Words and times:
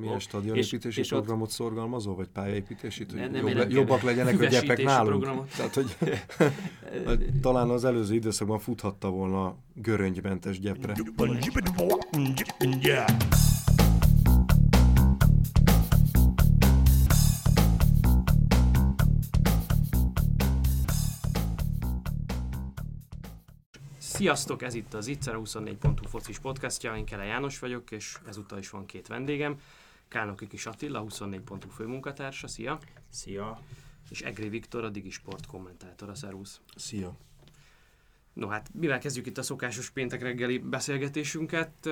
Milyen 0.00 0.18
stadionépítési 0.18 1.02
programot 1.08 1.46
ott... 1.46 1.50
szorgalmazol, 1.50 2.14
vagy 2.14 2.28
pályaépítési, 2.28 3.04
hogy 3.08 3.18
nem, 3.18 3.30
nem 3.30 3.46
jobb, 3.46 3.56
le, 3.56 3.66
jobbak 3.68 4.02
legyenek 4.02 4.40
a 4.40 4.44
gyepek 4.44 4.82
nálunk? 4.82 5.46
Tehát, 5.56 5.74
hogy 5.74 5.96
talán 7.42 7.70
az 7.70 7.84
előző 7.84 8.14
időszakban 8.14 8.58
futhatta 8.58 9.08
volna 9.08 9.56
göröngymentes 9.74 10.60
gyepre. 10.60 10.94
Sziasztok, 24.20 24.62
ez 24.62 24.74
itt 24.74 24.94
az 24.94 25.06
Itzer 25.06 25.34
24.hu 25.44 26.08
focis 26.08 26.38
podcastja, 26.38 26.96
én 26.96 27.04
Kele 27.04 27.24
János 27.24 27.58
vagyok, 27.58 27.90
és 27.90 28.16
ezúttal 28.28 28.58
is 28.58 28.70
van 28.70 28.86
két 28.86 29.06
vendégem. 29.06 29.60
Kálnoki 30.10 30.46
Kis 30.46 30.66
Attila, 30.66 31.04
24.hu 31.08 31.68
főmunkatársa, 31.68 32.48
szia! 32.48 32.78
Szia! 33.08 33.60
És 34.10 34.20
Egri 34.20 34.48
Viktor, 34.48 34.84
a 34.84 34.88
Digisport 34.88 35.46
kommentátora, 35.46 36.14
szervusz! 36.14 36.60
Szia! 36.76 37.16
No 38.32 38.48
hát, 38.48 38.70
mivel 38.74 38.98
kezdjük 38.98 39.26
itt 39.26 39.38
a 39.38 39.42
szokásos 39.42 39.90
péntek 39.90 40.22
reggeli 40.22 40.58
beszélgetésünket? 40.58 41.88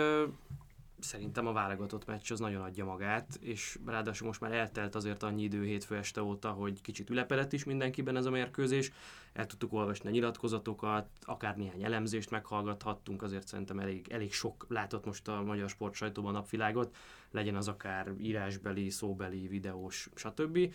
Szerintem 1.01 1.47
a 1.47 1.53
válogatott 1.53 2.07
meccs 2.07 2.33
az 2.33 2.41
nagyon 2.41 2.63
adja 2.63 2.85
magát, 2.85 3.39
és 3.41 3.79
ráadásul 3.87 4.27
most 4.27 4.41
már 4.41 4.53
eltelt 4.53 4.95
azért 4.95 5.23
annyi 5.23 5.43
idő 5.43 5.65
hétfő 5.65 5.97
este 5.97 6.23
óta, 6.23 6.51
hogy 6.51 6.81
kicsit 6.81 7.11
ülepedett 7.11 7.53
is 7.53 7.65
mindenkiben 7.65 8.17
ez 8.17 8.25
a 8.25 8.31
mérkőzés. 8.31 8.93
El 9.33 9.47
tudtuk 9.47 9.73
olvasni 9.73 10.09
a 10.09 10.13
nyilatkozatokat, 10.13 11.09
akár 11.21 11.57
néhány 11.57 11.85
elemzést 11.85 12.31
meghallgathattunk, 12.31 13.23
azért 13.23 13.47
szerintem 13.47 13.79
elég, 13.79 14.09
elég 14.11 14.33
sok 14.33 14.67
látott 14.69 15.05
most 15.05 15.29
a 15.29 15.43
magyar 15.43 15.69
sportsajtóban 15.69 16.33
napvilágot, 16.33 16.97
legyen 17.31 17.57
az 17.57 17.69
akár 17.69 18.13
írásbeli, 18.19 18.91
szóbeli, 18.91 19.49
videós, 19.49 20.09
stb. 20.15 20.75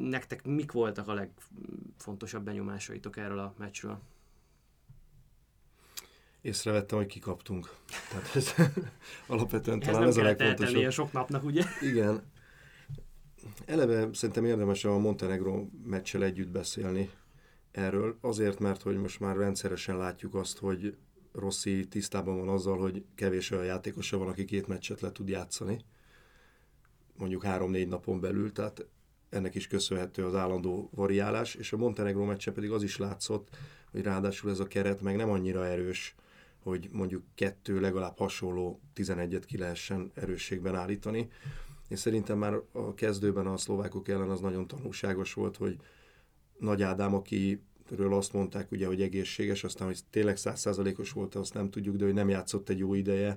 Nektek 0.00 0.46
mik 0.46 0.72
voltak 0.72 1.08
a 1.08 1.14
legfontosabb 1.14 2.44
benyomásaitok 2.44 3.16
erről 3.16 3.38
a 3.38 3.54
meccsről? 3.58 4.00
Észrevettem, 6.42 6.98
hogy 6.98 7.06
kikaptunk. 7.06 7.70
Tehát 8.10 8.36
ez 8.36 8.54
alapvetően 9.26 9.80
talán 9.80 10.02
ez 10.02 10.16
a 10.16 10.22
legfontosabb. 10.22 10.84
a 10.84 10.90
sok 10.90 11.12
napnak, 11.12 11.44
ugye? 11.44 11.62
Igen. 11.80 12.22
Eleve 13.64 14.08
szerintem 14.12 14.44
érdemes 14.44 14.84
a 14.84 14.98
Montenegro 14.98 15.66
meccsel 15.84 16.24
együtt 16.24 16.50
beszélni 16.50 17.10
erről, 17.70 18.18
azért, 18.20 18.58
mert 18.58 18.82
hogy 18.82 18.96
most 18.96 19.20
már 19.20 19.36
rendszeresen 19.36 19.96
látjuk 19.96 20.34
azt, 20.34 20.58
hogy 20.58 20.96
Rossi 21.32 21.88
tisztában 21.88 22.38
van 22.38 22.48
azzal, 22.48 22.78
hogy 22.78 23.04
kevés 23.14 23.50
olyan 23.50 23.64
játékosa 23.64 24.18
van, 24.18 24.28
aki 24.28 24.44
két 24.44 24.66
meccset 24.66 25.00
le 25.00 25.12
tud 25.12 25.28
játszani, 25.28 25.84
mondjuk 27.16 27.44
három-négy 27.44 27.88
napon 27.88 28.20
belül, 28.20 28.52
tehát 28.52 28.86
ennek 29.28 29.54
is 29.54 29.66
köszönhető 29.66 30.24
az 30.24 30.34
állandó 30.34 30.90
variálás, 30.94 31.54
és 31.54 31.72
a 31.72 31.76
Montenegro 31.76 32.24
meccse 32.24 32.52
pedig 32.52 32.70
az 32.70 32.82
is 32.82 32.96
látszott, 32.96 33.48
hogy 33.90 34.02
ráadásul 34.02 34.50
ez 34.50 34.58
a 34.58 34.66
keret 34.66 35.00
meg 35.00 35.16
nem 35.16 35.30
annyira 35.30 35.66
erős, 35.66 36.14
hogy 36.62 36.88
mondjuk 36.92 37.22
kettő 37.34 37.80
legalább 37.80 38.18
hasonló 38.18 38.80
11-et 38.94 39.42
ki 39.46 39.58
lehessen 39.58 40.10
erősségben 40.14 40.74
állítani. 40.74 41.28
És 41.88 41.98
szerintem 41.98 42.38
már 42.38 42.54
a 42.72 42.94
kezdőben 42.94 43.46
a 43.46 43.56
szlovákok 43.56 44.08
ellen 44.08 44.30
az 44.30 44.40
nagyon 44.40 44.66
tanulságos 44.66 45.34
volt, 45.34 45.56
hogy 45.56 45.76
Nagy 46.58 46.82
Ádám, 46.82 47.14
akiről 47.14 48.14
azt 48.14 48.32
mondták 48.32 48.70
ugye, 48.70 48.86
hogy 48.86 49.02
egészséges, 49.02 49.64
aztán, 49.64 49.86
hogy 49.86 49.98
tényleg 50.10 50.36
százszázalékos 50.36 51.12
volt, 51.12 51.34
azt 51.34 51.54
nem 51.54 51.70
tudjuk, 51.70 51.96
de 51.96 52.04
hogy 52.04 52.14
nem 52.14 52.28
játszott 52.28 52.68
egy 52.68 52.78
jó 52.78 52.94
ideje, 52.94 53.36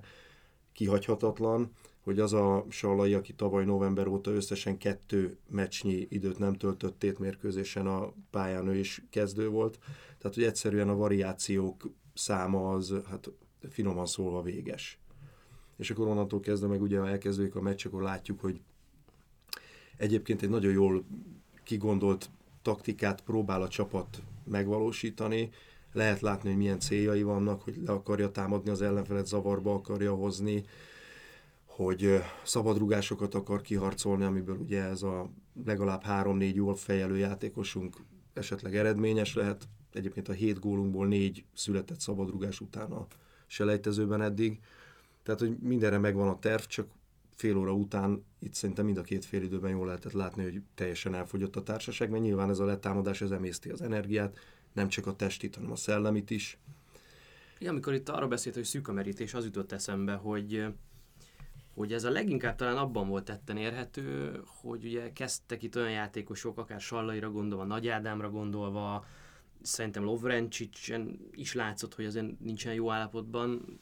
kihagyhatatlan, 0.72 1.72
hogy 2.04 2.20
az 2.20 2.34
a 2.34 2.66
Sallai, 2.70 3.14
aki 3.14 3.34
tavaly 3.34 3.66
november 3.66 4.08
óta 4.08 4.32
összesen 4.32 4.78
kettő 4.78 5.38
meccsnyi 5.50 6.08
időt 6.10 6.40
nem 6.40 6.54
töltött 6.54 7.00
tétmérkőzésen 7.00 7.88
a 7.88 8.14
pályán, 8.30 8.68
ő 8.68 8.76
is 8.76 9.04
kezdő 9.10 9.50
volt. 9.50 9.80
Tehát, 10.18 10.36
hogy 10.36 10.44
egyszerűen 10.44 10.90
a 10.90 10.96
variációk 10.96 11.92
száma 12.14 12.72
az, 12.72 12.94
hát 13.10 13.32
finoman 13.70 14.06
szólva 14.06 14.42
véges. 14.42 15.00
És 15.78 15.92
akkor 15.92 16.08
onnantól 16.08 16.40
kezdve 16.40 16.68
meg 16.68 16.82
ugye, 16.82 17.00
elkezdődik 17.00 17.56
a 17.56 17.62
meccs, 17.62 17.86
akkor 17.86 18.02
látjuk, 18.02 18.40
hogy 18.40 18.62
egyébként 19.98 20.42
egy 20.42 20.50
nagyon 20.50 20.72
jól 20.72 21.06
kigondolt 21.64 22.30
taktikát 22.62 23.22
próbál 23.22 23.62
a 23.62 23.68
csapat 23.68 24.22
megvalósítani, 24.44 25.50
lehet 25.94 26.20
látni, 26.20 26.50
hogy 26.50 26.58
milyen 26.58 26.80
céljai 26.80 27.24
vannak, 27.24 27.62
hogy 27.62 27.78
le 27.86 27.92
akarja 27.92 28.32
támadni 28.32 28.70
az 28.70 28.82
ellenfelet, 28.82 29.28
zavarba 29.28 29.74
akarja 29.74 30.14
hozni, 30.14 30.64
hogy 31.66 32.22
szabadrugásokat 32.44 33.36
akar 33.36 33.62
kiharcolni, 33.62 34.24
amiből 34.24 34.58
ugye 34.58 34.84
ez 34.84 35.02
a 35.02 35.30
legalább 35.66 36.04
három-négy 36.04 36.56
jól 36.56 36.76
fejelő 36.76 37.18
játékosunk 37.18 37.98
esetleg 38.34 38.76
eredményes 38.76 39.36
lehet, 39.36 39.68
Egyébként 39.96 40.30
a 40.30 40.34
hét 40.34 40.60
gólunkból 40.60 41.08
négy 41.08 41.44
született 41.54 42.00
szabadrugás 42.00 42.60
után 42.60 42.92
a 42.92 43.08
selejtezőben 43.48 44.22
eddig. 44.22 44.60
Tehát, 45.24 45.40
hogy 45.40 45.58
mindenre 45.58 45.98
megvan 45.98 46.28
a 46.28 46.40
terv, 46.40 46.62
csak 46.62 46.88
fél 47.36 47.58
óra 47.58 47.74
után 47.74 48.24
itt 48.40 48.54
szerintem 48.54 48.86
mind 48.86 48.98
a 48.98 49.02
két 49.02 49.26
fél 49.26 49.44
időben 49.44 49.72
jól 49.72 49.86
lehetett 49.86 50.12
látni, 50.12 50.44
hogy 50.44 50.62
teljesen 50.76 51.16
elfogyott 51.16 51.56
a 51.56 51.64
társaság, 51.64 52.10
mert 52.10 52.24
nyilván 52.24 52.50
ez 52.50 52.60
a 52.60 52.66
letámadás, 52.66 53.22
ez 53.22 53.32
emészti 53.32 53.70
az 53.70 53.82
energiát, 53.82 54.40
nem 54.74 54.88
csak 54.88 55.08
a 55.08 55.16
testit, 55.16 55.56
hanem 55.56 55.72
a 55.72 55.76
szellemit 55.76 56.30
is. 56.30 56.58
Ja, 57.60 57.70
amikor 57.70 57.94
itt 57.94 58.10
arra 58.10 58.28
beszélt, 58.28 58.56
hogy 58.56 58.64
szűk 58.64 58.88
a 58.88 58.94
merítés, 58.94 59.34
az 59.34 59.46
jutott 59.46 59.72
eszembe, 59.72 60.14
hogy 60.14 60.66
hogy 61.74 61.94
ez 61.94 62.04
a 62.04 62.10
leginkább 62.10 62.56
talán 62.56 62.78
abban 62.78 63.08
volt 63.08 63.26
tetten 63.26 63.58
érhető, 63.58 64.40
hogy 64.46 64.86
ugye 64.86 65.12
kezdtek 65.14 65.64
itt 65.64 65.76
olyan 65.76 65.92
játékosok, 65.92 66.58
akár 66.58 66.82
Sallaira 66.82 67.32
gondolva, 67.32 67.64
Nagy 67.64 67.88
Ádámra 67.88 68.30
gondolva, 68.30 69.06
szerintem 69.64 70.04
Lovrencsicsen 70.04 71.20
is 71.32 71.54
látszott, 71.54 71.96
hogy 71.96 72.06
azért 72.06 72.40
nincsen 72.40 72.74
jó 72.74 72.92
állapotban, 72.92 73.80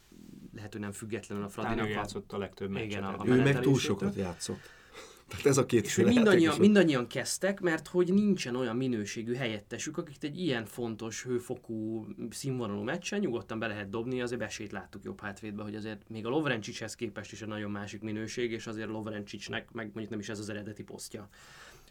lehet, 0.56 0.72
hogy 0.72 0.82
nem 0.82 0.92
függetlenül 0.92 1.44
a 1.44 1.50
Fradinak. 1.50 1.88
Ő 1.88 1.90
játszott 1.90 2.32
a 2.32 2.38
legtöbb 2.38 2.70
meccset. 2.70 2.90
Igen, 2.90 3.04
a, 3.04 3.16
a 3.20 3.28
ő 3.28 3.42
meg 3.42 3.60
túl 3.60 3.78
sokat 3.78 4.16
játszott. 4.16 4.60
Tehát 5.28 5.46
ez 5.46 5.58
a 5.58 5.66
két 5.66 5.86
és 5.86 5.96
mindannyian, 5.96 6.60
mindannyian 6.60 7.08
kezdtek, 7.08 7.60
mert 7.60 7.88
hogy 7.88 8.14
nincsen 8.14 8.56
olyan 8.56 8.76
minőségű 8.76 9.34
helyettesük, 9.34 9.98
akik 9.98 10.24
egy 10.24 10.40
ilyen 10.40 10.66
fontos, 10.66 11.24
hőfokú, 11.24 12.08
színvonalú 12.30 12.82
meccsen 12.82 13.20
nyugodtan 13.20 13.60
be 13.60 13.68
lehet 13.68 13.90
dobni, 13.90 14.22
azért 14.22 14.42
esélyt 14.42 14.72
láttuk 14.72 15.04
jobb 15.04 15.22
hátvédbe, 15.22 15.64
hogy 15.64 15.76
azért 15.76 16.10
még 16.10 16.26
a 16.26 16.30
Lovrencsicshez 16.30 16.96
képest 16.96 17.32
is 17.32 17.42
egy 17.42 17.48
nagyon 17.48 17.72
másik 17.72 18.02
minőség, 18.02 18.52
és 18.52 18.68
azért 18.68 18.88
Lovrencsicsnek 18.88 19.72
meg 19.72 19.86
mondjuk 19.86 20.10
nem 20.10 20.20
is 20.20 20.30
ez 20.30 20.40
az 20.40 20.50
eredeti 20.50 20.84
posztja. 20.84 21.30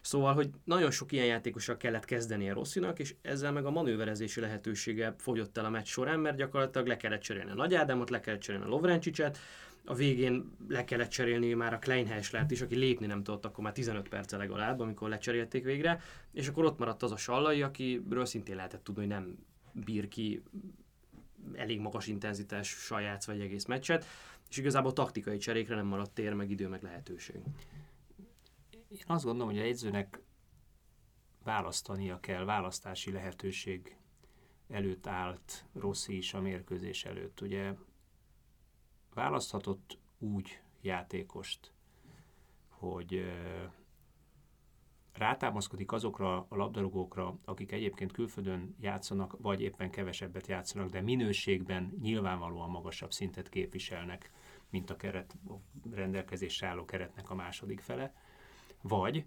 Szóval, 0.01 0.33
hogy 0.33 0.49
nagyon 0.63 0.91
sok 0.91 1.11
ilyen 1.11 1.25
játékossal 1.25 1.77
kellett 1.77 2.11
a 2.29 2.53
Rosszinak, 2.53 2.99
és 2.99 3.15
ezzel 3.21 3.51
meg 3.51 3.65
a 3.65 3.71
manőverezési 3.71 4.39
lehetősége 4.39 5.15
fogyott 5.17 5.57
el 5.57 5.65
a 5.65 5.69
meccs 5.69 5.87
során, 5.87 6.19
mert 6.19 6.37
gyakorlatilag 6.37 6.87
le 6.87 6.97
kellett 6.97 7.21
cserélni 7.21 7.51
a 7.51 7.55
Nagy 7.55 7.73
Ádámot, 7.73 8.09
le 8.09 8.19
kellett 8.19 8.41
cserélni 8.41 8.65
a 8.65 8.69
Lovrencsicset, 8.69 9.37
a 9.85 9.93
végén 9.93 10.51
le 10.67 10.83
kellett 10.83 11.09
cserélni 11.09 11.53
már 11.53 11.73
a 11.73 11.79
Kleinheislert 11.79 12.51
is, 12.51 12.61
aki 12.61 12.75
lépni 12.75 13.05
nem 13.05 13.23
tudott 13.23 13.45
akkor 13.45 13.63
már 13.63 13.73
15 13.73 14.09
perce 14.09 14.37
legalább, 14.37 14.79
amikor 14.79 15.09
lecserélték 15.09 15.63
végre, 15.63 16.01
és 16.31 16.47
akkor 16.47 16.65
ott 16.65 16.77
maradt 16.77 17.03
az 17.03 17.11
a 17.11 17.17
Sallai, 17.17 17.61
akiről 17.61 18.25
szintén 18.25 18.55
lehetett 18.55 18.83
tudni, 18.83 19.01
hogy 19.01 19.11
nem 19.11 19.37
bír 19.71 20.07
ki 20.07 20.43
elég 21.55 21.79
magas 21.79 22.07
intenzitás 22.07 22.67
saját 22.67 23.25
vagy 23.25 23.39
egész 23.39 23.65
meccset, 23.65 24.05
és 24.49 24.57
igazából 24.57 24.93
taktikai 24.93 25.37
cserékre 25.37 25.75
nem 25.75 25.85
maradt 25.85 26.13
tér, 26.13 26.33
meg 26.33 26.49
idő, 26.49 26.67
meg 26.67 26.83
lehetőség. 26.83 27.41
Én 28.91 29.03
azt 29.07 29.23
gondolom, 29.23 29.49
hogy 29.49 29.59
a 29.59 29.63
jegyzőnek 29.63 30.21
választania 31.43 32.19
kell, 32.19 32.43
választási 32.43 33.11
lehetőség 33.11 33.97
előtt 34.69 35.07
állt 35.07 35.65
Rossi 35.73 36.17
is 36.17 36.33
a 36.33 36.41
mérkőzés 36.41 37.05
előtt. 37.05 37.41
Ugye 37.41 37.73
választhatott 39.13 39.97
úgy 40.17 40.61
játékost, 40.81 41.73
hogy 42.69 43.33
rátámaszkodik 45.13 45.91
azokra 45.91 46.45
a 46.49 46.55
labdarúgókra, 46.55 47.39
akik 47.45 47.71
egyébként 47.71 48.11
külföldön 48.11 48.75
játszanak, 48.79 49.35
vagy 49.41 49.61
éppen 49.61 49.91
kevesebbet 49.91 50.47
játszanak, 50.47 50.89
de 50.89 51.01
minőségben 51.01 51.97
nyilvánvalóan 52.01 52.69
magasabb 52.69 53.11
szintet 53.11 53.49
képviselnek, 53.49 54.31
mint 54.69 54.89
a 54.89 54.95
keret, 54.95 55.37
a 55.47 55.53
rendelkezésre 55.91 56.67
álló 56.67 56.85
keretnek 56.85 57.29
a 57.29 57.35
második 57.35 57.79
fele 57.79 58.13
vagy 58.81 59.25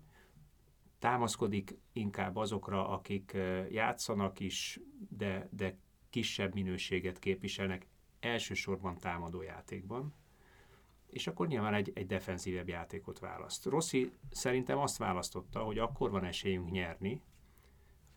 támaszkodik 0.99 1.77
inkább 1.93 2.37
azokra, 2.37 2.89
akik 2.89 3.37
játszanak 3.71 4.41
is, 4.41 4.81
de, 5.09 5.49
de 5.51 5.77
kisebb 6.11 6.55
minőséget 6.55 7.19
képviselnek, 7.19 7.87
elsősorban 8.21 8.99
támadó 8.99 9.43
játékban, 9.43 10.15
és 11.07 11.27
akkor 11.27 11.47
nyilván 11.47 11.75
egy, 11.75 11.93
egy 11.95 12.07
defenzívebb 12.07 12.69
játékot 12.69 13.19
választ. 13.19 13.65
Rossi 13.65 14.13
szerintem 14.31 14.79
azt 14.79 14.97
választotta, 14.97 15.63
hogy 15.63 15.79
akkor 15.79 16.11
van 16.11 16.25
esélyünk 16.25 16.71
nyerni, 16.71 17.21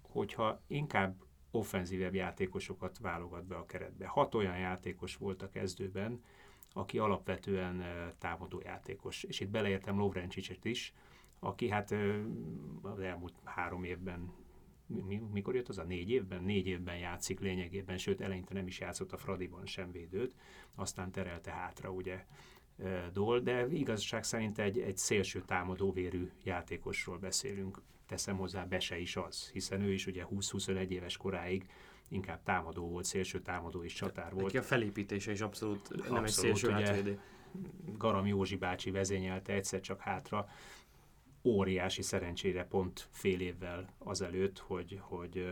hogyha 0.01 0.61
inkább 0.67 1.15
offenzívebb 1.51 2.13
játékosokat 2.13 2.97
válogat 2.97 3.45
be 3.45 3.55
a 3.55 3.65
keretbe. 3.65 4.07
Hat 4.07 4.35
olyan 4.35 4.57
játékos 4.57 5.15
volt 5.15 5.41
a 5.41 5.49
kezdőben, 5.49 6.23
aki 6.73 6.99
alapvetően 6.99 7.83
támadójátékos. 8.17 9.23
És 9.23 9.39
itt 9.39 9.49
beleértem 9.49 9.97
Lovrencsicset 9.97 10.65
is, 10.65 10.93
aki 11.39 11.69
hát 11.69 11.95
az 12.81 12.99
elmúlt 12.99 13.33
három 13.43 13.83
évben 13.83 14.31
mikor 15.31 15.55
jött 15.55 15.67
az 15.67 15.77
a 15.77 15.83
négy 15.83 16.09
évben? 16.09 16.43
Négy 16.43 16.67
évben 16.67 16.97
játszik 16.97 17.39
lényegében, 17.39 17.97
sőt 17.97 18.21
eleinte 18.21 18.53
nem 18.53 18.67
is 18.67 18.79
játszott 18.79 19.11
a 19.11 19.17
Fradiban 19.17 19.65
sem 19.65 19.91
védőt, 19.91 20.35
aztán 20.75 21.11
terelte 21.11 21.51
hátra 21.51 21.91
ugye 21.91 22.25
Dol, 23.13 23.39
de 23.39 23.67
igazság 23.67 24.23
szerint 24.23 24.59
egy, 24.59 24.79
egy 24.79 24.97
szélső 24.97 25.41
támadóvérű 25.41 26.31
játékosról 26.43 27.17
beszélünk. 27.17 27.81
Teszem 28.05 28.37
hozzá, 28.37 28.63
Bese 28.63 28.99
is 28.99 29.15
az, 29.15 29.49
hiszen 29.49 29.81
ő 29.81 29.93
is 29.93 30.07
ugye 30.07 30.25
20-21 30.31 30.87
éves 30.87 31.17
koráig 31.17 31.69
inkább 32.07 32.43
támadó 32.43 32.89
volt, 32.89 33.05
szélső 33.05 33.41
támadó 33.41 33.83
és 33.83 33.93
csatár 33.93 34.31
volt. 34.31 34.43
Neki 34.43 34.57
a 34.57 34.61
felépítése 34.61 35.31
is 35.31 35.41
abszolút, 35.41 35.87
abszolút 35.87 36.09
nem 36.09 36.23
egy 36.23 36.31
szélső 36.31 36.73
ugye, 36.73 37.17
Garam 37.97 38.27
Józsi 38.27 38.55
bácsi 38.55 38.91
vezényelte 38.91 39.53
egyszer 39.53 39.79
csak 39.79 40.01
hátra, 40.01 40.47
óriási 41.47 42.01
szerencsére 42.01 42.65
pont 42.65 43.07
fél 43.11 43.39
évvel 43.39 43.93
azelőtt, 43.97 44.59
hogy, 44.59 44.99
hogy 45.01 45.45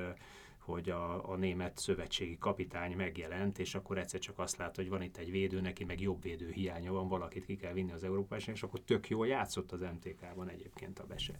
hogy 0.66 0.90
a, 0.90 1.30
a 1.32 1.36
német 1.36 1.78
szövetségi 1.78 2.38
kapitány 2.38 2.96
megjelent, 2.96 3.60
és 3.60 3.76
akkor 3.76 3.98
egyszer 3.98 4.20
csak 4.20 4.40
azt 4.40 4.58
lát, 4.58 4.76
hogy 4.76 4.90
van 4.90 5.02
itt 5.02 5.18
egy 5.18 5.32
védő, 5.32 5.62
neki 5.62 5.84
meg 5.84 6.02
jobb 6.02 6.22
védő 6.22 6.52
hiánya 6.52 6.92
van, 6.92 7.08
valakit 7.08 7.46
ki 7.46 7.56
kell 7.56 7.74
vinni 7.74 7.92
az 7.92 8.04
Európai 8.04 8.40
és 8.46 8.64
akkor 8.64 8.80
tök 8.80 9.10
jól 9.10 9.28
játszott 9.28 9.72
az 9.72 9.82
MTK-ban 9.82 10.50
egyébként 10.50 11.00
a 11.00 11.06
Bese. 11.06 11.40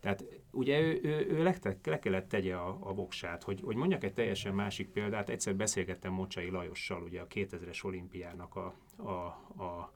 Tehát 0.00 0.24
ugye 0.50 0.80
ő, 0.80 1.00
ő, 1.02 1.26
ő 1.30 1.42
le, 1.42 1.58
le 1.84 1.98
kellett 1.98 2.28
tegye 2.28 2.54
a, 2.54 2.78
a 2.80 2.94
voksát, 2.94 3.42
hogy, 3.42 3.60
hogy 3.60 3.76
mondjak 3.76 4.04
egy 4.04 4.12
teljesen 4.12 4.54
másik 4.54 4.88
példát, 4.88 5.28
egyszer 5.28 5.56
beszélgettem 5.56 6.12
Mocsai 6.12 6.50
Lajossal, 6.50 7.02
ugye 7.02 7.20
a 7.20 7.26
2000-es 7.26 7.84
olimpiának 7.84 8.54
a, 8.56 8.74
a, 8.96 9.10
a 9.62 9.92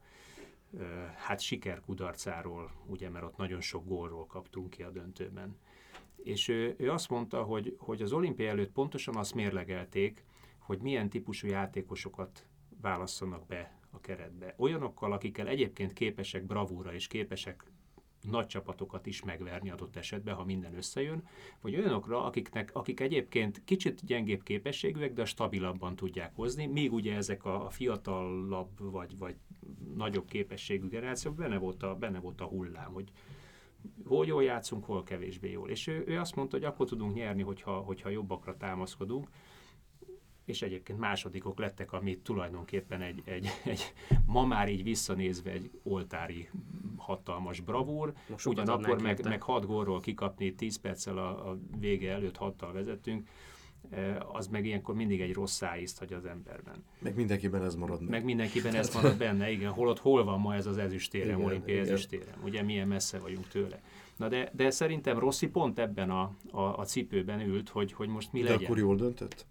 hát 1.16 1.40
siker 1.40 1.80
kudarcáról, 1.80 2.70
ugye, 2.86 3.10
mert 3.10 3.24
ott 3.24 3.36
nagyon 3.36 3.60
sok 3.60 3.86
gólról 3.86 4.26
kaptunk 4.26 4.70
ki 4.70 4.82
a 4.82 4.90
döntőben. 4.90 5.56
És 6.22 6.48
ő, 6.48 6.74
ő 6.78 6.90
azt 6.90 7.08
mondta, 7.08 7.42
hogy, 7.42 7.76
hogy 7.78 8.02
az 8.02 8.12
olimpia 8.12 8.48
előtt 8.48 8.72
pontosan 8.72 9.16
azt 9.16 9.34
mérlegelték, 9.34 10.24
hogy 10.58 10.78
milyen 10.78 11.08
típusú 11.08 11.48
játékosokat 11.48 12.46
válasszanak 12.80 13.46
be 13.46 13.78
a 13.90 14.00
keretbe. 14.00 14.54
Olyanokkal, 14.58 15.12
akikkel 15.12 15.48
egyébként 15.48 15.92
képesek 15.92 16.44
bravúra 16.46 16.94
és 16.94 17.06
képesek 17.06 17.64
nagy 18.30 18.46
csapatokat 18.46 19.06
is 19.06 19.22
megverni 19.22 19.70
adott 19.70 19.96
esetben, 19.96 20.34
ha 20.34 20.44
minden 20.44 20.76
összejön, 20.76 21.22
vagy 21.60 21.76
olyanokra, 21.76 22.24
akiknek, 22.24 22.70
akik 22.74 23.00
egyébként 23.00 23.64
kicsit 23.64 24.04
gyengébb 24.04 24.42
képességűek, 24.42 25.12
de 25.12 25.24
stabilabban 25.24 25.96
tudják 25.96 26.32
hozni, 26.34 26.66
még 26.66 26.92
ugye 26.92 27.14
ezek 27.14 27.44
a, 27.44 27.66
a 27.66 27.70
fiatalabb 27.70 28.90
vagy, 28.90 29.18
vagy 29.18 29.36
nagyobb 29.94 30.26
képességű 30.26 30.88
generációk 30.88 31.34
benne 31.34 31.58
volt 31.58 31.82
a, 31.82 31.94
benne 31.94 32.18
volt 32.18 32.40
a 32.40 32.44
hullám, 32.44 32.92
hogy 32.92 33.12
hol 34.04 34.26
jól 34.26 34.42
játszunk, 34.42 34.84
hol 34.84 35.02
kevésbé 35.02 35.50
jól. 35.50 35.70
És 35.70 35.86
ő, 35.86 36.04
ő 36.06 36.18
azt 36.18 36.34
mondta, 36.36 36.56
hogy 36.56 36.66
akkor 36.66 36.86
tudunk 36.86 37.14
nyerni, 37.14 37.42
hogyha, 37.42 37.72
hogyha 37.72 38.08
jobbakra 38.08 38.56
támaszkodunk, 38.56 39.28
és 40.52 40.62
egyébként 40.62 40.98
másodikok 40.98 41.58
lettek, 41.58 41.92
ami 41.92 42.18
tulajdonképpen 42.18 43.02
egy, 43.02 43.22
egy, 43.24 43.48
egy 43.64 43.92
ma 44.26 44.44
már 44.44 44.68
így 44.68 44.82
visszanézve 44.82 45.50
egy 45.50 45.70
oltári 45.82 46.48
hatalmas 46.96 47.60
bravúr, 47.60 48.12
ugyanakkor 48.44 49.02
meg, 49.02 49.24
meg 49.24 49.42
6 49.42 49.66
gólról 49.66 50.00
kikapni 50.00 50.54
10 50.54 50.76
perccel 50.76 51.18
a, 51.18 51.50
a 51.50 51.58
vége 51.78 52.12
előtt 52.12 52.36
hattal 52.36 52.72
vezettünk, 52.72 53.28
eh, 53.90 54.36
az 54.36 54.46
meg 54.46 54.66
ilyenkor 54.66 54.94
mindig 54.94 55.20
egy 55.20 55.32
rossz 55.32 55.54
szájízt 55.54 55.98
hagy 55.98 56.12
az 56.12 56.24
emberben. 56.24 56.84
Meg 56.98 57.16
mindenkiben 57.16 57.64
ez 57.64 57.74
marad 57.74 58.00
meg. 58.00 58.10
Meg 58.10 58.24
mindenkiben 58.24 58.74
ez 58.74 58.94
marad 58.94 59.16
benne, 59.16 59.50
igen. 59.50 59.70
Holott 59.70 59.98
hol 59.98 60.24
van 60.24 60.40
ma 60.40 60.54
ez 60.54 60.66
az 60.66 60.78
ezüstérem, 60.78 61.44
olimpiai 61.44 61.78
ezüstérem? 61.78 62.34
Ugye 62.44 62.62
milyen 62.62 62.88
messze 62.88 63.18
vagyunk 63.18 63.48
tőle. 63.48 63.82
Na 64.16 64.28
de, 64.28 64.50
de 64.54 64.70
szerintem 64.70 65.18
Rossi 65.18 65.48
pont 65.48 65.78
ebben 65.78 66.10
a, 66.10 66.34
a, 66.50 66.60
a 66.60 66.84
cipőben 66.84 67.40
ült, 67.40 67.68
hogy, 67.68 67.92
hogy 67.92 68.08
most 68.08 68.32
mi 68.32 68.42
de 68.42 68.48
legyen. 68.48 68.64
akkor 68.64 68.78
jól 68.78 68.96
döntött? 68.96 69.46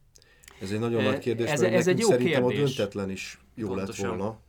Ez 0.61 0.71
egy 0.71 0.79
nagyon 0.79 1.03
nagy 1.03 1.19
kérdés, 1.19 1.49
ez, 1.49 1.61
mert 1.61 1.73
ez 1.73 1.87
egy 1.87 1.99
jó 1.99 2.07
szerintem 2.07 2.41
kérdés. 2.43 2.59
a 2.59 2.63
döntetlen 2.63 3.09
is 3.09 3.39
jó 3.55 3.67
Pontosan. 3.67 4.09
lett 4.09 4.17
volna. 4.17 4.39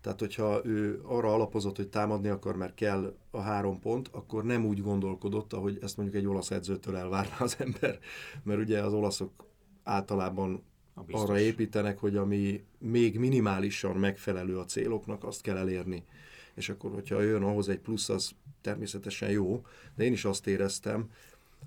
Tehát, 0.00 0.18
hogyha 0.18 0.60
ő 0.64 1.00
arra 1.04 1.34
alapozott, 1.34 1.76
hogy 1.76 1.88
támadni 1.88 2.28
akar, 2.28 2.56
mert 2.56 2.74
kell 2.74 3.14
a 3.30 3.40
három 3.40 3.80
pont, 3.80 4.08
akkor 4.12 4.44
nem 4.44 4.66
úgy 4.66 4.82
gondolkodott, 4.82 5.52
ahogy 5.52 5.78
ezt 5.82 5.96
mondjuk 5.96 6.18
egy 6.18 6.26
olasz 6.28 6.50
edzőtől 6.50 6.96
elvárná 6.96 7.36
az 7.38 7.56
ember. 7.58 7.98
Mert 8.42 8.60
ugye 8.60 8.80
az 8.80 8.92
olaszok 8.92 9.44
általában 9.82 10.62
arra 11.10 11.38
építenek, 11.38 11.98
hogy 11.98 12.16
ami 12.16 12.64
még 12.78 13.18
minimálisan 13.18 13.96
megfelelő 13.96 14.58
a 14.58 14.64
céloknak, 14.64 15.24
azt 15.24 15.40
kell 15.40 15.56
elérni. 15.56 16.04
És 16.54 16.68
akkor, 16.68 16.90
hogyha 16.90 17.20
jön 17.20 17.42
ahhoz 17.42 17.68
egy 17.68 17.78
plusz, 17.78 18.08
az 18.08 18.30
természetesen 18.60 19.30
jó, 19.30 19.64
de 19.96 20.04
én 20.04 20.12
is 20.12 20.24
azt 20.24 20.46
éreztem, 20.46 21.10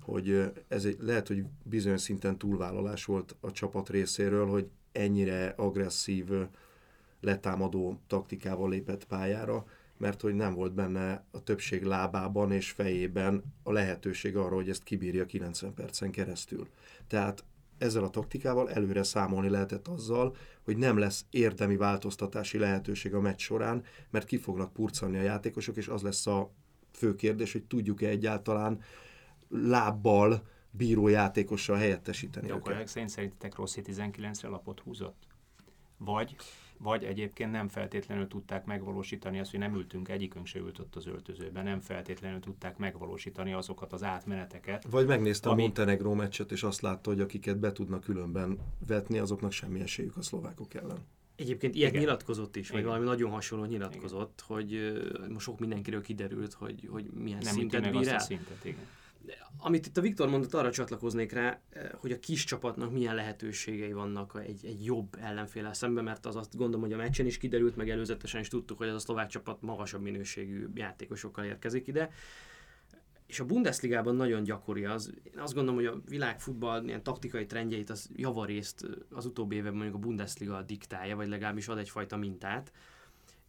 hogy 0.00 0.52
ez 0.68 0.84
egy, 0.84 0.96
lehet, 1.00 1.28
hogy 1.28 1.44
bizonyos 1.62 2.00
szinten 2.00 2.38
túlvállalás 2.38 3.04
volt 3.04 3.36
a 3.40 3.50
csapat 3.50 3.88
részéről, 3.88 4.46
hogy 4.46 4.68
ennyire 4.92 5.54
agresszív, 5.56 6.30
letámadó 7.20 7.98
taktikával 8.06 8.68
lépett 8.68 9.04
pályára, 9.04 9.64
mert 9.96 10.20
hogy 10.20 10.34
nem 10.34 10.54
volt 10.54 10.74
benne 10.74 11.24
a 11.30 11.42
többség 11.42 11.82
lábában 11.82 12.52
és 12.52 12.70
fejében 12.70 13.44
a 13.62 13.72
lehetőség 13.72 14.36
arra, 14.36 14.54
hogy 14.54 14.68
ezt 14.68 14.82
kibírja 14.82 15.26
90 15.26 15.74
percen 15.74 16.10
keresztül. 16.10 16.68
Tehát 17.06 17.44
ezzel 17.78 18.04
a 18.04 18.10
taktikával 18.10 18.70
előre 18.70 19.02
számolni 19.02 19.48
lehetett 19.48 19.88
azzal, 19.88 20.36
hogy 20.62 20.76
nem 20.76 20.98
lesz 20.98 21.24
érdemi 21.30 21.76
változtatási 21.76 22.58
lehetőség 22.58 23.14
a 23.14 23.20
meccs 23.20 23.40
során, 23.40 23.84
mert 24.10 24.26
ki 24.26 24.36
fognak 24.36 24.72
purcani 24.72 25.18
a 25.18 25.22
játékosok, 25.22 25.76
és 25.76 25.88
az 25.88 26.02
lesz 26.02 26.26
a 26.26 26.50
fő 26.92 27.14
kérdés, 27.14 27.52
hogy 27.52 27.64
tudjuk-e 27.64 28.08
egyáltalán 28.08 28.80
lábbal 29.62 30.42
bíró 30.70 31.08
játékossal 31.08 31.76
helyettesíteni 31.76 32.46
Gyakorlatilag 32.46 32.86
szerint 32.86 33.10
szerintetek 33.10 33.54
Rossi 33.54 33.82
19-re 33.84 34.48
lapot 34.48 34.80
húzott? 34.80 35.22
Vagy, 35.96 36.36
vagy 36.78 37.04
egyébként 37.04 37.50
nem 37.50 37.68
feltétlenül 37.68 38.28
tudták 38.28 38.64
megvalósítani 38.64 39.38
azt, 39.38 39.50
hogy 39.50 39.60
nem 39.60 39.74
ültünk, 39.74 40.08
egyikünk 40.08 40.46
se 40.46 40.58
ült 40.58 40.78
ott 40.78 40.96
az 40.96 41.06
öltözőben, 41.06 41.64
nem 41.64 41.80
feltétlenül 41.80 42.40
tudták 42.40 42.76
megvalósítani 42.76 43.52
azokat 43.52 43.92
az 43.92 44.02
átmeneteket. 44.02 44.86
Vagy 44.90 45.06
megnézte 45.06 45.48
ami... 45.48 45.62
a 45.62 45.64
Montenegro 45.64 46.14
meccset, 46.14 46.52
és 46.52 46.62
azt 46.62 46.80
látta, 46.80 47.10
hogy 47.10 47.20
akiket 47.20 47.58
be 47.58 47.72
tudnak 47.72 48.00
különben 48.00 48.58
vetni, 48.86 49.18
azoknak 49.18 49.52
semmi 49.52 49.80
esélyük 49.80 50.16
a 50.16 50.22
szlovákok 50.22 50.74
ellen. 50.74 50.98
Egyébként 51.36 51.74
ilyet 51.74 51.90
Igen. 51.90 52.02
nyilatkozott 52.02 52.56
is, 52.56 52.68
vagy 52.68 52.78
Igen. 52.78 52.90
valami 52.90 53.08
nagyon 53.08 53.30
hasonló 53.30 53.64
nyilatkozott, 53.64 54.44
Igen. 54.44 54.56
hogy 54.56 55.02
most 55.28 55.44
sok 55.44 55.58
mindenkiről 55.58 56.02
kiderült, 56.02 56.52
hogy, 56.52 56.88
hogy 56.90 57.04
milyen 57.04 57.38
nem 57.42 57.54
szintet 57.54 57.90
bír 57.90 58.08
el. 58.08 58.18
Szintet, 58.18 58.64
igen 58.64 58.86
amit 59.58 59.86
itt 59.86 59.96
a 59.96 60.00
Viktor 60.00 60.28
mondott, 60.28 60.54
arra 60.54 60.70
csatlakoznék 60.70 61.32
rá, 61.32 61.60
eh, 61.70 61.88
hogy 61.96 62.12
a 62.12 62.18
kis 62.18 62.44
csapatnak 62.44 62.92
milyen 62.92 63.14
lehetőségei 63.14 63.92
vannak 63.92 64.40
egy, 64.46 64.64
egy 64.66 64.84
jobb 64.84 65.16
ellenféle 65.20 65.72
szemben, 65.72 66.04
mert 66.04 66.26
az 66.26 66.36
azt 66.36 66.56
gondolom, 66.56 66.80
hogy 66.80 66.92
a 66.92 66.96
meccsen 66.96 67.26
is 67.26 67.38
kiderült, 67.38 67.76
meg 67.76 67.90
előzetesen 67.90 68.40
is 68.40 68.48
tudtuk, 68.48 68.78
hogy 68.78 68.88
ez 68.88 68.94
a 68.94 68.98
szlovák 68.98 69.28
csapat 69.28 69.62
magasabb 69.62 70.02
minőségű 70.02 70.66
játékosokkal 70.74 71.44
érkezik 71.44 71.86
ide. 71.86 72.10
És 73.26 73.40
a 73.40 73.44
Bundesligában 73.44 74.16
nagyon 74.16 74.42
gyakori 74.42 74.84
az. 74.84 75.12
Én 75.22 75.38
azt 75.38 75.54
gondolom, 75.54 75.80
hogy 75.80 75.88
a 75.88 76.00
világfutball 76.08 76.84
ilyen 76.84 77.02
taktikai 77.02 77.46
trendjeit 77.46 77.90
az 77.90 78.10
javarészt 78.16 78.86
az 79.10 79.26
utóbbi 79.26 79.56
évben 79.56 79.74
mondjuk 79.74 79.94
a 79.94 79.98
Bundesliga 79.98 80.62
diktálja, 80.62 81.16
vagy 81.16 81.28
legalábbis 81.28 81.68
ad 81.68 81.78
egyfajta 81.78 82.16
mintát 82.16 82.72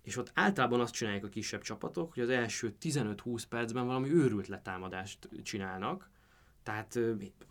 és 0.05 0.17
ott 0.17 0.31
általában 0.33 0.79
azt 0.79 0.93
csinálják 0.93 1.24
a 1.24 1.29
kisebb 1.29 1.62
csapatok, 1.62 2.13
hogy 2.13 2.24
az 2.24 2.29
első 2.29 2.75
15-20 2.81 3.43
percben 3.50 3.85
valami 3.85 4.09
őrült 4.09 4.47
letámadást 4.47 5.29
csinálnak, 5.43 6.09
tehát 6.63 7.00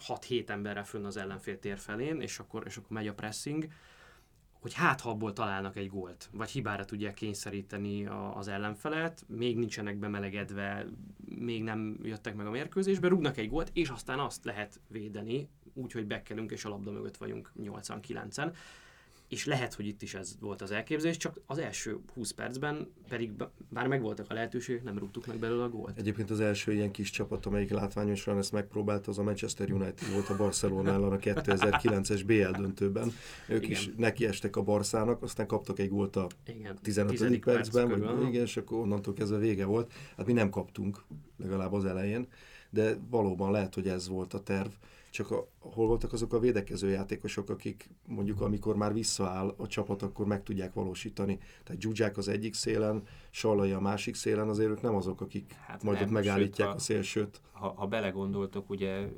6-7 0.08 0.48
emberre 0.48 0.82
fönn 0.82 1.04
az 1.04 1.16
ellenfél 1.16 1.58
tér 1.58 1.78
felén, 1.78 2.20
és 2.20 2.38
akkor, 2.38 2.62
és 2.66 2.76
akkor 2.76 2.90
megy 2.90 3.08
a 3.08 3.14
pressing, 3.14 3.68
hogy 4.60 4.74
hát 4.74 5.00
ha 5.00 5.10
abból 5.10 5.32
találnak 5.32 5.76
egy 5.76 5.88
gólt, 5.88 6.28
vagy 6.32 6.50
hibára 6.50 6.84
tudják 6.84 7.14
kényszeríteni 7.14 8.06
a, 8.06 8.36
az 8.36 8.48
ellenfelet, 8.48 9.24
még 9.28 9.58
nincsenek 9.58 9.96
bemelegedve, 9.96 10.86
még 11.24 11.62
nem 11.62 11.98
jöttek 12.02 12.34
meg 12.34 12.46
a 12.46 12.50
mérkőzésbe, 12.50 13.08
rúgnak 13.08 13.36
egy 13.36 13.48
gólt, 13.48 13.70
és 13.72 13.88
aztán 13.88 14.18
azt 14.18 14.44
lehet 14.44 14.80
védeni, 14.88 15.48
úgyhogy 15.72 16.06
bekkelünk, 16.06 16.50
és 16.50 16.64
a 16.64 16.68
labda 16.68 16.90
mögött 16.90 17.16
vagyunk 17.16 17.52
89-en 17.58 18.52
és 19.28 19.46
lehet, 19.46 19.74
hogy 19.74 19.86
itt 19.86 20.02
is 20.02 20.14
ez 20.14 20.36
volt 20.40 20.62
az 20.62 20.70
elképzelés, 20.70 21.16
csak 21.16 21.40
az 21.46 21.58
első 21.58 21.98
20 22.14 22.30
percben 22.30 22.92
pedig 23.08 23.32
bár 23.68 23.86
megvoltak 23.86 24.30
a 24.30 24.34
lehetőségek, 24.34 24.82
nem 24.82 24.98
rúgtuk 24.98 25.26
meg 25.26 25.38
belőle 25.38 25.62
a 25.62 25.68
gólt. 25.68 25.98
Egyébként 25.98 26.30
az 26.30 26.40
első 26.40 26.72
ilyen 26.72 26.90
kis 26.90 27.10
csapat, 27.10 27.46
amelyik 27.46 27.70
látványosan 27.70 28.38
ezt 28.38 28.52
megpróbálta, 28.52 29.10
az 29.10 29.18
a 29.18 29.22
Manchester 29.22 29.72
United 29.72 30.12
volt 30.12 30.28
a 30.28 30.36
Barcelona 30.36 30.92
ellen 30.92 31.12
a 31.12 31.16
2009-es 31.16 32.22
BL 32.26 32.60
döntőben. 32.60 33.12
Ők 33.48 33.62
igen. 33.62 33.70
is 33.70 33.90
nekiestek 33.96 34.56
a 34.56 34.62
Barszának, 34.62 35.22
aztán 35.22 35.46
kaptak 35.46 35.78
egy 35.78 35.88
gólt 35.88 36.16
a 36.16 36.26
igen. 36.46 36.78
15. 36.82 37.38
percben, 37.38 37.88
perc 37.88 38.00
vagy 38.00 38.28
igen, 38.28 38.42
és 38.42 38.56
akkor 38.56 38.78
onnantól 38.78 39.14
kezdve 39.14 39.38
vége 39.38 39.64
volt. 39.64 39.92
Hát 40.16 40.26
mi 40.26 40.32
nem 40.32 40.50
kaptunk, 40.50 41.04
legalább 41.36 41.72
az 41.72 41.84
elején 41.84 42.26
de 42.74 42.96
valóban 43.10 43.50
lehet, 43.50 43.74
hogy 43.74 43.88
ez 43.88 44.08
volt 44.08 44.34
a 44.34 44.42
terv. 44.42 44.70
Csak 45.14 45.30
a, 45.30 45.48
hol 45.58 45.86
voltak 45.86 46.12
azok 46.12 46.32
a 46.32 46.38
védekező 46.38 46.88
játékosok, 46.88 47.50
akik 47.50 47.90
mondjuk 48.06 48.40
amikor 48.40 48.76
már 48.76 48.92
visszaáll 48.92 49.54
a 49.56 49.66
csapat, 49.66 50.02
akkor 50.02 50.26
meg 50.26 50.42
tudják 50.42 50.72
valósítani. 50.72 51.38
Tehát 51.64 51.80
Zsuzsák 51.80 52.16
az 52.16 52.28
egyik 52.28 52.54
szélen, 52.54 53.02
Salai 53.30 53.70
a 53.70 53.80
másik 53.80 54.14
szélen, 54.14 54.48
azért 54.48 54.70
ők 54.70 54.80
nem 54.80 54.94
azok, 54.94 55.20
akik 55.20 55.52
hát 55.52 55.82
majd 55.82 55.98
nem, 55.98 56.06
ott 56.06 56.12
megállítják 56.12 56.68
sőt, 56.68 56.76
a 56.76 56.80
szélsőt. 56.80 57.40
Ha, 57.52 57.72
ha 57.76 57.86
belegondoltok, 57.86 58.70
ugye 58.70 59.08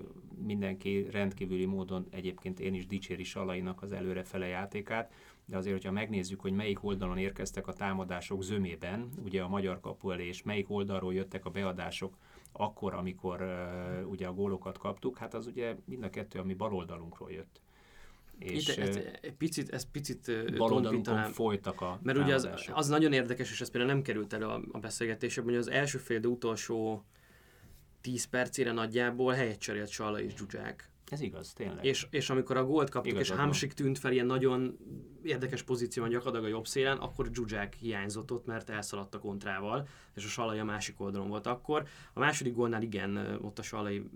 mindenki 0.45 1.07
rendkívüli 1.11 1.65
módon, 1.65 2.07
egyébként 2.11 2.61
én 2.61 2.75
is 2.75 2.87
dicséri 2.87 3.25
Salainak 3.25 3.83
az 3.83 3.93
előrefele 3.93 4.47
játékát, 4.47 5.13
de 5.45 5.57
azért, 5.57 5.75
hogyha 5.75 5.93
megnézzük, 5.93 6.41
hogy 6.41 6.53
melyik 6.53 6.85
oldalon 6.85 7.19
érkeztek 7.19 7.67
a 7.67 7.73
támadások 7.73 8.43
zömében, 8.43 9.09
ugye 9.25 9.43
a 9.43 9.49
magyar 9.49 9.81
kapu 9.81 10.11
elé, 10.11 10.27
és 10.27 10.43
melyik 10.43 10.71
oldalról 10.71 11.15
jöttek 11.15 11.45
a 11.45 11.51
beadások 11.51 12.17
akkor, 12.59 12.95
amikor 12.95 13.43
uh, 13.43 14.11
ugye 14.11 14.27
a 14.27 14.33
gólokat 14.33 14.79
kaptuk, 14.79 15.19
hát 15.19 15.35
az 15.35 15.47
ugye 15.47 15.77
mind 15.85 16.03
a 16.03 16.11
kettő, 16.11 16.39
ami 16.39 16.55
bal 16.55 16.75
oldalunkról 16.75 17.31
jött. 17.31 17.61
És 18.39 18.69
Itt, 18.69 18.77
ez, 18.77 18.97
ez, 18.97 19.03
picit, 19.39 19.71
ez 19.71 19.91
picit 19.91 20.31
tompítanám, 20.57 21.33
folytak 21.33 21.81
a 21.81 21.99
Mert 22.03 22.19
ugye 22.19 22.35
az, 22.35 22.49
az 22.73 22.89
nagyon 22.89 23.13
érdekes, 23.13 23.51
és 23.51 23.61
ez 23.61 23.71
például 23.71 23.93
nem 23.93 24.03
került 24.03 24.33
elő 24.33 24.45
a, 24.45 24.61
a 24.73 24.79
beszélgetésében, 24.79 25.51
hogy 25.51 25.59
az 25.59 25.71
első 25.71 25.99
fél, 25.99 26.21
de 26.21 26.29
utolsó 26.29 27.05
10 28.01 28.25
percére 28.25 28.73
nagyjából 28.73 29.33
helyet 29.33 29.59
cserélt 29.59 29.89
Salla 29.89 30.21
és 30.21 30.35
Zsuzsák. 30.35 30.91
Ez 31.11 31.21
igaz, 31.21 31.53
tényleg. 31.53 31.85
És, 31.85 32.07
és 32.11 32.31
amikor 32.31 32.57
a 32.57 32.65
gólt 32.65 32.91
kaptuk, 32.91 33.13
Igazad 33.13 33.37
és 33.37 33.43
Hamsik 33.43 33.73
tűnt 33.73 33.99
fel 33.99 34.13
ilyen 34.13 34.27
nagyon 34.27 34.79
érdekes 35.27 35.63
pozícióban 35.63 36.11
gyakorlatilag 36.11 36.53
a 36.53 36.57
jobb 36.57 36.67
szélen, 36.67 36.97
akkor 36.97 37.29
Zsuzsák 37.33 37.75
hiányzott 37.75 38.33
ott, 38.33 38.47
mert 38.47 38.71
elszaladt 38.71 39.15
a 39.15 39.19
kontrával, 39.19 39.89
és 40.15 40.25
a 40.25 40.29
Salai 40.29 40.59
a 40.59 40.65
másik 40.65 41.01
oldalon 41.01 41.29
volt 41.29 41.47
akkor. 41.47 41.87
A 42.13 42.19
második 42.19 42.55
gólnál 42.55 42.83
igen, 42.83 43.39
ott 43.43 43.59
a 43.59 43.63
Salai 43.63 44.09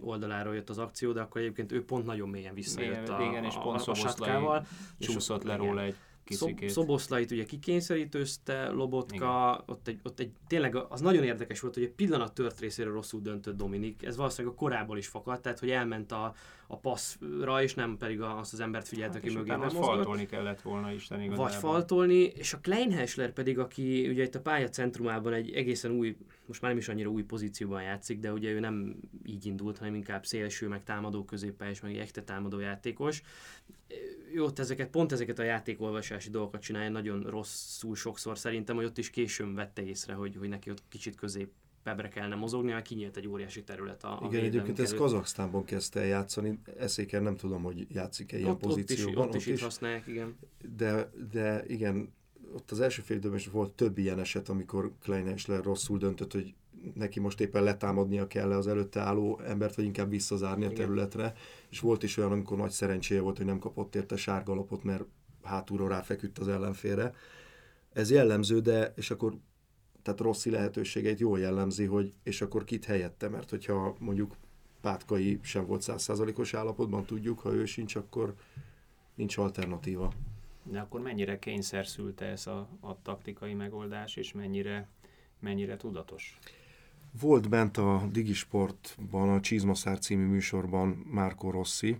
oldaláról 0.00 0.54
jött 0.54 0.70
az 0.70 0.78
akció, 0.78 1.12
de 1.12 1.20
akkor 1.20 1.40
egyébként 1.40 1.72
ő 1.72 1.84
pont 1.84 2.04
nagyon 2.04 2.28
mélyen 2.28 2.54
visszajött 2.54 3.02
igen, 3.02 3.20
a, 3.20 3.22
igen, 3.22 3.44
és 3.44 3.54
pont 3.54 3.80
a, 3.80 3.90
a, 3.90 3.94
satkával. 3.94 4.66
Csúszott 4.98 5.42
le 5.42 5.56
róla 5.56 5.82
egy 5.82 5.96
Szob- 6.28 6.68
Szoboszlait 6.68 7.30
ugye 7.30 7.44
kikényszerítőzte, 7.44 8.68
Lobotka, 8.68 9.62
ott 9.66 9.88
egy, 9.88 10.00
ott 10.02 10.20
egy, 10.20 10.30
tényleg 10.46 10.76
az 10.76 11.00
nagyon 11.00 11.24
érdekes 11.24 11.60
volt, 11.60 11.74
hogy 11.74 11.82
egy 11.82 11.90
pillanat 11.90 12.34
tört 12.34 12.60
részére 12.60 12.90
rosszul 12.90 13.20
döntött 13.20 13.56
Dominik, 13.56 14.02
ez 14.04 14.16
valószínűleg 14.16 14.56
a 14.56 14.58
korából 14.58 14.98
is 14.98 15.06
fakadt, 15.06 15.42
tehát 15.42 15.58
hogy 15.58 15.70
elment 15.70 16.12
a, 16.12 16.34
a 16.66 16.76
passzra, 16.76 17.62
és 17.62 17.74
nem 17.74 17.96
pedig 17.96 18.20
azt 18.20 18.52
az 18.52 18.60
embert 18.60 18.88
figyelt, 18.88 19.14
hát, 19.14 19.24
aki 19.24 19.34
mögé 19.34 19.50
nem 19.50 19.68
faltolni 19.68 20.26
kellett 20.26 20.60
volna 20.60 20.92
Isten 20.92 21.20
igazából. 21.20 21.44
Vagy 21.44 21.54
faltolni, 21.54 22.22
és 22.22 22.52
a 22.52 22.58
Kleinhessler 22.58 23.32
pedig, 23.32 23.58
aki 23.58 24.08
ugye 24.08 24.22
itt 24.22 24.34
a 24.34 24.40
pálya 24.40 24.68
centrumában 24.68 25.32
egy 25.32 25.52
egészen 25.52 25.90
új, 25.90 26.16
most 26.46 26.60
már 26.60 26.70
nem 26.70 26.80
is 26.80 26.88
annyira 26.88 27.08
új 27.08 27.22
pozícióban 27.22 27.82
játszik, 27.82 28.18
de 28.18 28.32
ugye 28.32 28.50
ő 28.50 28.60
nem 28.60 28.96
így 29.24 29.46
indult, 29.46 29.78
hanem 29.78 29.94
inkább 29.94 30.26
szélső, 30.26 30.68
meg 30.68 30.82
támadó 30.82 31.24
középpályás, 31.24 31.80
meg 31.80 31.96
egy 31.96 32.24
támadó 32.24 32.58
játékos. 32.58 33.22
Jó, 34.34 34.46
ezeket, 34.54 34.88
pont 34.88 35.12
ezeket 35.12 35.38
a 35.38 35.42
játékolvasási 35.42 36.30
dolgokat 36.30 36.62
csinálja 36.62 36.90
nagyon 36.90 37.22
rosszul 37.22 37.96
sokszor 37.96 38.38
szerintem, 38.38 38.76
hogy 38.76 38.84
ott 38.84 38.98
is 38.98 39.10
későn 39.10 39.54
vette 39.54 39.82
észre, 39.82 40.12
hogy, 40.12 40.36
hogy 40.36 40.48
neki 40.48 40.70
ott 40.70 40.82
kicsit 40.88 41.14
közép 41.14 41.50
pebre 41.84 42.08
kellene 42.08 42.34
mozogni, 42.34 42.72
mert 42.72 42.86
kinyílt 42.86 43.16
egy 43.16 43.28
óriási 43.28 43.62
terület 43.62 44.04
a, 44.04 44.22
a 44.22 44.26
Igen, 44.26 44.44
egyébként 44.44 44.78
ez 44.78 44.94
Kazaksztánban 44.94 45.64
kezdte 45.64 46.00
el 46.00 46.06
játszani, 46.06 46.60
eszéken 46.78 47.22
nem 47.22 47.36
tudom, 47.36 47.62
hogy 47.62 47.86
játszik-e 47.90 48.38
ilyen 48.38 48.50
ott, 48.50 48.58
pozícióban. 48.58 49.28
Ott 49.28 49.34
is, 49.34 49.46
ott, 49.46 49.50
ott 49.50 49.56
is, 49.56 49.62
használják, 49.62 50.06
igen. 50.06 50.36
De, 50.76 51.10
de 51.32 51.64
igen, 51.66 52.12
ott 52.52 52.70
az 52.70 52.80
első 52.80 53.02
fél 53.02 53.16
időben 53.16 53.38
is 53.38 53.46
volt 53.46 53.72
több 53.72 53.98
ilyen 53.98 54.18
eset, 54.18 54.48
amikor 54.48 54.92
Klein 55.02 55.34
rosszul 55.46 55.98
döntött, 55.98 56.32
hogy 56.32 56.54
neki 56.94 57.20
most 57.20 57.40
éppen 57.40 57.62
letámadnia 57.62 58.26
kell 58.26 58.52
az 58.52 58.66
előtte 58.66 59.00
álló 59.00 59.40
embert, 59.46 59.74
vagy 59.74 59.84
inkább 59.84 60.10
visszazárni 60.10 60.64
a 60.64 60.72
területre. 60.72 61.32
És 61.70 61.80
volt 61.80 62.02
is 62.02 62.16
olyan, 62.16 62.32
amikor 62.32 62.56
nagy 62.56 62.70
szerencséje 62.70 63.20
volt, 63.20 63.36
hogy 63.36 63.46
nem 63.46 63.58
kapott 63.58 63.94
érte 63.94 64.16
sárgalapot, 64.16 64.84
mert 64.84 65.04
hátulról 65.42 65.88
ráfeküdt 65.88 66.38
az 66.38 66.48
ellenfélre. 66.48 67.14
Ez 67.92 68.10
jellemző, 68.10 68.60
de 68.60 68.92
és 68.96 69.10
akkor 69.10 69.36
tehát 70.04 70.20
Rossi 70.20 70.50
lehetőségeit 70.50 71.18
jól 71.18 71.38
jellemzi, 71.38 71.84
hogy 71.84 72.12
és 72.22 72.40
akkor 72.40 72.64
kit 72.64 72.84
helyette, 72.84 73.28
mert 73.28 73.50
hogyha 73.50 73.96
mondjuk 73.98 74.36
Pátkai 74.80 75.38
sem 75.42 75.66
volt 75.66 75.82
százszázalékos 75.82 76.54
állapotban, 76.54 77.04
tudjuk, 77.04 77.38
ha 77.38 77.52
ő 77.52 77.64
sincs, 77.64 77.94
akkor 77.94 78.34
nincs 79.14 79.36
alternatíva. 79.36 80.12
De 80.62 80.80
akkor 80.80 81.00
mennyire 81.00 81.38
kényszer 81.38 81.86
szülte 81.86 82.24
ez 82.24 82.46
a, 82.46 82.68
a 82.80 83.02
taktikai 83.02 83.54
megoldás, 83.54 84.16
és 84.16 84.32
mennyire, 84.32 84.88
mennyire 85.38 85.76
tudatos? 85.76 86.38
Volt 87.20 87.48
bent 87.48 87.76
a 87.76 88.08
Digisportban, 88.12 89.28
a 89.28 89.40
Csizmaszár 89.40 89.98
című 89.98 90.26
műsorban 90.26 90.88
Márko 90.88 91.50
Rossi, 91.50 91.96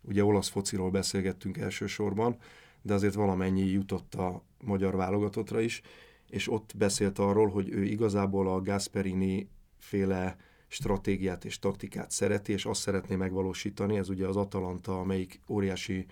ugye 0.00 0.24
olasz 0.24 0.48
fociról 0.48 0.90
beszélgettünk 0.90 1.58
elsősorban, 1.58 2.36
de 2.82 2.94
azért 2.94 3.14
valamennyi 3.14 3.64
jutott 3.64 4.14
a 4.14 4.42
magyar 4.64 4.96
válogatottra 4.96 5.60
is, 5.60 5.82
és 6.30 6.50
ott 6.50 6.72
beszélt 6.76 7.18
arról, 7.18 7.48
hogy 7.48 7.70
ő 7.70 7.82
igazából 7.84 8.48
a 8.48 8.60
Gasperini 8.60 9.48
féle 9.78 10.36
stratégiát 10.68 11.44
és 11.44 11.58
taktikát 11.58 12.10
szereti, 12.10 12.52
és 12.52 12.64
azt 12.64 12.80
szeretné 12.80 13.16
megvalósítani, 13.16 13.96
ez 13.96 14.08
ugye 14.08 14.26
az 14.26 14.36
Atalanta, 14.36 15.00
amelyik 15.00 15.40
óriási 15.48 16.06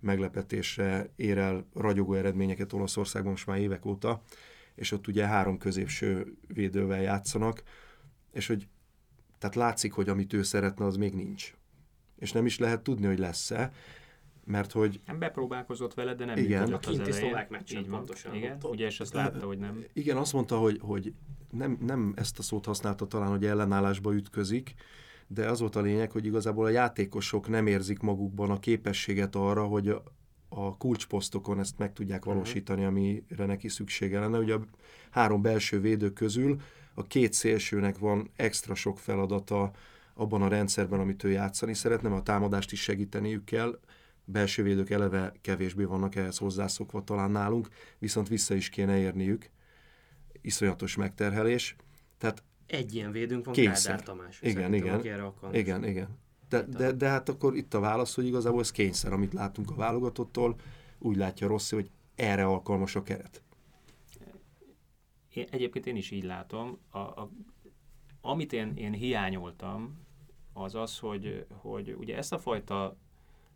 meglepetésre 0.00 1.10
ér 1.16 1.38
el 1.38 1.66
ragyogó 1.74 2.14
eredményeket 2.14 2.72
Olaszországban 2.72 3.30
most 3.30 3.46
már 3.46 3.58
évek 3.58 3.84
óta, 3.84 4.22
és 4.74 4.92
ott 4.92 5.06
ugye 5.06 5.26
három 5.26 5.58
középső 5.58 6.36
védővel 6.46 7.02
játszanak, 7.02 7.62
és 8.32 8.46
hogy 8.46 8.68
tehát 9.38 9.54
látszik, 9.54 9.92
hogy 9.92 10.08
amit 10.08 10.32
ő 10.32 10.42
szeretne, 10.42 10.84
az 10.84 10.96
még 10.96 11.14
nincs. 11.14 11.54
És 12.18 12.32
nem 12.32 12.46
is 12.46 12.58
lehet 12.58 12.82
tudni, 12.82 13.06
hogy 13.06 13.18
lesz-e, 13.18 13.72
mert 14.46 14.72
hogy... 14.72 15.00
Nem 15.06 15.18
bepróbálkozott 15.18 15.94
vele, 15.94 16.14
de 16.14 16.24
nem 16.24 16.36
igen. 16.36 16.72
A 16.72 16.78
kinti 16.78 17.12
szlovák 17.12 17.48
meccsen 17.48 17.86
pontosan. 17.86 18.34
Igen, 18.34 18.58
ott, 18.62 18.70
ugye, 18.70 18.86
és 18.86 19.00
azt 19.00 19.12
látta, 19.12 19.46
hogy 19.46 19.58
nem. 19.58 19.84
Igen, 19.92 20.16
azt 20.16 20.32
mondta, 20.32 20.58
hogy, 20.58 20.78
hogy 20.82 21.12
nem, 21.50 21.78
nem 21.80 22.12
ezt 22.16 22.38
a 22.38 22.42
szót 22.42 22.64
használta 22.64 23.06
talán, 23.06 23.28
hogy 23.28 23.44
ellenállásba 23.46 24.14
ütközik, 24.14 24.74
de 25.26 25.48
az 25.50 25.60
volt 25.60 25.76
a 25.76 25.80
lényeg, 25.80 26.10
hogy 26.10 26.26
igazából 26.26 26.64
a 26.64 26.68
játékosok 26.68 27.48
nem 27.48 27.66
érzik 27.66 28.00
magukban 28.00 28.50
a 28.50 28.58
képességet 28.58 29.34
arra, 29.34 29.64
hogy 29.64 29.88
a, 29.88 30.02
a 30.48 30.76
kulcsposztokon 30.76 31.58
ezt 31.58 31.78
meg 31.78 31.92
tudják 31.92 32.24
mhm. 32.24 32.28
valósítani, 32.34 32.84
amire 32.84 33.46
neki 33.46 33.68
szüksége 33.68 34.20
lenne. 34.20 34.38
Ugye 34.38 34.54
a 34.54 34.64
három 35.10 35.42
belső 35.42 35.80
védő 35.80 36.12
közül 36.12 36.60
a 36.94 37.02
két 37.02 37.32
szélsőnek 37.32 37.98
van 37.98 38.30
extra 38.36 38.74
sok 38.74 38.98
feladata 38.98 39.70
abban 40.14 40.42
a 40.42 40.48
rendszerben, 40.48 41.00
amit 41.00 41.24
ő 41.24 41.30
játszani 41.30 41.74
szeretne, 41.74 42.08
mert 42.08 42.20
a 42.20 42.24
támadást 42.24 42.72
is 42.72 42.82
segíteniük 42.82 43.44
kell, 43.44 43.78
belső 44.24 44.62
védők 44.62 44.90
eleve 44.90 45.32
kevésbé 45.40 45.84
vannak 45.84 46.14
ehhez 46.14 46.38
hozzászokva 46.38 47.04
talán 47.04 47.30
nálunk, 47.30 47.68
viszont 47.98 48.28
vissza 48.28 48.54
is 48.54 48.68
kéne 48.68 48.98
érniük. 48.98 49.50
Iszonyatos 50.40 50.96
megterhelés. 50.96 51.76
Tehát 52.18 52.42
egy 52.66 52.94
ilyen 52.94 53.12
védünk 53.12 53.44
van, 53.44 53.54
kényszer. 53.54 53.90
Kádár 53.90 54.06
Tamás. 54.06 54.38
Igen, 54.42 54.74
igen. 54.74 55.00
Igen, 55.52 55.84
igen. 55.84 56.18
De, 56.48 56.62
de, 56.62 56.92
de 56.92 57.08
hát 57.08 57.28
akkor 57.28 57.56
itt 57.56 57.74
a 57.74 57.80
válasz, 57.80 58.14
hogy 58.14 58.26
igazából 58.26 58.60
ez 58.60 58.70
kényszer, 58.70 59.12
amit 59.12 59.32
látunk 59.32 59.70
a 59.70 59.74
válogatottól, 59.74 60.56
úgy 60.98 61.16
látja 61.16 61.46
Rossi, 61.46 61.74
hogy 61.74 61.90
erre 62.14 62.44
alkalmas 62.44 62.96
a 62.96 63.02
keret. 63.02 63.42
Én, 65.28 65.46
egyébként 65.50 65.86
én 65.86 65.96
is 65.96 66.10
így 66.10 66.24
látom. 66.24 66.78
A, 66.90 66.98
a, 66.98 67.30
amit 68.20 68.52
én, 68.52 68.72
én 68.76 68.92
hiányoltam, 68.92 70.04
az 70.52 70.74
az, 70.74 70.98
hogy, 70.98 71.46
hogy 71.48 71.96
ugye 71.98 72.16
ezt 72.16 72.32
a 72.32 72.38
fajta 72.38 72.96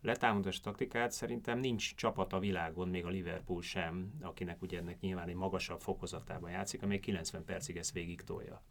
letámadás 0.02 0.60
taktikát 0.60 1.12
szerintem 1.12 1.58
nincs 1.58 1.94
csapat 1.94 2.32
a 2.32 2.38
világon, 2.38 2.88
még 2.88 3.04
a 3.04 3.08
Liverpool 3.08 3.62
sem, 3.62 4.12
akinek 4.20 4.62
ugye 4.62 4.78
ennek 4.78 5.00
nyilván 5.00 5.28
egy 5.28 5.34
magasabb 5.34 5.80
fokozatában 5.80 6.50
játszik, 6.50 6.82
amely 6.82 6.98
90 6.98 7.44
percig 7.44 7.76
ezt 7.76 7.92
végig 7.92 8.22
tolja. 8.22 8.62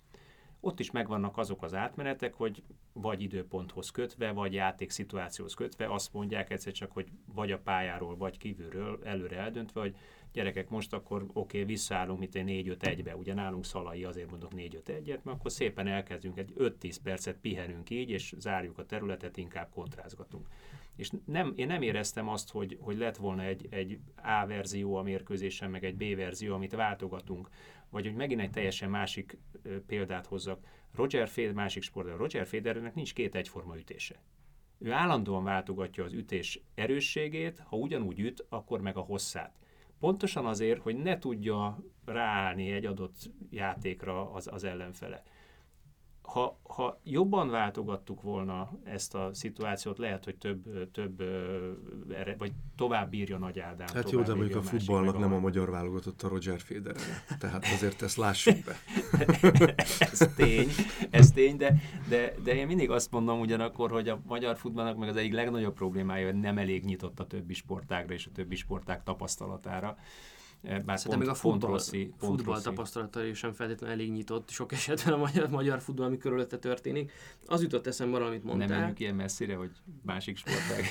Ott 0.59 0.79
is 0.79 0.91
megvannak 0.91 1.37
azok 1.37 1.63
az 1.63 1.73
átmenetek, 1.73 2.33
hogy 2.33 2.63
vagy 2.93 3.21
időponthoz 3.21 3.91
kötve, 3.91 4.31
vagy 4.31 4.53
játékszituációhoz 4.53 5.53
kötve 5.53 5.93
azt 5.93 6.13
mondják 6.13 6.49
egyszer 6.49 6.73
csak, 6.73 6.91
hogy 6.91 7.07
vagy 7.33 7.51
a 7.51 7.59
pályáról, 7.59 8.17
vagy 8.17 8.37
kívülről 8.37 8.99
előre 9.03 9.37
eldöntve, 9.37 9.79
hogy 9.79 9.95
gyerekek, 10.33 10.69
most 10.69 10.93
akkor 10.93 11.21
oké, 11.21 11.33
okay, 11.33 11.63
visszaállunk, 11.63 12.19
mint 12.19 12.35
egy 12.35 12.77
4-5-1-be, 12.79 13.15
ugye 13.15 13.33
nálunk 13.33 13.65
Szalai 13.65 14.03
azért 14.03 14.29
mondok 14.29 14.51
4-5-1-et, 14.55 15.05
mert 15.05 15.37
akkor 15.37 15.51
szépen 15.51 15.87
elkezdünk 15.87 16.37
egy 16.37 16.53
5-10 16.57 16.95
percet 17.03 17.37
pihenünk 17.37 17.89
így, 17.89 18.09
és 18.09 18.33
zárjuk 18.37 18.77
a 18.77 18.85
területet, 18.85 19.37
inkább 19.37 19.69
kontrázgatunk. 19.69 20.47
És 20.97 21.11
nem, 21.25 21.53
én 21.55 21.67
nem 21.67 21.81
éreztem 21.81 22.27
azt, 22.27 22.51
hogy, 22.51 22.77
hogy 22.81 22.97
lett 22.97 23.17
volna 23.17 23.43
egy, 23.43 23.67
egy 23.69 23.99
A 24.15 24.45
verzió 24.45 24.95
a 24.95 25.01
mérkőzésen, 25.01 25.69
meg 25.69 25.83
egy 25.83 25.95
B 25.95 26.15
verzió, 26.15 26.53
amit 26.53 26.75
váltogatunk, 26.75 27.49
vagy 27.89 28.05
hogy 28.05 28.15
megint 28.15 28.41
egy 28.41 28.51
teljesen 28.51 28.89
másik 28.89 29.37
példát 29.87 30.25
hozzak. 30.25 30.65
Roger 30.95 31.27
Federer, 31.27 31.55
másik 31.55 31.83
sportoló, 31.83 32.15
Roger 32.15 32.47
Federernek 32.47 32.95
nincs 32.95 33.13
két 33.13 33.35
egyforma 33.35 33.77
ütése. 33.77 34.21
Ő 34.79 34.91
állandóan 34.91 35.43
váltogatja 35.43 36.03
az 36.03 36.13
ütés 36.13 36.61
erősségét, 36.75 37.59
ha 37.59 37.77
ugyanúgy 37.77 38.19
üt, 38.19 38.45
akkor 38.49 38.81
meg 38.81 38.97
a 38.97 39.01
hosszát. 39.01 39.59
Pontosan 39.99 40.45
azért, 40.45 40.81
hogy 40.81 40.95
ne 40.95 41.19
tudja 41.19 41.79
ráállni 42.05 42.71
egy 42.71 42.85
adott 42.85 43.31
játékra 43.49 44.31
az, 44.31 44.47
az 44.51 44.63
ellenfele 44.63 45.23
ha, 46.27 46.59
ha 46.63 46.99
jobban 47.03 47.49
váltogattuk 47.49 48.21
volna 48.21 48.69
ezt 48.83 49.15
a 49.15 49.29
szituációt, 49.33 49.97
lehet, 49.97 50.23
hogy 50.23 50.35
több, 50.35 50.91
több 50.91 51.23
vagy 52.37 52.51
tovább 52.75 53.13
írja 53.13 53.37
Nagy 53.37 53.59
Ádám. 53.59 53.87
Hát 53.93 54.11
jó, 54.11 54.21
de 54.21 54.33
mondjuk 54.33 54.57
a 54.57 54.61
futballnak 54.61 55.17
nem 55.17 55.33
a 55.33 55.39
magyar 55.39 55.69
válogatott 55.69 56.21
a 56.21 56.27
Roger 56.27 56.59
Federer. 56.59 57.01
Tehát 57.39 57.65
azért 57.73 58.01
ezt 58.01 58.17
lássuk 58.17 58.55
be. 58.65 58.75
ez 60.11 60.29
tény, 60.35 60.67
ez 61.09 61.31
tény, 61.31 61.57
de, 61.57 61.75
de, 62.09 62.33
de 62.43 62.55
én 62.55 62.67
mindig 62.67 62.89
azt 62.89 63.11
mondom 63.11 63.39
ugyanakkor, 63.39 63.91
hogy 63.91 64.09
a 64.09 64.19
magyar 64.25 64.57
futballnak 64.57 64.97
meg 64.97 65.09
az 65.09 65.15
egyik 65.15 65.33
legnagyobb 65.33 65.73
problémája, 65.73 66.25
hogy 66.25 66.39
nem 66.39 66.57
elég 66.57 66.83
nyitott 66.83 67.19
a 67.19 67.27
többi 67.27 67.53
sportágra 67.53 68.13
és 68.13 68.25
a 68.25 68.31
többi 68.33 68.55
sportág 68.55 69.03
tapasztalatára. 69.03 69.97
Eh, 70.61 70.79
bár 70.79 70.97
Szerintem 70.97 71.19
még 71.19 71.29
a 71.29 71.33
futball, 71.33 71.71
rossi, 71.71 72.13
futball 72.17 72.61
tapasztalata 72.61 73.33
sem 73.33 73.53
feltétlenül 73.53 73.95
elég 73.95 74.11
nyitott 74.11 74.49
sok 74.49 74.71
esetben 74.71 75.13
a 75.13 75.17
magyar, 75.17 75.49
magyar 75.49 75.81
futball, 75.81 76.05
ami 76.05 76.17
körülötte 76.17 76.57
történik. 76.57 77.11
Az 77.45 77.61
jutott 77.61 77.87
eszembe 77.87 78.15
arra, 78.15 78.25
amit 78.25 78.43
mondtál. 78.43 78.67
Nem 78.67 78.77
menjünk 78.77 78.99
ilyen 78.99 79.15
messzire, 79.15 79.55
hogy 79.55 79.71
másik 80.05 80.37
sportág. 80.37 80.85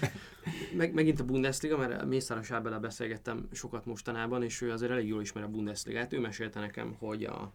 Meg, 0.76 0.94
megint 0.94 1.20
a 1.20 1.24
Bundesliga, 1.24 1.76
mert 1.76 2.04
Mészáros 2.04 2.50
Ábele 2.50 2.78
beszélgettem 2.78 3.48
sokat 3.52 3.86
mostanában, 3.86 4.42
és 4.42 4.60
ő 4.60 4.70
azért 4.70 4.92
elég 4.92 5.06
jól 5.06 5.20
ismer 5.20 5.44
a 5.44 5.48
Bundesligát. 5.48 6.12
Ő 6.12 6.20
mesélte 6.20 6.60
nekem, 6.60 6.94
hogy 6.98 7.24
a 7.24 7.52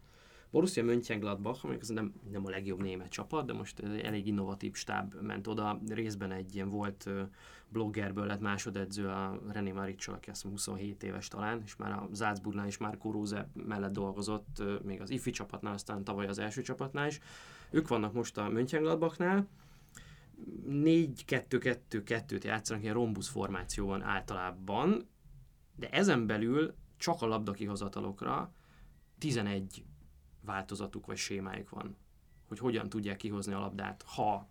Borussia 0.51 0.83
Mönchengladbach, 0.83 1.65
amelyik 1.65 1.81
az 1.81 1.89
nem, 1.89 2.13
nem 2.31 2.45
a 2.45 2.49
legjobb 2.49 2.81
német 2.81 3.09
csapat, 3.09 3.45
de 3.45 3.53
most 3.53 3.79
elég 3.79 4.27
innovatív 4.27 4.75
stáb 4.75 5.13
ment 5.21 5.47
oda. 5.47 5.81
Részben 5.87 6.31
egy 6.31 6.55
ilyen 6.55 6.69
volt 6.69 7.09
bloggerből 7.69 8.25
lett 8.25 8.39
másodedző 8.39 9.07
a 9.07 9.41
René 9.47 9.71
Maricsal, 9.71 10.15
aki 10.15 10.29
azt 10.29 10.41
27 10.41 11.03
éves 11.03 11.27
talán, 11.27 11.61
és 11.65 11.75
már 11.75 11.91
a 11.91 12.09
Salzburgnál 12.13 12.67
is 12.67 12.77
már 12.77 12.97
Róze 13.01 13.49
mellett 13.53 13.93
dolgozott, 13.93 14.63
még 14.83 15.01
az 15.01 15.09
IFI 15.09 15.31
csapatnál, 15.31 15.73
aztán 15.73 16.03
tavaly 16.03 16.27
az 16.27 16.39
első 16.39 16.61
csapatnál 16.61 17.07
is. 17.07 17.19
Ők 17.69 17.87
vannak 17.87 18.13
most 18.13 18.37
a 18.37 18.49
Mönchengladbachnál, 18.49 19.47
4-2-2-2-t 20.69 22.43
játszanak 22.43 22.83
ilyen 22.83 22.93
rombusz 22.93 23.27
formációban 23.27 24.01
általában, 24.01 25.07
de 25.75 25.89
ezen 25.89 26.27
belül 26.27 26.73
csak 26.97 27.21
a 27.21 27.25
labda 27.25 27.51
kihozatalokra 27.51 28.53
11 29.17 29.83
változatuk 30.47 31.05
vagy 31.05 31.17
sémájuk 31.17 31.69
van, 31.69 31.95
hogy 32.47 32.59
hogyan 32.59 32.89
tudják 32.89 33.17
kihozni 33.17 33.53
a 33.53 33.59
labdát, 33.59 34.03
ha 34.07 34.47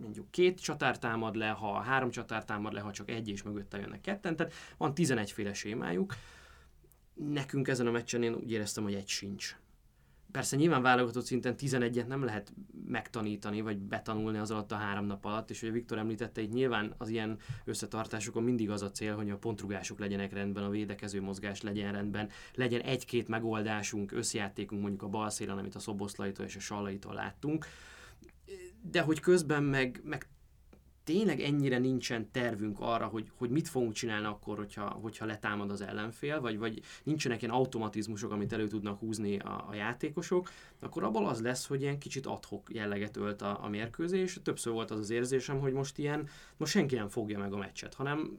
mondjuk 0.00 0.30
két 0.30 0.60
csatár 0.60 0.98
támad 0.98 1.34
le, 1.34 1.48
ha 1.48 1.80
három 1.80 2.10
csatár 2.10 2.44
támad 2.44 2.72
le, 2.72 2.80
ha 2.80 2.92
csak 2.92 3.10
egy 3.10 3.28
és 3.28 3.42
mögötte 3.42 3.78
jönnek 3.78 4.00
ketten, 4.00 4.36
tehát 4.36 4.52
van 4.76 4.94
11 4.94 5.32
féle 5.32 5.52
sémájuk. 5.52 6.14
Nekünk 7.14 7.68
ezen 7.68 7.86
a 7.86 7.90
meccsen 7.90 8.22
én 8.22 8.34
úgy 8.34 8.50
éreztem, 8.50 8.82
hogy 8.82 8.94
egy 8.94 9.08
sincs. 9.08 9.56
Persze 10.32 10.56
nyilván 10.56 10.82
válogatott 10.82 11.24
szinten 11.24 11.54
11-et 11.58 12.06
nem 12.06 12.24
lehet 12.24 12.52
megtanítani, 12.86 13.60
vagy 13.60 13.78
betanulni 13.78 14.38
az 14.38 14.50
alatt 14.50 14.72
a 14.72 14.76
három 14.76 15.04
nap 15.04 15.24
alatt, 15.24 15.50
és 15.50 15.60
hogy 15.60 15.72
Viktor 15.72 15.98
említette, 15.98 16.40
hogy 16.40 16.50
nyilván 16.50 16.94
az 16.98 17.08
ilyen 17.08 17.38
összetartásokon 17.64 18.42
mindig 18.42 18.70
az 18.70 18.82
a 18.82 18.90
cél, 18.90 19.16
hogy 19.16 19.30
a 19.30 19.36
pontrugások 19.36 19.98
legyenek 19.98 20.32
rendben, 20.32 20.64
a 20.64 20.70
védekező 20.70 21.20
mozgás 21.20 21.62
legyen 21.62 21.92
rendben, 21.92 22.28
legyen 22.54 22.80
egy-két 22.80 23.28
megoldásunk, 23.28 24.12
összjátékunk 24.12 24.80
mondjuk 24.80 25.02
a 25.02 25.08
bal 25.08 25.30
szélen, 25.30 25.58
amit 25.58 25.74
a 25.74 25.78
Szoboszlaitól 25.78 26.46
és 26.46 26.56
a 26.56 26.60
Sallaitól 26.60 27.14
láttunk, 27.14 27.66
de 28.82 29.00
hogy 29.00 29.20
közben 29.20 29.62
meg, 29.62 30.00
meg 30.04 30.26
tényleg 31.08 31.40
ennyire 31.40 31.78
nincsen 31.78 32.30
tervünk 32.30 32.76
arra, 32.80 33.06
hogy, 33.06 33.30
hogy 33.36 33.50
mit 33.50 33.68
fogunk 33.68 33.92
csinálni 33.92 34.26
akkor, 34.26 34.56
hogyha, 34.56 34.88
hogyha 34.88 35.26
letámad 35.26 35.70
az 35.70 35.80
ellenfél, 35.80 36.40
vagy, 36.40 36.58
vagy 36.58 36.80
nincsenek 37.02 37.42
ilyen 37.42 37.54
automatizmusok, 37.54 38.32
amit 38.32 38.52
elő 38.52 38.66
tudnak 38.66 38.98
húzni 38.98 39.38
a, 39.38 39.66
a 39.68 39.74
játékosok, 39.74 40.50
akkor 40.80 41.04
abból 41.04 41.26
az 41.26 41.40
lesz, 41.40 41.66
hogy 41.66 41.80
ilyen 41.80 41.98
kicsit 41.98 42.26
adhok 42.26 42.70
jelleget 42.72 43.16
ölt 43.16 43.42
a, 43.42 43.64
a 43.64 43.68
mérkőzés. 43.68 44.38
Többször 44.42 44.72
volt 44.72 44.90
az 44.90 44.98
az 44.98 45.10
érzésem, 45.10 45.60
hogy 45.60 45.72
most 45.72 45.98
ilyen, 45.98 46.28
most 46.56 46.72
senki 46.72 46.94
nem 46.94 47.08
fogja 47.08 47.38
meg 47.38 47.52
a 47.52 47.56
meccset, 47.56 47.94
hanem 47.94 48.38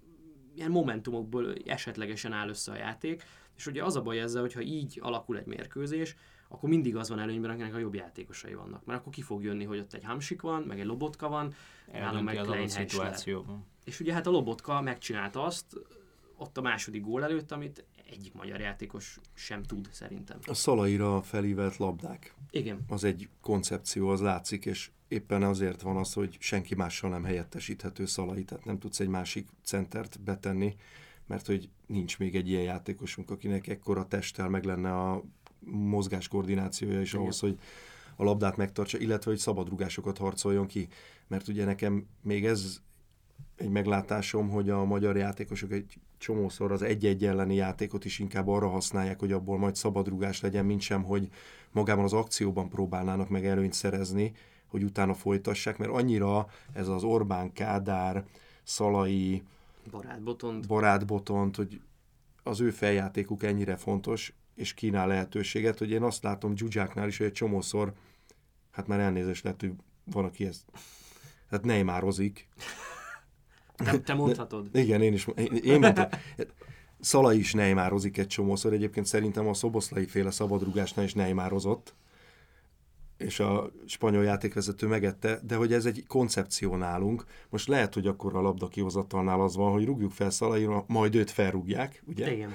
ilyen 0.55 0.71
momentumokból 0.71 1.53
esetlegesen 1.65 2.33
áll 2.33 2.49
össze 2.49 2.71
a 2.71 2.77
játék, 2.77 3.23
és 3.57 3.67
ugye 3.67 3.83
az 3.83 3.95
a 3.95 4.01
baj 4.01 4.19
ezzel, 4.19 4.41
hogyha 4.41 4.61
így 4.61 4.99
alakul 5.01 5.37
egy 5.37 5.45
mérkőzés, 5.45 6.15
akkor 6.51 6.69
mindig 6.69 6.95
az 6.95 7.09
van 7.09 7.19
előnyben, 7.19 7.51
akinek 7.51 7.73
a 7.73 7.77
jobb 7.77 7.95
játékosai 7.95 8.53
vannak. 8.53 8.85
Mert 8.85 8.99
akkor 8.99 9.13
ki 9.13 9.21
fog 9.21 9.43
jönni, 9.43 9.63
hogy 9.63 9.79
ott 9.79 9.93
egy 9.93 10.03
Hamsik 10.03 10.41
van, 10.41 10.61
meg 10.61 10.79
egy 10.79 10.85
Lobotka 10.85 11.29
van, 11.29 11.53
nálam 11.91 12.23
meg 12.23 12.35
Klein 12.35 12.67
szituációban. 12.67 13.65
És 13.83 13.99
ugye 13.99 14.13
hát 14.13 14.27
a 14.27 14.29
Lobotka 14.29 14.81
megcsinálta 14.81 15.43
azt, 15.43 15.65
ott 16.37 16.57
a 16.57 16.61
második 16.61 17.03
gól 17.03 17.23
előtt, 17.23 17.51
amit 17.51 17.85
egyik 18.11 18.33
magyar 18.33 18.59
játékos 18.59 19.19
sem 19.33 19.63
tud 19.63 19.89
szerintem. 19.91 20.39
A 20.45 20.53
szalaira 20.53 21.21
felívelt 21.21 21.77
labdák. 21.77 22.33
Igen. 22.51 22.79
Az 22.87 23.03
egy 23.03 23.29
koncepció, 23.41 24.09
az 24.09 24.21
látszik, 24.21 24.65
és 24.65 24.89
éppen 25.07 25.43
azért 25.43 25.81
van 25.81 25.97
az, 25.97 26.13
hogy 26.13 26.37
senki 26.39 26.75
mással 26.75 27.09
nem 27.09 27.23
helyettesíthető 27.23 28.05
szalai, 28.05 28.43
tehát 28.43 28.65
nem 28.65 28.79
tudsz 28.79 28.99
egy 28.99 29.07
másik 29.07 29.47
centert 29.63 30.21
betenni, 30.21 30.75
mert 31.25 31.45
hogy 31.45 31.69
nincs 31.85 32.19
még 32.19 32.35
egy 32.35 32.49
ilyen 32.49 32.63
játékosunk, 32.63 33.31
akinek 33.31 33.67
ekkora 33.67 34.07
testtel 34.07 34.49
meg 34.49 34.63
lenne 34.63 34.95
a 34.95 35.23
mozgás 35.65 36.27
koordinációja 36.27 37.01
is 37.01 37.13
ahhoz, 37.13 37.39
hogy 37.39 37.59
a 38.15 38.23
labdát 38.23 38.57
megtartsa, 38.57 38.97
illetve 38.97 39.31
hogy 39.31 39.39
szabadrugásokat 39.39 40.17
harcoljon 40.17 40.67
ki. 40.67 40.87
Mert 41.27 41.47
ugye 41.47 41.65
nekem 41.65 42.05
még 42.21 42.45
ez 42.45 42.79
egy 43.55 43.69
meglátásom, 43.69 44.49
hogy 44.49 44.69
a 44.69 44.83
magyar 44.83 45.17
játékosok 45.17 45.71
egy 45.71 45.99
csomószor 46.17 46.71
az 46.71 46.81
egy-egy 46.81 47.25
elleni 47.25 47.55
játékot 47.55 48.05
is 48.05 48.19
inkább 48.19 48.47
arra 48.47 48.67
használják, 48.67 49.19
hogy 49.19 49.31
abból 49.31 49.57
majd 49.57 49.75
szabadrugás 49.75 50.41
legyen, 50.41 50.65
mint 50.65 50.81
sem, 50.81 51.03
hogy 51.03 51.29
magában 51.71 52.03
az 52.03 52.13
akcióban 52.13 52.69
próbálnának 52.69 53.29
meg 53.29 53.45
előnyt 53.45 53.73
szerezni, 53.73 54.31
hogy 54.67 54.83
utána 54.83 55.13
folytassák, 55.13 55.77
mert 55.77 55.91
annyira 55.91 56.47
ez 56.73 56.87
az 56.87 57.03
Orbán, 57.03 57.53
Kádár, 57.53 58.23
Szalai, 58.63 59.43
Barátbotont, 59.91 60.67
Barátbotont 60.67 61.55
hogy 61.55 61.81
az 62.43 62.61
ő 62.61 62.69
feljátékuk 62.69 63.43
ennyire 63.43 63.75
fontos, 63.75 64.33
és 64.59 64.73
kínál 64.73 65.07
lehetőséget, 65.07 65.77
hogy 65.77 65.91
én 65.91 66.03
azt 66.03 66.23
látom 66.23 66.55
Zsuzsáknál 66.55 67.07
is, 67.07 67.17
hogy 67.17 67.27
egy 67.27 67.31
csomószor, 67.31 67.93
hát 68.71 68.87
már 68.87 68.99
elnézést 68.99 69.43
lett, 69.43 69.59
hogy 69.59 69.71
van, 70.03 70.25
aki 70.25 70.45
ezt, 70.45 70.63
hát 71.49 71.63
neymározik. 71.63 72.47
Te, 73.75 73.99
te 73.99 74.13
mondhatod. 74.13 74.69
De, 74.71 74.79
igen, 74.79 75.01
én 75.01 75.13
is, 75.13 75.27
én, 75.35 75.55
én 75.63 75.79
mondtam. 75.79 76.05
Szala 76.99 77.33
is 77.33 77.53
neymározik 77.53 78.17
egy 78.17 78.27
csomószor, 78.27 78.73
egyébként 78.73 79.05
szerintem 79.05 79.47
a 79.47 79.53
szoboszlai 79.53 80.05
féle 80.05 80.31
szabadrugásnál 80.31 81.05
is 81.05 81.13
neymározott, 81.13 81.93
és 83.17 83.39
a 83.39 83.71
spanyol 83.85 84.23
játékvezető 84.23 84.87
megette, 84.87 85.39
de 85.43 85.55
hogy 85.55 85.73
ez 85.73 85.85
egy 85.85 86.03
koncepció 86.07 86.75
nálunk. 86.75 87.25
Most 87.49 87.67
lehet, 87.67 87.93
hogy 87.93 88.07
akkor 88.07 88.35
a 88.35 88.41
labda 88.41 88.67
kihozatalnál 88.67 89.41
az 89.41 89.55
van, 89.55 89.71
hogy 89.71 89.85
rúgjuk 89.85 90.11
fel 90.11 90.29
Szalaira, 90.29 90.83
majd 90.87 91.15
őt 91.15 91.31
felrúgják, 91.31 92.03
ugye? 92.05 92.33
Igen 92.33 92.53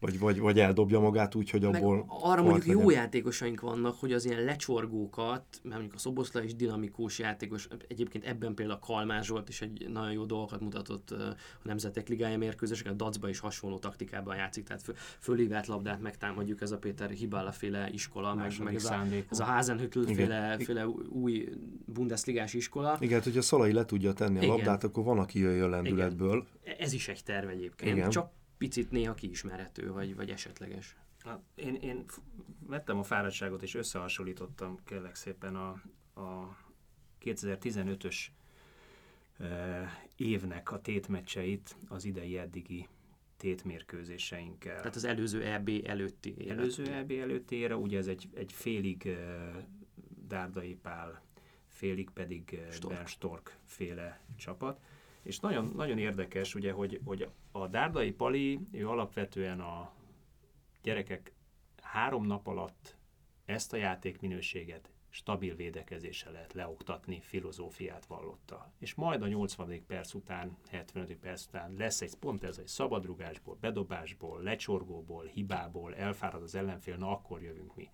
vagy, 0.00 0.18
vagy, 0.18 0.38
vagy 0.38 0.58
eldobja 0.58 1.00
magát 1.00 1.34
úgy, 1.34 1.50
hogy 1.50 1.64
abból... 1.64 1.96
Meg 1.96 2.04
arra 2.08 2.42
mondjuk 2.42 2.66
legyen. 2.66 2.82
jó 2.82 2.90
játékosaink 2.90 3.60
vannak, 3.60 3.96
hogy 3.98 4.12
az 4.12 4.24
ilyen 4.24 4.44
lecsorgókat, 4.44 5.44
mert 5.62 5.74
mondjuk 5.74 5.94
a 5.94 5.98
Szoboszla 5.98 6.42
is 6.42 6.54
dinamikus 6.54 7.18
játékos, 7.18 7.68
egyébként 7.88 8.24
ebben 8.24 8.54
például 8.54 8.78
a 8.82 8.86
Kalmár 8.86 9.24
Zsolt 9.24 9.48
is 9.48 9.60
egy 9.60 9.88
nagyon 9.88 10.12
jó 10.12 10.24
dolgokat 10.24 10.60
mutatott 10.60 11.10
a 11.10 11.36
Nemzetek 11.62 12.08
Ligája 12.08 12.38
mérkőzések, 12.38 12.86
a 12.86 12.92
Dacba 12.92 13.28
is 13.28 13.38
hasonló 13.38 13.78
taktikában 13.78 14.36
játszik, 14.36 14.64
tehát 14.64 14.82
fölívelt 15.18 15.66
labdát 15.66 16.00
megtámadjuk, 16.00 16.60
ez 16.60 16.70
a 16.70 16.78
Péter 16.78 17.10
Hibala 17.10 17.52
féle 17.52 17.88
iskola, 17.90 18.34
meg, 18.34 18.52
meg 18.64 18.74
ez, 18.74 18.84
a, 18.84 19.06
ez 19.30 19.40
a 19.40 19.44
Hazenhüttl 19.44 20.02
féle, 20.02 20.58
féle 20.58 20.86
új 21.08 21.48
Bundesligás 21.86 22.54
iskola. 22.54 22.96
Igen, 23.00 23.14
hát, 23.14 23.24
hogyha 23.24 23.42
Szalai 23.42 23.72
le 23.72 23.84
tudja 23.84 24.12
tenni 24.12 24.38
a 24.38 24.42
Igen. 24.42 24.54
labdát, 24.54 24.84
akkor 24.84 25.04
van, 25.04 25.18
aki 25.18 25.38
jöjjön 25.38 25.70
lendületből. 25.70 26.46
Igen. 26.62 26.76
Ez 26.78 26.92
is 26.92 27.08
egy 27.08 27.22
terv 27.24 27.48
egyébként, 27.48 27.96
Igen. 27.96 28.10
csak 28.10 28.32
picit 28.64 28.90
néha 28.90 29.14
kiismerhető, 29.14 29.92
vagy, 29.92 30.14
vagy 30.14 30.30
esetleges. 30.30 30.96
Én, 31.54 31.74
én 31.74 32.04
vettem 32.66 32.98
a 32.98 33.02
fáradtságot, 33.02 33.62
és 33.62 33.74
összehasonlítottam 33.74 34.78
kérlek 34.84 35.14
szépen 35.14 35.56
a, 35.56 35.70
a 36.20 36.56
2015-ös 37.24 38.16
e, 39.38 40.08
évnek 40.16 40.72
a 40.72 40.80
tétmeccseit 40.80 41.76
az 41.88 42.04
idei 42.04 42.38
eddigi 42.38 42.88
tétmérkőzéseinkkel. 43.36 44.76
Tehát 44.76 44.96
az 44.96 45.04
előző 45.04 45.42
EB 45.42 45.70
előtti 45.84 46.34
élet. 46.38 46.58
Előző 46.58 46.84
EB 46.92 47.10
előtti 47.10 47.56
ére, 47.56 47.76
ugye 47.76 47.98
ez 47.98 48.06
egy, 48.06 48.28
egy 48.34 48.52
félig 48.52 49.06
e, 49.06 49.66
Dárdai 50.28 50.74
Pál, 50.74 51.22
félig 51.68 52.10
pedig 52.10 52.60
Stork. 52.70 52.94
Ben 52.94 53.06
Stork 53.06 53.56
féle 53.64 54.20
csapat. 54.36 54.80
És 55.24 55.40
nagyon, 55.40 55.72
nagyon 55.76 55.98
érdekes, 55.98 56.54
ugye, 56.54 56.72
hogy, 56.72 57.00
hogy 57.04 57.28
a 57.52 57.66
Dárdai 57.66 58.12
Pali, 58.12 58.60
ő 58.70 58.88
alapvetően 58.88 59.60
a 59.60 59.92
gyerekek 60.82 61.32
három 61.82 62.26
nap 62.26 62.46
alatt 62.46 62.96
ezt 63.44 63.72
a 63.72 63.76
játékminőséget 63.76 64.90
stabil 65.14 65.54
védekezéssel 65.54 66.32
lehet 66.32 66.52
leoktatni, 66.52 67.20
filozófiát 67.20 68.06
vallotta. 68.06 68.72
És 68.78 68.94
majd 68.94 69.22
a 69.22 69.26
80. 69.26 69.86
perc 69.86 70.14
után, 70.14 70.56
75. 70.68 71.16
perc 71.16 71.46
után 71.46 71.74
lesz 71.78 72.00
egy 72.00 72.14
pont 72.14 72.44
ez 72.44 72.58
egy 72.58 72.66
szabadrugásból, 72.66 73.56
bedobásból, 73.60 74.42
lecsorgóból, 74.42 75.24
hibából, 75.24 75.94
elfárad 75.94 76.42
az 76.42 76.54
ellenfél, 76.54 76.96
na 76.96 77.10
akkor 77.10 77.42
jövünk 77.42 77.76
mi. 77.76 77.90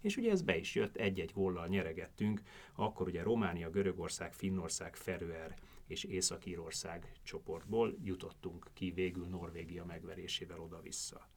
és 0.00 0.16
ugye 0.16 0.30
ez 0.30 0.42
be 0.42 0.56
is 0.56 0.74
jött, 0.74 0.96
egy-egy 0.96 1.32
góllal 1.32 1.66
nyeregettünk, 1.66 2.42
akkor 2.74 3.06
ugye 3.06 3.22
Románia, 3.22 3.70
Görögország, 3.70 4.32
Finnország, 4.32 4.96
Feröer 4.96 5.54
és 5.90 6.04
Észak-Írország 6.04 7.12
csoportból 7.22 7.96
jutottunk 8.02 8.70
ki 8.72 8.90
végül 8.90 9.26
Norvégia 9.26 9.84
megverésével 9.84 10.60
oda-vissza. 10.60 11.28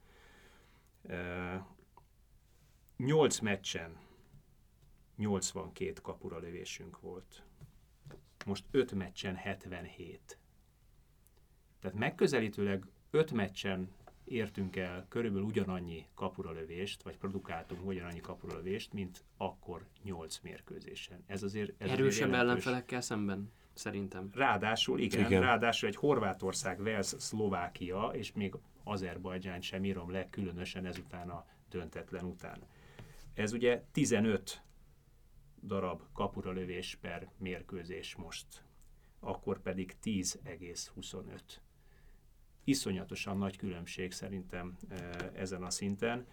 Nyolc 2.98 3.40
meccsen 3.40 3.98
82 5.16 5.94
kapura 6.02 6.38
lövésünk 6.38 7.00
volt. 7.00 7.44
Most 8.46 8.66
5 8.72 8.92
meccsen 8.92 9.36
77. 9.36 10.38
Tehát 11.80 11.98
megközelítőleg 11.98 12.86
5 13.10 13.32
meccsen 13.32 13.92
értünk 14.24 14.76
el 14.76 15.06
körülbelül 15.10 15.46
ugyanannyi 15.46 16.08
kapuralövést, 16.14 17.04
vagy 17.04 17.18
produkáltunk 17.18 17.86
ugyanannyi 17.86 18.22
kapuralövést, 18.22 18.94
mint 18.94 19.24
akkor 19.38 19.86
8 20.04 20.40
mérkőzésen. 20.40 21.24
Ez 21.26 21.44
azért... 21.44 21.82
Ez 21.82 21.90
Erősebb 21.90 22.28
azért 22.28 22.42
ellenfelekkel 22.42 23.02
szemben, 23.02 23.52
szerintem. 23.74 24.30
Ráadásul, 24.34 25.00
igen, 25.00 25.26
igen, 25.26 25.42
ráadásul 25.42 25.90
egy 25.90 25.96
Horvátország, 25.96 26.80
Wales, 26.80 27.14
Szlovákia, 27.18 28.10
és 28.14 28.34
még 28.34 28.56
Azerbajdzsán 28.84 29.62
sem 29.62 29.84
írom 29.86 30.12
le, 30.12 30.30
különösen 30.30 30.86
ezután 30.86 31.30
a 31.30 31.46
döntetlen 31.70 32.24
után. 32.24 32.60
Ez 33.34 33.54
ugye 33.54 33.84
15 33.92 34.62
darab 35.64 36.02
kapuralövés 36.14 36.98
per 37.02 37.30
mérkőzés 37.38 38.16
most, 38.16 38.64
akkor 39.20 39.62
pedig 39.62 39.96
10,25 40.04 41.40
iszonyatosan 42.64 43.38
nagy 43.38 43.58
különbség 43.58 44.12
szerintem 44.12 44.78
ezen 45.34 45.64
a 45.64 45.70
szinten. 45.70 46.28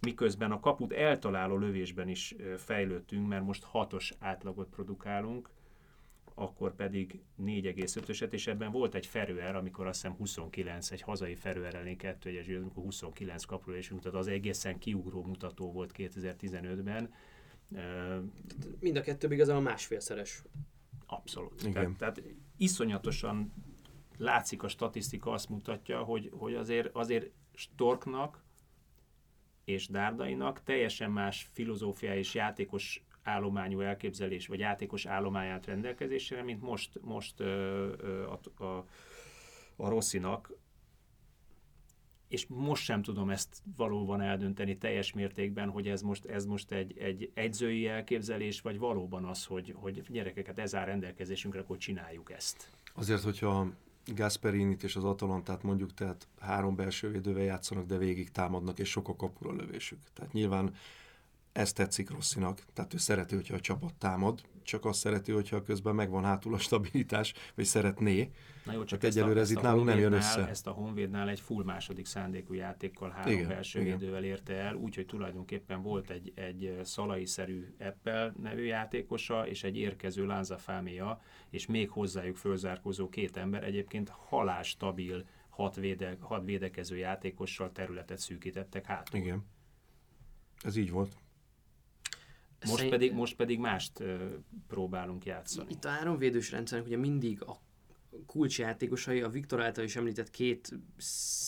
Miközben 0.00 0.52
a 0.52 0.60
kaput 0.60 0.92
eltaláló 0.92 1.56
lövésben 1.56 2.08
is 2.08 2.34
fejlődtünk, 2.56 3.28
mert 3.28 3.44
most 3.44 3.64
hatos 3.64 4.14
átlagot 4.18 4.68
produkálunk, 4.68 5.50
akkor 6.38 6.74
pedig 6.74 7.20
4,5-öset, 7.42 8.32
és 8.32 8.46
ebben 8.46 8.70
volt 8.70 8.94
egy 8.94 9.06
ferőer, 9.06 9.56
amikor 9.56 9.86
azt 9.86 10.00
hiszem 10.00 10.16
29, 10.16 10.90
egy 10.90 11.00
hazai 11.00 11.34
ferőer 11.34 11.74
elleni 11.74 11.96
2 11.96 12.30
1 12.30 12.54
amikor 12.54 12.82
29 12.82 13.44
kapulésünk, 13.44 14.00
tehát 14.00 14.18
az 14.18 14.26
egészen 14.26 14.78
kiugró 14.78 15.22
mutató 15.22 15.72
volt 15.72 15.92
2015-ben. 15.96 17.12
Mind 18.80 18.96
a 18.96 19.00
kettő 19.00 19.32
igazán 19.32 19.56
a 19.56 19.60
másfélszeres. 19.60 20.42
Abszolút. 21.06 21.62
Igen. 21.62 21.72
Tehát, 21.72 21.96
tehát 21.96 22.22
iszonyatosan 22.56 23.52
látszik 24.16 24.62
a 24.62 24.68
statisztika 24.68 25.30
azt 25.30 25.48
mutatja, 25.48 26.02
hogy, 26.02 26.30
hogy 26.32 26.54
azért, 26.54 26.90
azért 26.92 27.30
Storknak 27.54 28.44
és 29.64 29.88
Dárdainak 29.88 30.62
teljesen 30.62 31.10
más 31.10 31.48
filozófia 31.52 32.16
és 32.16 32.34
játékos 32.34 33.05
állományú 33.26 33.80
elképzelés, 33.80 34.46
vagy 34.46 34.58
játékos 34.58 35.06
állományát 35.06 35.66
rendelkezésére, 35.66 36.42
mint 36.42 36.62
most, 36.62 37.00
most 37.02 37.40
ö, 37.40 37.92
ö, 37.98 38.26
a, 38.56 38.64
a, 38.64 38.84
a 39.76 39.88
Rosszinak, 39.88 40.52
és 42.28 42.46
most 42.46 42.84
sem 42.84 43.02
tudom 43.02 43.30
ezt 43.30 43.62
valóban 43.76 44.20
eldönteni 44.20 44.78
teljes 44.78 45.12
mértékben, 45.12 45.68
hogy 45.68 45.88
ez 45.88 46.02
most, 46.02 46.24
ez 46.24 46.44
most 46.44 46.72
egy, 46.72 46.98
egy 46.98 47.30
egyzői 47.34 47.86
elképzelés, 47.86 48.60
vagy 48.60 48.78
valóban 48.78 49.24
az, 49.24 49.44
hogy, 49.44 49.74
hogy 49.76 50.02
gyerekeket 50.08 50.58
ez 50.58 50.74
áll 50.74 50.84
rendelkezésünkre, 50.84 51.60
akkor 51.60 51.76
csináljuk 51.76 52.32
ezt. 52.32 52.70
Azért, 52.94 53.22
hogyha 53.22 53.72
Gasperinit 54.14 54.82
és 54.82 54.96
az 54.96 55.04
Atalantát 55.04 55.62
mondjuk, 55.62 55.94
tehát 55.94 56.28
három 56.40 56.76
belső 56.76 57.10
védővel 57.10 57.42
játszanak, 57.42 57.86
de 57.86 57.96
végig 57.96 58.30
támadnak, 58.30 58.78
és 58.78 58.88
sok 58.88 59.08
a 59.08 59.16
kapura 59.16 59.52
lövésük. 59.52 59.98
Tehát 60.12 60.32
nyilván 60.32 60.74
ez 61.56 61.72
tetszik 61.72 62.10
Rosszinak, 62.10 62.62
tehát 62.72 62.94
ő 62.94 62.96
szereti, 62.96 63.34
hogyha 63.34 63.54
a 63.54 63.60
csapat 63.60 63.94
támad, 63.94 64.40
csak 64.62 64.84
azt 64.84 64.98
szereti, 64.98 65.32
hogyha 65.32 65.62
közben 65.62 65.94
megvan 65.94 66.24
hátul 66.24 66.54
a 66.54 66.58
stabilitás, 66.58 67.34
vagy 67.54 67.64
szeretné. 67.64 68.30
Na 68.64 68.72
jó, 68.72 68.84
csak 68.84 69.02
hát 69.02 69.10
egyelőre 69.10 69.40
ez 69.40 69.50
itt 69.50 69.60
nálunk 69.60 69.86
nem 69.86 69.98
jön 69.98 70.12
össze. 70.12 70.48
Ezt 70.48 70.66
a 70.66 70.70
Honvédnál 70.70 71.28
egy 71.28 71.40
full 71.40 71.64
második 71.64 72.06
szándékú 72.06 72.52
játékkal 72.52 73.10
három 73.10 73.32
igen, 73.32 73.48
belső 73.48 73.80
igen. 73.80 73.98
védővel 73.98 74.24
érte 74.24 74.54
el, 74.54 74.74
úgyhogy 74.74 75.06
tulajdonképpen 75.06 75.82
volt 75.82 76.10
egy, 76.10 76.32
egy 76.34 76.78
szalai-szerű 76.82 77.74
Eppel 77.78 78.34
nevű 78.42 78.62
játékosa, 78.62 79.48
és 79.48 79.64
egy 79.64 79.76
érkező 79.76 80.26
Lánza 80.26 80.58
Fáméja, 80.58 81.20
és 81.50 81.66
még 81.66 81.90
hozzájuk 81.90 82.36
fölzárkozó 82.36 83.08
két 83.08 83.36
ember, 83.36 83.64
egyébként 83.64 84.08
halás 84.08 84.68
stabil 84.68 85.26
hat, 85.48 85.76
véde, 85.76 86.16
hat 86.20 86.44
védekező 86.44 86.96
játékossal 86.96 87.72
területet 87.72 88.18
szűkítettek 88.18 88.86
hát. 88.86 89.14
Igen. 89.14 89.44
Ez 90.62 90.76
így 90.76 90.90
volt. 90.90 91.16
Most, 92.66 92.74
Szerint... 92.74 92.90
pedig, 92.90 93.12
most 93.12 93.36
pedig 93.36 93.58
mást 93.58 94.02
próbálunk 94.68 95.24
játszani. 95.24 95.70
Itt 95.70 95.84
a 95.84 95.88
három 95.88 96.18
védős 96.18 96.50
rendszernek 96.50 96.86
ugye 96.86 96.96
mindig 96.96 97.42
a 97.42 97.60
kulcsjátékosai, 98.26 99.20
a 99.20 99.28
Viktor 99.28 99.62
által 99.62 99.84
is 99.84 99.96
említett 99.96 100.30
két 100.30 100.70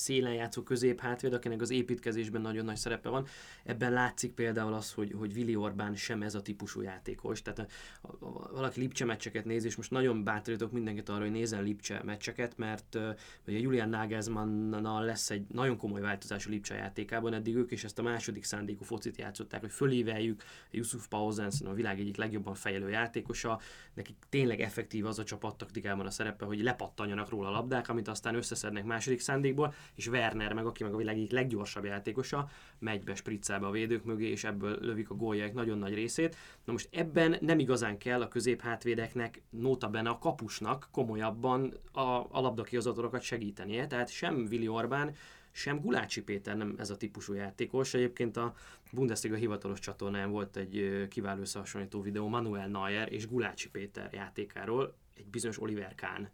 szélen 0.08 0.34
játszó 0.34 0.62
közép 0.62 1.00
hátvéd, 1.00 1.32
akinek 1.32 1.60
az 1.60 1.70
építkezésben 1.70 2.40
nagyon 2.40 2.64
nagy 2.64 2.76
szerepe 2.76 3.08
van. 3.08 3.26
Ebben 3.64 3.92
látszik 3.92 4.32
például 4.32 4.72
az, 4.72 4.92
hogy, 4.92 5.14
hogy 5.18 5.32
Vili 5.32 5.56
Orbán 5.56 5.94
sem 5.94 6.22
ez 6.22 6.34
a 6.34 6.42
típusú 6.42 6.80
játékos. 6.80 7.42
Tehát 7.42 7.70
a, 8.02 8.18
valaki 8.52 8.80
Lipcse 8.80 9.04
meccseket 9.04 9.44
néz, 9.44 9.64
és 9.64 9.76
most 9.76 9.90
nagyon 9.90 10.24
bátorítok 10.24 10.72
mindenkit 10.72 11.08
arra, 11.08 11.22
hogy 11.22 11.30
nézzen 11.30 11.62
Lipcse 11.62 12.02
meccseket, 12.04 12.56
mert 12.56 12.98
ugye 13.46 13.58
Julian 13.58 13.88
Nagelsmannnal 13.88 15.04
lesz 15.04 15.30
egy 15.30 15.46
nagyon 15.48 15.76
komoly 15.76 16.00
változás 16.00 16.46
a 16.46 16.50
Lipcse 16.50 16.74
játékában. 16.74 17.34
Eddig 17.34 17.56
ők 17.56 17.70
is 17.70 17.84
ezt 17.84 17.98
a 17.98 18.02
második 18.02 18.44
szándékú 18.44 18.84
focit 18.84 19.16
játszották, 19.16 19.60
hogy 19.60 19.72
fölíveljük 19.72 20.42
Yusuf 20.70 21.08
Pausen, 21.08 21.52
a 21.64 21.72
világ 21.72 22.00
egyik 22.00 22.16
legjobban 22.16 22.54
fejlő 22.54 22.90
játékosa. 22.90 23.60
Nekik 23.94 24.16
tényleg 24.28 24.60
effektív 24.60 25.06
az 25.06 25.18
a 25.18 25.24
csapattaktikában 25.24 26.06
a 26.06 26.10
szerepe, 26.10 26.44
hogy 26.44 26.57
lepattanjanak 26.62 27.28
róla 27.28 27.48
a 27.48 27.50
labdák, 27.50 27.88
amit 27.88 28.08
aztán 28.08 28.34
összeszednek 28.34 28.84
második 28.84 29.20
szándékból, 29.20 29.74
és 29.94 30.06
Werner 30.06 30.52
meg, 30.52 30.66
aki 30.66 30.82
meg 30.82 30.94
a 30.94 30.96
világ 30.96 31.16
egyik 31.16 31.30
leggyorsabb 31.30 31.84
játékosa, 31.84 32.48
megy 32.78 33.04
be 33.04 33.14
spriccelbe 33.14 33.66
a 33.66 33.70
védők 33.70 34.04
mögé, 34.04 34.30
és 34.30 34.44
ebből 34.44 34.78
lövik 34.80 35.10
a 35.10 35.14
góljaik 35.14 35.52
nagyon 35.52 35.78
nagy 35.78 35.94
részét. 35.94 36.36
Na 36.64 36.72
most 36.72 36.88
ebben 36.92 37.36
nem 37.40 37.58
igazán 37.58 37.98
kell 37.98 38.20
a 38.20 38.28
középhátvédeknek, 38.28 39.42
benne 39.90 40.10
a 40.10 40.18
kapusnak 40.18 40.88
komolyabban 40.92 41.72
a, 41.92 42.00
a 42.30 42.40
labdakihozatorokat 42.40 43.22
segítenie, 43.22 43.86
tehát 43.86 44.08
sem 44.08 44.46
Vili 44.46 44.68
Orbán, 44.68 45.14
sem 45.50 45.80
Gulácsi 45.80 46.22
Péter 46.22 46.56
nem 46.56 46.74
ez 46.78 46.90
a 46.90 46.96
típusú 46.96 47.32
játékos. 47.32 47.94
Egyébként 47.94 48.36
a 48.36 48.54
Bundesliga 48.92 49.36
hivatalos 49.36 49.78
csatornán 49.78 50.30
volt 50.30 50.56
egy 50.56 51.06
kiváló 51.08 51.40
összehasonlító 51.40 52.00
videó 52.00 52.28
Manuel 52.28 52.68
Neuer 52.68 53.12
és 53.12 53.28
Gulácsi 53.28 53.70
Péter 53.70 54.12
játékáról, 54.12 54.94
egy 55.16 55.26
bizonyos 55.26 55.60
Oliver 55.60 55.94
Kahn 55.94 56.26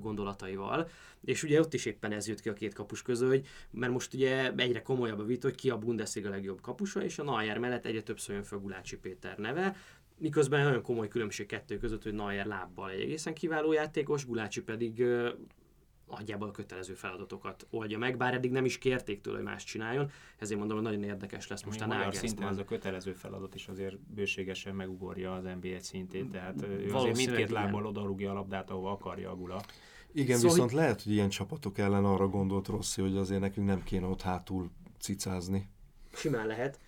gondolataival, 0.00 0.88
és 1.24 1.42
ugye 1.42 1.60
ott 1.60 1.74
is 1.74 1.84
éppen 1.84 2.12
ez 2.12 2.28
jött 2.28 2.40
ki 2.40 2.48
a 2.48 2.52
két 2.52 2.74
kapus 2.74 3.02
közül, 3.02 3.28
hogy, 3.28 3.46
mert 3.70 3.92
most 3.92 4.14
ugye 4.14 4.52
egyre 4.56 4.82
komolyabb 4.82 5.18
a 5.18 5.24
vita, 5.24 5.46
hogy 5.46 5.56
ki 5.56 5.70
a 5.70 5.78
Bundesliga 5.78 6.28
legjobb 6.28 6.60
kapusa, 6.60 7.04
és 7.04 7.18
a 7.18 7.22
Neuer 7.22 7.58
mellett 7.58 7.86
egyre 7.86 8.02
többször 8.02 8.34
jön 8.34 8.44
fel 8.44 8.58
Gulácsi 8.58 8.96
Péter 8.96 9.38
neve, 9.38 9.76
miközben 10.18 10.64
nagyon 10.64 10.82
komoly 10.82 11.08
különbség 11.08 11.46
kettő 11.46 11.78
között, 11.78 12.02
hogy 12.02 12.14
Neuer 12.14 12.46
lábbal 12.46 12.90
egy 12.90 13.00
egészen 13.00 13.34
kiváló 13.34 13.72
játékos, 13.72 14.26
Gulácsi 14.26 14.62
pedig 14.62 15.04
nagyjából 16.08 16.48
a 16.48 16.50
kötelező 16.50 16.94
feladatokat 16.94 17.66
oldja 17.70 17.98
meg, 17.98 18.16
bár 18.16 18.34
eddig 18.34 18.50
nem 18.50 18.64
is 18.64 18.78
kérték 18.78 19.20
tőle, 19.20 19.36
hogy 19.36 19.46
más 19.46 19.64
csináljon, 19.64 20.10
ezért 20.38 20.58
mondom, 20.58 20.76
hogy 20.76 20.86
nagyon 20.86 21.02
érdekes 21.02 21.48
lesz 21.48 21.62
most 21.62 21.80
a 21.80 21.86
Magyar 21.86 22.14
szinten 22.14 22.48
ez 22.48 22.58
a 22.58 22.64
kötelező 22.64 23.12
feladat 23.12 23.54
is 23.54 23.68
azért 23.68 23.98
bőségesen 23.98 24.74
megugorja 24.74 25.34
az 25.34 25.44
NBA 25.44 25.80
szintét, 25.80 26.30
tehát 26.30 26.62
ő 26.62 26.94
azért 26.94 27.16
mindkét 27.16 27.50
lábbal 27.50 27.86
odarúgja 27.86 28.30
a 28.30 28.34
labdát, 28.34 28.70
ahova 28.70 28.90
akarja 28.90 29.30
a 29.30 29.36
gula. 29.36 29.62
Igen, 30.12 30.36
szóval 30.36 30.50
viszont 30.50 30.70
hogy... 30.70 30.80
lehet, 30.80 31.02
hogy 31.02 31.12
ilyen 31.12 31.28
csapatok 31.28 31.78
ellen 31.78 32.04
arra 32.04 32.28
gondolt 32.28 32.68
Rossi, 32.68 33.00
hogy 33.00 33.16
azért 33.16 33.40
nekünk 33.40 33.66
nem 33.66 33.82
kéne 33.82 34.06
ott 34.06 34.22
hátul 34.22 34.70
cicázni. 34.98 35.68
Simán 36.12 36.46
lehet. 36.46 36.80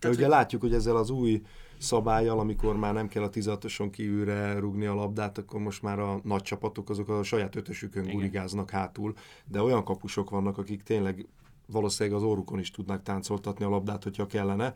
De 0.00 0.08
ugye 0.08 0.20
hogy... 0.20 0.28
látjuk, 0.28 0.60
hogy 0.60 0.74
ezzel 0.74 0.96
az 0.96 1.10
új 1.10 1.42
szabályjal, 1.82 2.38
amikor 2.38 2.76
már 2.76 2.92
nem 2.92 3.08
kell 3.08 3.22
a 3.22 3.30
16-oson 3.30 3.90
kívülre 3.90 4.58
rugni 4.58 4.86
a 4.86 4.94
labdát, 4.94 5.38
akkor 5.38 5.60
most 5.60 5.82
már 5.82 5.98
a 5.98 6.20
nagy 6.24 6.42
csapatok 6.42 6.90
azok 6.90 7.08
a 7.08 7.22
saját 7.22 7.56
ötösükön 7.56 8.10
gurigáznak 8.10 8.70
hátul, 8.70 9.14
de 9.44 9.62
olyan 9.62 9.84
kapusok 9.84 10.30
vannak, 10.30 10.58
akik 10.58 10.82
tényleg 10.82 11.26
valószínűleg 11.66 12.18
az 12.18 12.24
órukon 12.24 12.58
is 12.58 12.70
tudnak 12.70 13.02
táncoltatni 13.02 13.64
a 13.64 13.68
labdát, 13.68 14.02
hogyha 14.02 14.26
kellene. 14.26 14.74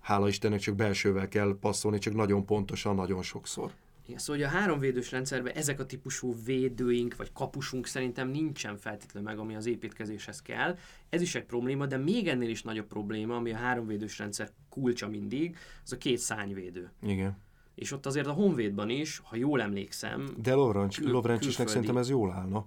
Hála 0.00 0.28
Istennek 0.28 0.60
csak 0.60 0.74
belsővel 0.74 1.28
kell 1.28 1.56
passzolni, 1.60 1.98
csak 1.98 2.14
nagyon 2.14 2.44
pontosan, 2.44 2.94
nagyon 2.94 3.22
sokszor. 3.22 3.72
Igen, 4.06 4.18
szóval 4.18 4.42
hogy 4.42 4.54
a 4.54 4.58
háromvédős 4.58 5.10
rendszerben 5.10 5.54
ezek 5.54 5.80
a 5.80 5.86
típusú 5.86 6.34
védőink 6.44 7.16
vagy 7.16 7.32
kapusunk 7.32 7.86
szerintem 7.86 8.28
nincsen 8.28 8.76
feltétlenül 8.76 9.28
meg, 9.28 9.38
ami 9.38 9.54
az 9.54 9.66
építkezéshez 9.66 10.42
kell. 10.42 10.76
Ez 11.08 11.20
is 11.20 11.34
egy 11.34 11.44
probléma, 11.44 11.86
de 11.86 11.96
még 11.96 12.28
ennél 12.28 12.48
is 12.48 12.62
nagyobb 12.62 12.86
probléma, 12.86 13.36
ami 13.36 13.52
a 13.52 13.56
háromvédős 13.56 14.18
rendszer 14.18 14.50
kulcsa 14.68 15.08
mindig, 15.08 15.56
az 15.84 15.92
a 15.92 15.98
két 15.98 16.18
szányvédő. 16.18 16.92
Igen. 17.02 17.36
És 17.74 17.92
ott 17.92 18.06
azért 18.06 18.26
a 18.26 18.32
Honvédban 18.32 18.90
is, 18.90 19.18
ha 19.18 19.36
jól 19.36 19.60
emlékszem... 19.60 20.34
De 20.42 20.54
Lovrancs, 20.54 20.98
kül- 20.98 21.10
Lovrancsisnek 21.10 21.68
szerintem 21.68 21.96
ez 21.96 22.08
jól 22.08 22.32
állna. 22.32 22.66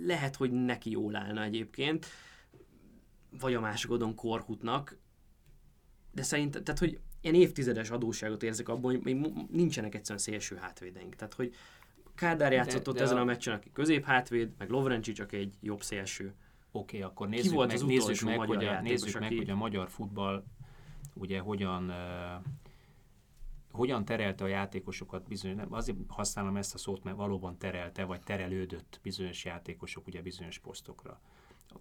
Lehet, 0.00 0.36
hogy 0.36 0.52
neki 0.52 0.90
jól 0.90 1.16
állna 1.16 1.42
egyébként, 1.42 2.06
vagy 3.38 3.54
a 3.54 3.60
másik 3.60 3.90
oldon 3.90 4.14
Korhutnak, 4.14 4.98
de 6.12 6.22
szerintem, 6.22 6.64
tehát 6.64 6.80
hogy 6.80 7.00
én 7.24 7.34
évtizedes 7.34 7.90
adósságot 7.90 8.42
érzek 8.42 8.68
abban, 8.68 8.90
hogy 8.90 9.00
még 9.04 9.32
nincsenek 9.50 9.94
egyszerűen 9.94 10.18
szélső 10.18 10.56
hátvédeink. 10.56 11.14
Tehát, 11.14 11.34
hogy 11.34 11.54
Kádár 12.14 12.52
játszott 12.52 12.88
ott 12.88 13.00
ezen 13.00 13.16
a... 13.16 13.20
a 13.20 13.24
meccsen, 13.24 13.54
aki 13.54 13.70
közép 13.72 14.04
hátvéd, 14.04 14.52
meg 14.58 14.70
Lovrencsi 14.70 15.12
csak 15.12 15.32
egy 15.32 15.54
jobb 15.60 15.82
szélső. 15.82 16.34
Oké, 16.72 16.96
okay, 16.96 17.10
akkor 17.10 17.28
nézzük 17.28 17.52
volt 17.52 17.66
meg, 17.66 17.76
az 17.76 17.82
nézzük 17.82 18.20
meg, 18.20 18.38
hogy 18.38 18.64
a, 18.64 18.80
nézzük 18.80 19.14
meg, 19.14 19.22
aki... 19.22 19.36
hogy 19.36 19.50
a 19.50 19.54
magyar 19.54 19.90
futball 19.90 20.44
ugye 21.14 21.38
hogyan 21.38 21.88
uh, 21.88 22.44
hogyan 23.70 24.04
terelte 24.04 24.44
a 24.44 24.46
játékosokat 24.46 25.28
bizonyos, 25.28 25.56
nem, 25.56 25.72
azért 25.72 25.98
használom 26.08 26.56
ezt 26.56 26.74
a 26.74 26.78
szót, 26.78 27.04
mert 27.04 27.16
valóban 27.16 27.58
terelte, 27.58 28.04
vagy 28.04 28.20
terelődött 28.20 29.00
bizonyos 29.02 29.44
játékosok 29.44 30.06
ugye 30.06 30.22
bizonyos 30.22 30.58
posztokra. 30.58 31.20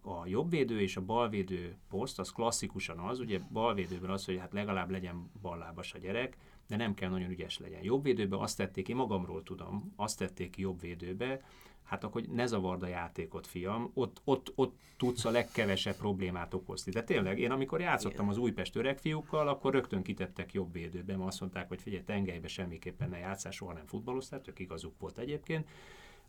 A 0.01 0.27
jobbvédő 0.27 0.81
és 0.81 0.97
a 0.97 1.01
balvédő 1.01 1.77
poszt 1.89 2.19
az 2.19 2.31
klasszikusan 2.31 2.99
az, 2.99 3.19
ugye 3.19 3.39
balvédőben 3.51 4.09
az, 4.09 4.25
hogy 4.25 4.37
hát 4.37 4.53
legalább 4.53 4.89
legyen 4.89 5.31
ballábas 5.41 5.93
a 5.93 5.97
gyerek, 5.97 6.37
de 6.67 6.75
nem 6.75 6.93
kell 6.93 7.09
nagyon 7.09 7.29
ügyes 7.29 7.59
legyen. 7.59 7.83
Jobbvédőbe 7.83 8.37
azt 8.37 8.57
tették, 8.57 8.89
én 8.89 8.95
magamról 8.95 9.43
tudom, 9.43 9.93
azt 9.95 10.17
tették 10.17 10.49
ki 10.49 10.61
jobbvédőbe, 10.61 11.41
hát 11.83 12.03
akkor 12.03 12.21
ne 12.21 12.45
zavard 12.45 12.83
a 12.83 12.87
játékot, 12.87 13.47
fiam, 13.47 13.91
ott, 13.93 14.21
ott, 14.23 14.51
ott 14.55 14.79
tudsz 14.97 15.25
a 15.25 15.29
legkevesebb 15.29 15.95
problémát 15.95 16.53
okozni. 16.53 16.91
De 16.91 17.03
tényleg, 17.03 17.39
én 17.39 17.51
amikor 17.51 17.79
játszottam 17.79 18.29
az 18.29 18.37
Újpest 18.37 18.75
öreg 18.75 18.97
fiúkkal, 18.97 19.47
akkor 19.47 19.73
rögtön 19.73 20.03
kitettek 20.03 20.53
jobb 20.53 20.73
védőbe, 20.73 21.17
mert 21.17 21.27
azt 21.27 21.39
mondták, 21.39 21.67
hogy 21.67 21.81
figyelj, 21.81 22.03
tengelybe 22.03 22.47
semmiképpen 22.47 23.09
ne 23.09 23.17
játszál, 23.17 23.51
soha 23.51 23.73
nem 23.73 23.85
futballoztál, 23.85 24.41
tök 24.41 24.59
igazuk 24.59 24.99
volt 24.99 25.17
egyébként. 25.17 25.69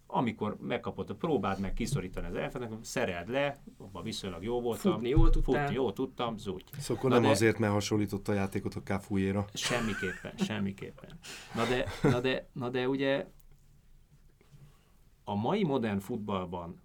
Amikor 0.06 0.56
megkapott 0.60 1.10
a 1.10 1.14
próbád, 1.14 1.60
meg 1.60 1.72
kiszorítani 1.72 2.26
az 2.26 2.34
elfenek, 2.34 2.70
szereld 2.80 3.28
le, 3.28 3.62
abban 3.78 4.02
viszonylag 4.02 4.42
jó 4.42 4.60
voltam. 4.60 4.92
Futni 4.92 5.08
jól 5.08 5.30
tudtál. 5.30 5.60
Futni 5.60 5.74
jól 5.74 5.92
tudtam, 5.92 6.36
zúgy. 6.36 6.64
Szóval 6.78 7.10
nem 7.10 7.22
de, 7.22 7.28
azért, 7.28 7.58
mert 7.58 7.72
hasonlított 7.72 8.28
a 8.28 8.32
játékot 8.32 8.74
a 8.74 8.82
Káfújéra. 8.82 9.44
Semmiképpen, 9.52 10.36
semmiképpen. 10.48 11.18
Na 11.54 11.64
de, 11.64 11.86
na 12.02 12.20
de, 12.20 12.48
na 12.52 12.68
de 12.68 12.88
ugye 12.88 13.26
a 15.24 15.34
mai 15.34 15.64
modern 15.64 15.98
futballban 15.98 16.82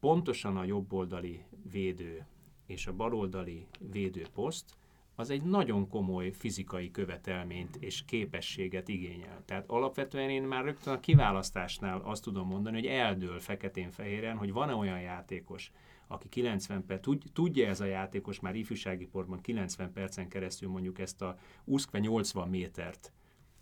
pontosan 0.00 0.56
a 0.56 0.64
jobboldali 0.64 1.44
védő 1.70 2.26
és 2.66 2.86
a 2.86 2.92
baloldali 2.92 3.66
védőposzt 3.78 4.76
az 5.14 5.30
egy 5.30 5.42
nagyon 5.42 5.88
komoly 5.88 6.30
fizikai 6.30 6.90
követelményt 6.90 7.76
és 7.76 8.04
képességet 8.04 8.88
igényel. 8.88 9.42
Tehát 9.44 9.64
alapvetően 9.66 10.30
én 10.30 10.42
már 10.42 10.64
rögtön 10.64 10.94
a 10.94 11.00
kiválasztásnál 11.00 12.00
azt 12.00 12.22
tudom 12.22 12.48
mondani, 12.48 12.76
hogy 12.76 12.86
eldől 12.86 13.40
feketén-fehéren, 13.40 14.36
hogy 14.36 14.52
van-e 14.52 14.74
olyan 14.74 15.00
játékos, 15.00 15.72
aki 16.06 16.28
90 16.28 16.86
perc, 16.86 17.08
tudja 17.32 17.68
ez 17.68 17.80
a 17.80 17.84
játékos 17.84 18.40
már 18.40 18.54
ifjúsági 18.54 19.06
porban 19.06 19.40
90 19.40 19.92
percen 19.92 20.28
keresztül 20.28 20.68
mondjuk 20.68 20.98
ezt 20.98 21.22
a 21.22 21.38
úszkve 21.64 21.98
80 21.98 22.48
métert 22.48 23.12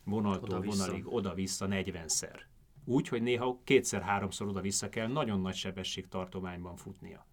vonaltól 0.04 0.48
oda-vissza. 0.48 0.84
vonalig 0.84 1.12
oda-vissza 1.12 1.66
40-szer 1.70 2.48
úgy, 2.84 3.08
hogy 3.08 3.22
néha 3.22 3.60
kétszer-háromszor 3.64 4.48
oda-vissza 4.48 4.88
kell 4.88 5.06
nagyon 5.06 5.40
nagy 5.40 5.54
sebességtartományban 5.54 6.76
futnia. 6.76 7.26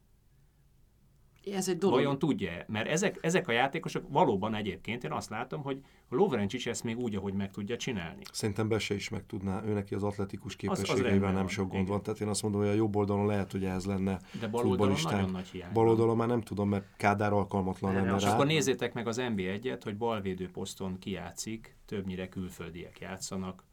Ez 1.54 1.70
egy 1.70 1.78
dolog. 1.78 1.96
Vajon 1.96 2.20
tudja? 2.20 2.52
Mert 2.68 2.88
ezek, 2.88 3.18
ezek 3.22 3.48
a 3.48 3.52
játékosok 3.52 4.04
valóban 4.10 4.56
egyébként, 4.56 5.04
én 5.04 5.12
azt 5.12 5.30
látom, 5.30 5.64
hogy 5.64 5.82
Lovrencsics 6.10 6.68
ezt 6.68 6.84
még 6.84 6.98
úgy, 6.98 7.16
ahogy 7.16 7.34
meg 7.34 7.52
tudja 7.52 7.78
csinálni. 7.78 8.22
Szerintem 8.32 8.68
Bese 8.68 8.94
is 8.94 9.10
meg 9.10 9.26
tudná, 9.26 9.64
ő 9.66 9.74
neki 9.74 9.96
az 9.96 10.04
atletikus 10.04 10.56
képességeivel 10.56 11.32
nem 11.32 11.48
sok 11.48 11.72
gond 11.72 11.88
van. 11.88 12.02
Tehát 12.04 12.20
én 12.20 12.28
azt 12.28 12.42
mondom, 12.42 12.62
hogy 12.62 12.70
a 12.70 12.74
jobb 12.74 12.96
oldalon 12.96 13.26
lehet, 13.26 13.52
hogy 13.52 13.66
ez 13.66 13.86
lenne 13.86 14.20
De 14.40 14.48
bal 14.48 14.68
oldalon 14.68 14.98
nagyon 15.04 15.30
nagy 15.30 15.48
hiány. 15.48 15.72
Bal 15.74 15.88
oldalon 15.88 16.18
már 16.18 16.28
nem 16.28 16.42
tudom, 16.42 16.70
mert 16.70 16.86
Kádár 16.98 17.34
alkalmatlan 17.34 17.94
lenne 17.94 18.20
rá. 18.20 18.34
akkor 18.34 18.46
nézzétek 18.46 18.94
meg 18.94 19.08
az 19.08 19.18
NB1-et, 19.20 19.80
hogy 19.84 19.98
balvédő 19.98 20.50
poszton 20.50 21.00
kijátszik, 21.00 21.78
többnyire 21.86 22.30
külföldiek 22.30 23.00
játszanak, 23.00 23.66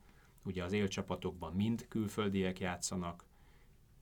Ugye 0.45 0.65
az 0.65 0.73
élcsapatokban 0.73 1.53
mind 1.53 1.87
külföldiek 1.89 2.61
játszanak, 2.61 3.25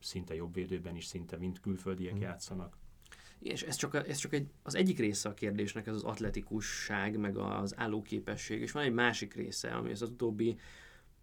szinte 0.00 0.34
jobbvédőben 0.34 0.96
is 0.96 1.04
szinte 1.04 1.36
mind 1.36 1.60
külföldiek 1.60 2.12
hmm. 2.12 2.20
játszanak. 2.20 2.78
És 3.42 3.62
ez 3.62 3.76
csak, 3.76 4.08
ez 4.08 4.16
csak 4.16 4.32
egy, 4.32 4.46
az 4.62 4.74
egyik 4.74 4.98
része 4.98 5.28
a 5.28 5.34
kérdésnek, 5.34 5.86
ez 5.86 5.94
az 5.94 6.02
atletikusság, 6.02 7.18
meg 7.18 7.36
az 7.36 7.74
állóképesség, 7.76 8.60
és 8.60 8.72
van 8.72 8.82
egy 8.82 8.92
másik 8.92 9.34
része, 9.34 9.70
ami 9.70 9.90
az, 9.90 10.02
utóbbi, 10.02 10.58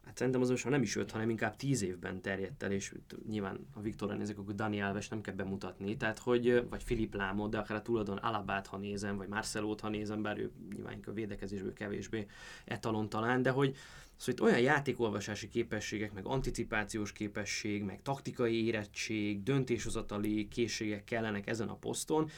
hát 0.05 0.17
szerintem 0.17 0.41
az 0.41 0.49
most 0.49 0.69
nem 0.69 0.81
is 0.81 0.95
öt, 0.95 1.11
hanem 1.11 1.29
inkább 1.29 1.55
tíz 1.55 1.81
évben 1.81 2.21
terjedt 2.21 2.63
el, 2.63 2.71
és 2.71 2.93
nyilván 3.29 3.67
a 3.73 3.81
Viktorra 3.81 4.15
nézek, 4.15 4.37
akkor 4.37 4.55
Dani 4.55 4.81
Alves 4.81 5.07
nem 5.07 5.21
kell 5.21 5.35
bemutatni, 5.35 5.97
tehát 5.97 6.19
hogy, 6.19 6.67
vagy 6.69 6.83
Filip 6.83 7.15
Lámot, 7.15 7.49
de 7.49 7.57
akár 7.57 7.77
a 7.77 7.81
tulajdon 7.81 8.17
Alabát, 8.17 8.67
ha 8.67 8.77
nézem, 8.77 9.17
vagy 9.17 9.27
Marcelót, 9.27 9.79
ha 9.79 9.89
nézem, 9.89 10.21
bár 10.21 10.37
ő 10.37 10.51
nyilván 10.73 10.99
a 11.05 11.11
védekezésből 11.11 11.73
kevésbé 11.73 12.25
etalon 12.65 13.09
talán, 13.09 13.41
de 13.41 13.49
hogy, 13.49 13.75
Szóval 14.19 14.33
itt 14.33 14.41
olyan 14.41 14.65
játékolvasási 14.73 15.47
képességek, 15.47 16.13
meg 16.13 16.25
anticipációs 16.25 17.11
képesség, 17.11 17.83
meg 17.83 18.01
taktikai 18.01 18.65
érettség, 18.65 19.43
döntéshozatali 19.43 20.47
készségek 20.47 21.03
kellenek 21.03 21.47
ezen 21.47 21.69
a 21.69 21.75
poszton, 21.75 22.29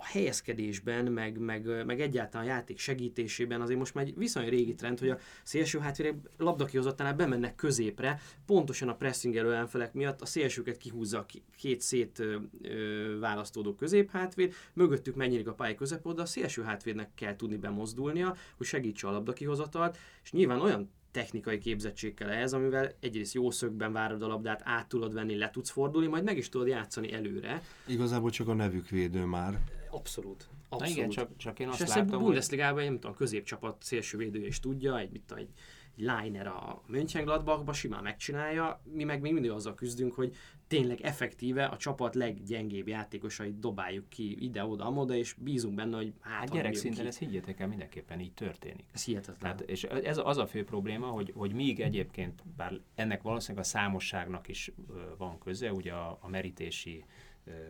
a 0.00 0.04
helyezkedésben, 0.04 1.04
meg, 1.04 1.38
meg, 1.38 1.84
meg 1.86 2.00
egyáltalán 2.00 2.46
a 2.46 2.50
játék 2.50 2.78
segítésében 2.78 3.60
azért 3.60 3.78
most 3.78 3.94
már 3.94 4.04
egy 4.04 4.16
viszonylag 4.16 4.52
régi 4.52 4.74
trend, 4.74 4.98
hogy 4.98 5.08
a 5.10 5.18
szélső 5.42 5.78
hátvédek 5.78 6.14
labdakihozatánál 6.36 7.14
bemennek 7.14 7.54
középre, 7.54 8.20
pontosan 8.46 8.88
a 8.88 8.96
pressingelő 8.96 9.52
ellenfelek 9.52 9.92
miatt 9.92 10.20
a 10.20 10.26
szélsőket 10.26 10.76
kihúzza 10.76 11.18
a 11.18 11.26
két 11.56 11.80
szét 11.80 12.18
ö, 12.18 12.36
ö, 12.62 13.18
választódó 13.18 13.74
középhátvéd, 13.74 14.54
mögöttük 14.72 15.14
megnyílik 15.14 15.48
a 15.48 15.54
pálya 15.54 15.74
közepén, 15.74 16.14
de 16.14 16.22
a 16.22 16.26
szélső 16.26 16.62
hátvédnek 16.62 17.10
kell 17.14 17.36
tudni 17.36 17.56
bemozdulnia, 17.56 18.36
hogy 18.56 18.66
segítse 18.66 19.08
a 19.08 19.10
labdakihozatalt, 19.10 19.98
és 20.22 20.32
nyilván 20.32 20.60
olyan 20.60 20.90
technikai 21.10 21.58
képzettség 21.58 22.14
kell 22.14 22.28
ehhez, 22.28 22.52
amivel 22.52 22.92
egyrészt 23.00 23.34
jó 23.34 23.50
szögben 23.50 23.92
várod 23.92 24.22
a 24.22 24.26
labdát, 24.26 24.60
át 24.64 24.88
tudod 24.88 25.14
venni, 25.14 25.36
le 25.36 25.50
tudsz 25.50 25.70
fordulni, 25.70 26.06
majd 26.06 26.24
meg 26.24 26.36
is 26.36 26.48
tudod 26.48 26.68
játszani 26.68 27.12
előre. 27.12 27.62
Igazából 27.86 28.30
csak 28.30 28.48
a 28.48 28.54
nevük 28.54 28.88
védő 28.88 29.24
már. 29.24 29.58
Abszolút. 29.90 30.48
Abszolút. 30.68 30.94
Na 30.94 31.00
igen, 31.00 31.08
csak, 31.08 31.36
csak 31.36 31.58
én 31.58 31.68
azt 31.68 31.80
és 31.80 31.88
látom, 31.88 32.20
a 32.20 32.22
Bundesligában, 32.22 32.86
hogy... 32.86 32.98
a 33.02 33.14
középcsapat 33.14 33.82
szélső 33.82 34.16
védő 34.18 34.46
is 34.46 34.60
tudja, 34.60 34.98
egy, 34.98 35.10
mit, 35.10 35.32
egy, 35.36 35.48
egy 35.96 36.04
liner 36.04 36.46
a 36.46 36.82
Mönchengladbachba 36.86 37.72
simán 37.72 38.02
megcsinálja, 38.02 38.80
mi 38.92 39.04
meg 39.04 39.20
még 39.20 39.32
mindig 39.32 39.50
azzal 39.50 39.74
küzdünk, 39.74 40.14
hogy 40.14 40.36
tényleg 40.66 41.00
effektíve 41.00 41.64
a 41.64 41.76
csapat 41.76 42.14
leggyengébb 42.14 42.88
játékosait 42.88 43.58
dobáljuk 43.58 44.08
ki 44.08 44.44
ide-oda, 44.44 44.84
amoda, 44.84 45.14
és 45.14 45.34
bízunk 45.38 45.74
benne, 45.74 45.96
hogy 45.96 46.12
hát, 46.20 46.38
hát 46.38 46.50
gyerek 46.50 46.74
szinten 46.74 47.06
ez 47.06 47.18
higgyétek 47.18 47.60
el, 47.60 47.68
mindenképpen 47.68 48.20
így 48.20 48.32
történik. 48.32 48.84
Ez 48.92 49.04
hihetetlen. 49.04 49.50
Hát, 49.50 49.60
és 49.60 49.84
ez 49.84 50.18
az 50.24 50.36
a 50.36 50.46
fő 50.46 50.64
probléma, 50.64 51.06
hogy, 51.06 51.32
hogy 51.36 51.52
míg 51.52 51.80
egyébként, 51.80 52.42
bár 52.56 52.80
ennek 52.94 53.22
valószínűleg 53.22 53.64
a 53.64 53.68
számosságnak 53.68 54.48
is 54.48 54.72
van 55.16 55.38
köze, 55.38 55.72
ugye 55.72 55.92
a, 55.92 56.18
a 56.20 56.28
merítési 56.28 57.04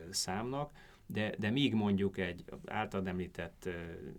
számnak, 0.09 0.71
de, 1.11 1.33
de 1.37 1.49
míg 1.49 1.73
mondjuk 1.73 2.17
egy 2.17 2.43
általad 2.65 3.07
említett 3.07 3.69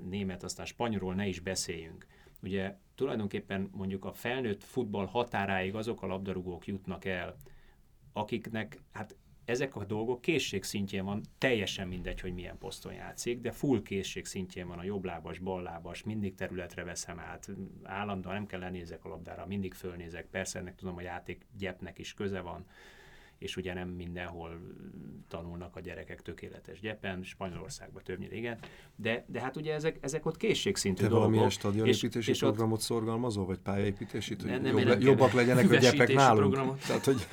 német, 0.09 0.43
aztán 0.43 0.67
spanyolról 0.67 1.15
ne 1.15 1.27
is 1.27 1.41
beszéljünk, 1.41 2.07
ugye 2.43 2.77
tulajdonképpen 2.95 3.71
mondjuk 3.73 4.05
a 4.05 4.13
felnőtt 4.13 4.65
futball 4.65 5.07
határáig 5.07 5.75
azok 5.75 6.03
a 6.03 6.07
labdarúgók 6.07 6.67
jutnak 6.67 7.05
el, 7.05 7.37
akiknek 8.13 8.81
hát 8.93 9.17
ezek 9.45 9.77
a 9.77 9.85
dolgok 9.85 10.21
készség 10.21 10.63
szintjén 10.63 11.05
van, 11.05 11.23
teljesen 11.39 11.89
mindegy, 11.89 12.21
hogy 12.21 12.35
milyen 12.35 12.59
poszton 12.59 12.93
játszik, 12.93 13.41
de 13.41 13.51
full 13.51 13.83
készség 13.83 14.27
szintjén 14.27 14.67
van 14.67 14.79
a 14.79 14.85
jobblábas, 14.85 15.39
ballábas, 15.39 16.03
mindig 16.03 16.35
területre 16.35 16.85
veszem 16.85 17.19
át, 17.19 17.49
állandóan 17.83 18.35
nem 18.35 18.47
kell 18.47 18.61
lenézek 18.61 19.05
a 19.05 19.09
labdára, 19.09 19.47
mindig 19.47 19.75
fölnézek, 19.75 20.27
persze 20.27 20.59
ennek 20.59 20.75
tudom, 20.75 20.97
a 20.97 21.01
játék 21.01 21.47
gyepnek 21.59 21.99
is 21.99 22.15
köze 22.15 22.41
van, 22.41 22.67
és 23.41 23.57
ugye 23.57 23.75
nem 23.75 23.89
mindenhol 23.89 24.61
tanulnak 25.29 25.77
a 25.77 25.81
gyerekek 25.81 26.23
tökéletes 26.23 26.81
gyepen, 26.81 27.23
Spanyolországban 27.23 28.03
többnyire 28.03 28.37
igen, 28.37 28.59
de, 28.97 29.25
de 29.27 29.41
hát 29.41 29.57
ugye 29.57 29.75
ezek, 29.75 29.99
ezek 30.01 30.27
ott 30.27 30.37
készségszintű 30.37 31.03
Te 31.03 31.09
dolgok. 31.09 31.19
valamilyen 31.19 31.51
stadionépítési 31.51 32.31
és, 32.31 32.39
programot 32.39 32.79
ott... 32.79 32.85
szorgalmazol, 32.85 33.47
vagy 33.47 33.59
pályaépítési, 33.59 34.37
hogy 34.41 34.61
nem, 34.61 34.65
jobb, 34.65 34.85
nem 34.85 35.01
jobbak 35.01 35.33
legyenek 35.33 35.71
a 35.71 35.77
gyepek 35.77 36.13
nálunk? 36.13 36.53
Programot. 36.53 36.81
Tehát, 36.87 37.05
hogy 37.05 37.27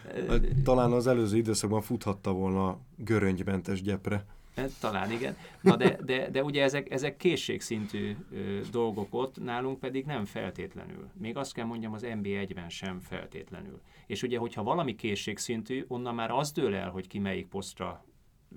talán 0.64 0.92
az 0.92 1.06
előző 1.06 1.36
időszakban 1.36 1.80
futhatta 1.80 2.32
volna 2.32 2.78
göröngymentes 2.96 3.82
gyepre. 3.82 4.24
Eh, 4.54 4.70
talán 4.80 5.10
igen. 5.10 5.36
Na 5.60 5.76
de, 5.76 5.96
de, 6.04 6.30
de 6.30 6.42
ugye 6.42 6.62
ezek, 6.62 6.90
ezek 6.90 7.16
készségszintű 7.16 8.16
ö, 8.30 8.60
dolgok 8.70 9.06
ott, 9.10 9.42
nálunk 9.42 9.78
pedig 9.78 10.04
nem 10.04 10.24
feltétlenül. 10.24 11.10
Még 11.12 11.36
azt 11.36 11.52
kell 11.52 11.64
mondjam, 11.64 11.92
az 11.92 12.02
MB1-ben 12.06 12.68
sem 12.68 13.00
feltétlenül. 13.00 13.80
És 14.06 14.22
ugye, 14.22 14.38
hogyha 14.38 14.62
valami 14.62 14.94
készségszintű, 14.94 15.84
onnan 15.88 16.14
már 16.14 16.30
az 16.30 16.52
dől 16.52 16.74
el, 16.74 16.90
hogy 16.90 17.06
ki 17.06 17.18
melyik 17.18 17.46
posztra 17.46 18.04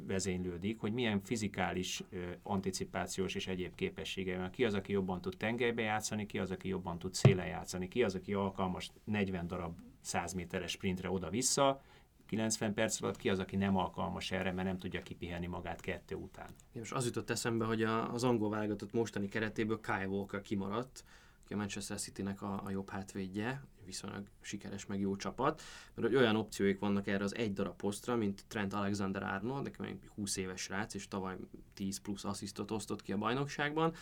vezénylődik, 0.08 0.80
hogy 0.80 0.94
milyen 0.94 1.22
fizikális, 1.24 2.04
ö, 2.10 2.18
anticipációs 2.44 3.36
és 3.36 3.48
egyéb 3.48 3.76
képessége 3.76 4.38
van. 4.38 4.50
Ki 4.50 4.66
az, 4.66 4.74
aki 4.74 4.92
jobban 4.92 5.22
tud 5.22 5.38
tengelybe 5.38 5.82
játszani, 5.82 6.26
ki 6.26 6.40
az, 6.40 6.52
aki 6.52 6.68
jobban 6.68 7.00
tud 7.00 7.14
szélen 7.14 7.48
játszani, 7.48 7.88
ki 7.88 8.04
az, 8.04 8.16
aki 8.16 8.34
alkalmas 8.34 8.92
40 9.04 9.48
darab 9.48 9.78
100 10.02 10.34
méteres 10.34 10.72
sprintre 10.72 11.10
oda-vissza, 11.10 11.82
90 12.26 12.74
perc 12.74 13.02
alatt 13.02 13.18
ki 13.18 13.30
az, 13.30 13.40
aki 13.40 13.56
nem 13.56 13.78
alkalmas 13.78 14.32
erre, 14.32 14.52
mert 14.52 14.68
nem 14.68 14.78
tudja 14.78 15.04
kipihenni 15.04 15.48
magát 15.48 15.82
kettő 15.82 16.16
után. 16.16 16.48
Én 16.48 16.80
most 16.80 16.94
az 16.94 17.06
jutott 17.06 17.30
eszembe, 17.30 17.66
hogy 17.66 17.84
a, 17.84 18.14
az 18.14 18.24
angol 18.24 18.50
válogatott 18.50 18.94
mostani 18.94 19.28
keretéből 19.28 19.80
Kyle 19.80 20.08
Walker 20.08 20.42
kimaradt, 20.42 21.04
aki 21.44 21.54
a 21.54 21.58
Manchester 21.58 22.00
City-nek 22.00 22.42
a, 22.42 22.62
a 22.66 22.70
jobb 22.70 22.90
hátvédje, 22.90 23.64
viszonylag 23.86 24.24
sikeres, 24.42 24.86
meg 24.86 25.00
jó 25.00 25.16
csapat, 25.16 25.62
mert 25.94 26.08
hogy 26.08 26.18
olyan 26.18 26.36
opcióik 26.36 26.80
vannak 26.80 27.08
erre 27.08 27.24
az 27.24 27.36
egy 27.36 27.54
darab 27.54 27.76
posztra, 27.76 28.16
mint 28.16 28.44
Trent 28.48 28.74
Alexander-Arnold, 28.74 29.64
neki 29.64 29.82
még 29.82 29.98
20 30.16 30.38
éves 30.38 30.62
srác, 30.62 30.94
és 30.94 31.08
tavaly 31.08 31.36
10 31.74 32.00
plusz 32.00 32.24
asszisztot 32.24 32.72
osztott 32.72 33.02
ki 33.02 33.12
a 33.12 33.18
bajnokságban, 33.18 33.94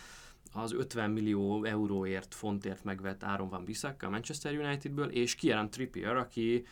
az 0.52 0.72
50 0.72 1.10
millió 1.10 1.64
euróért, 1.64 2.34
fontért 2.34 2.84
megvett 2.84 3.22
Áron 3.22 3.48
Van 3.48 3.64
Bissaka 3.64 4.06
a 4.06 4.10
Manchester 4.10 4.58
Unitedből, 4.58 5.10
és 5.10 5.34
Kieran 5.34 5.70
Trippier, 5.70 6.16
aki 6.16 6.64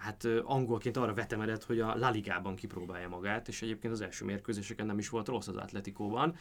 hát 0.00 0.24
angolként 0.42 0.96
arra 0.96 1.14
vetemedett, 1.14 1.64
hogy 1.64 1.80
a 1.80 1.96
La 1.96 2.10
Ligában 2.10 2.56
kipróbálja 2.56 3.08
magát, 3.08 3.48
és 3.48 3.62
egyébként 3.62 3.92
az 3.92 4.00
első 4.00 4.24
mérkőzéseken 4.24 4.86
nem 4.86 4.98
is 4.98 5.08
volt 5.08 5.28
rossz 5.28 5.48
az 5.48 5.56
Atletikóban. 5.56 6.36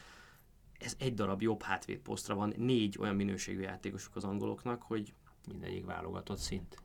Ez 0.80 0.96
egy 1.00 1.14
darab 1.14 1.42
jobb 1.42 1.62
hátvéd 1.62 1.98
posztra 2.00 2.36
van, 2.36 2.54
négy 2.58 2.98
olyan 3.00 3.16
minőségű 3.16 3.62
játékosuk 3.62 4.16
az 4.16 4.24
angoloknak, 4.24 4.82
hogy 4.82 5.14
Mindegyik 5.48 5.86
válogatott 5.86 6.38
szint. 6.38 6.82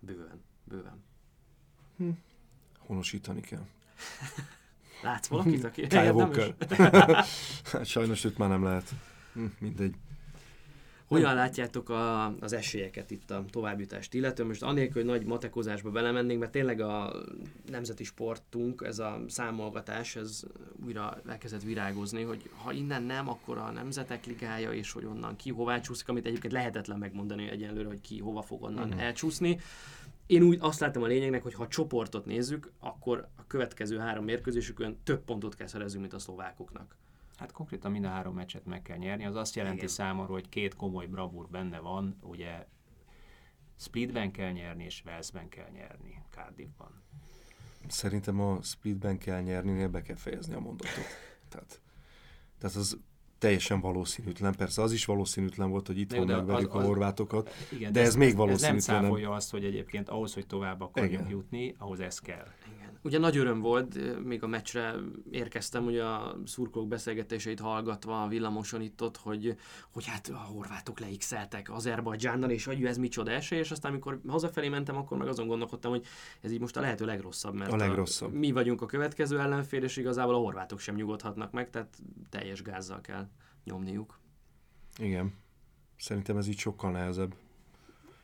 bőven, 0.00 0.42
bőven. 0.64 1.04
Honosítani 2.78 3.40
kell. 3.40 3.66
Látsz 5.02 5.26
valakit, 5.26 5.64
aki 5.64 5.86
Kyle 5.86 6.12
Walker. 6.12 6.54
Hát 7.72 7.86
sajnos 7.86 8.24
őt 8.24 8.38
már 8.38 8.48
nem 8.48 8.62
lehet. 8.62 8.90
Hm, 9.32 9.44
mindegy. 9.58 9.94
Hogyan 11.14 11.34
látjátok 11.34 11.88
a, 11.88 12.26
az 12.40 12.52
esélyeket 12.52 13.10
itt 13.10 13.30
a 13.30 13.44
továbbjutást 13.50 14.14
illetően? 14.14 14.48
Most 14.48 14.62
anélkül, 14.62 15.02
hogy 15.02 15.10
nagy 15.10 15.26
matekozásba 15.26 15.90
belemennénk, 15.90 16.40
mert 16.40 16.52
tényleg 16.52 16.80
a 16.80 17.12
nemzeti 17.70 18.04
sportunk, 18.04 18.82
ez 18.86 18.98
a 18.98 19.20
számolgatás, 19.28 20.16
ez 20.16 20.42
újra 20.86 21.20
elkezdett 21.28 21.62
virágozni, 21.62 22.22
hogy 22.22 22.50
ha 22.62 22.72
innen 22.72 23.02
nem, 23.02 23.28
akkor 23.28 23.58
a 23.58 23.70
nemzetek 23.70 24.26
ligája, 24.26 24.72
és 24.72 24.92
hogy 24.92 25.04
onnan 25.04 25.36
ki 25.36 25.50
hová 25.50 25.80
csúszik, 25.80 26.08
amit 26.08 26.26
egyébként 26.26 26.52
lehetetlen 26.52 26.98
megmondani 26.98 27.50
egyenlőre, 27.50 27.88
hogy 27.88 28.00
ki 28.00 28.18
hova 28.18 28.42
fog 28.42 28.62
onnan 28.62 28.88
Mhm. 28.88 28.98
elcsúszni. 28.98 29.58
Én 30.26 30.42
úgy 30.42 30.58
azt 30.60 30.80
látom 30.80 31.02
a 31.02 31.06
lényegnek, 31.06 31.42
hogy 31.42 31.54
ha 31.54 31.62
a 31.62 31.68
csoportot 31.68 32.24
nézzük, 32.26 32.70
akkor 32.80 33.28
a 33.36 33.46
következő 33.46 33.98
három 33.98 34.24
mérkőzésükön 34.24 34.96
több 35.04 35.24
pontot 35.24 35.54
kell 35.54 35.66
szerezni, 35.66 36.00
mint 36.00 36.12
a 36.12 36.18
szlovákoknak. 36.18 36.96
Hát 37.36 37.52
konkrétan 37.52 37.90
mind 37.90 38.04
a 38.04 38.08
három 38.08 38.34
meccset 38.34 38.64
meg 38.64 38.82
kell 38.82 38.96
nyerni. 38.96 39.24
Az 39.24 39.34
azt 39.34 39.54
jelenti 39.54 39.76
Igen. 39.76 39.88
számomra, 39.88 40.32
hogy 40.32 40.48
két 40.48 40.74
komoly 40.74 41.06
bravúr 41.06 41.48
benne 41.48 41.78
van. 41.78 42.16
Ugye 42.22 42.66
Splitben 43.76 44.30
kell 44.30 44.50
nyerni, 44.50 44.84
és 44.84 45.02
Walesben 45.06 45.48
kell 45.48 45.68
nyerni, 45.70 46.22
Cardiffban. 46.30 47.02
Szerintem 47.88 48.40
a 48.40 48.62
splitben 48.62 49.18
kell 49.18 49.40
nyerni, 49.40 49.86
be 49.86 50.02
kell 50.02 50.16
fejezni 50.16 50.54
a 50.54 50.60
mondatot. 50.60 51.04
Tehát, 51.48 51.80
tehát 52.58 52.76
az 52.76 52.98
teljesen 53.44 53.80
valószínűtlen. 53.80 54.54
Persze 54.56 54.82
az 54.82 54.92
is 54.92 55.04
valószínűtlen 55.04 55.70
volt, 55.70 55.86
hogy 55.86 55.98
itt 55.98 56.12
jó, 56.12 56.24
de 56.24 56.36
megverjük 56.36 56.74
az- 56.74 56.82
a 56.82 56.86
horvátokat. 56.86 57.50
Igen, 57.72 57.92
De 57.92 58.00
ez 58.00 58.14
még 58.16 58.38
Ez 58.38 58.60
nem 58.60 58.78
cáfolja 58.78 59.30
azt, 59.30 59.50
hogy 59.50 59.64
egyébként 59.64 60.08
ahhoz, 60.08 60.34
hogy 60.34 60.46
tovább 60.46 60.80
akarjunk 60.80 61.14
Igen. 61.20 61.30
jutni, 61.30 61.74
ahhoz 61.78 62.00
ez 62.00 62.18
kell. 62.18 62.46
Igen. 62.76 62.92
Ugye 63.02 63.18
nagy 63.18 63.36
öröm 63.36 63.60
volt, 63.60 63.96
eh, 63.96 64.16
még 64.18 64.42
a 64.42 64.46
meccsre 64.46 64.94
érkeztem, 65.30 65.84
ugye 65.84 66.04
a 66.04 66.36
szurkolók 66.44 66.88
beszélgetéseit 66.88 67.60
hallgatva 67.60 68.22
a 68.22 68.28
villamoson 68.28 68.80
itt 68.80 69.02
ott, 69.02 69.16
hogy, 69.16 69.56
hogy 69.92 70.06
hát 70.06 70.28
a 70.28 70.36
horvátok 70.36 71.00
leixeltek 71.00 71.70
Azerbajdzsánnal, 71.72 72.50
és 72.50 72.64
hogy 72.64 72.84
ez 72.84 72.96
micsoda 72.98 73.30
esély, 73.30 73.58
és 73.58 73.70
aztán 73.70 73.90
amikor 73.90 74.20
hazafelé 74.28 74.68
mentem, 74.68 74.96
akkor 74.96 75.18
meg 75.18 75.28
azon 75.28 75.46
gondolkodtam, 75.46 75.90
hogy 75.90 76.04
ez 76.40 76.52
így 76.52 76.60
most 76.60 76.76
a 76.76 76.80
lehető 76.80 77.04
legrosszabb, 77.04 77.54
mert 77.54 77.72
A 77.72 77.76
legrosszabb. 77.76 78.32
mi 78.32 78.52
vagyunk 78.52 78.82
a 78.82 78.86
következő 78.86 79.40
ellenfél, 79.40 79.82
és 79.82 79.96
igazából 79.96 80.34
a 80.34 80.38
horvátok 80.38 80.78
sem 80.78 80.94
nyugodhatnak 80.94 81.52
meg, 81.52 81.70
tehát 81.70 81.96
teljes 82.30 82.62
gázzal 82.62 83.00
kell 83.00 83.28
nyomniuk. 83.64 84.18
Igen. 84.98 85.34
Szerintem 85.96 86.36
ez 86.36 86.46
így 86.46 86.58
sokkal 86.58 86.90
nehezebb. 86.90 87.34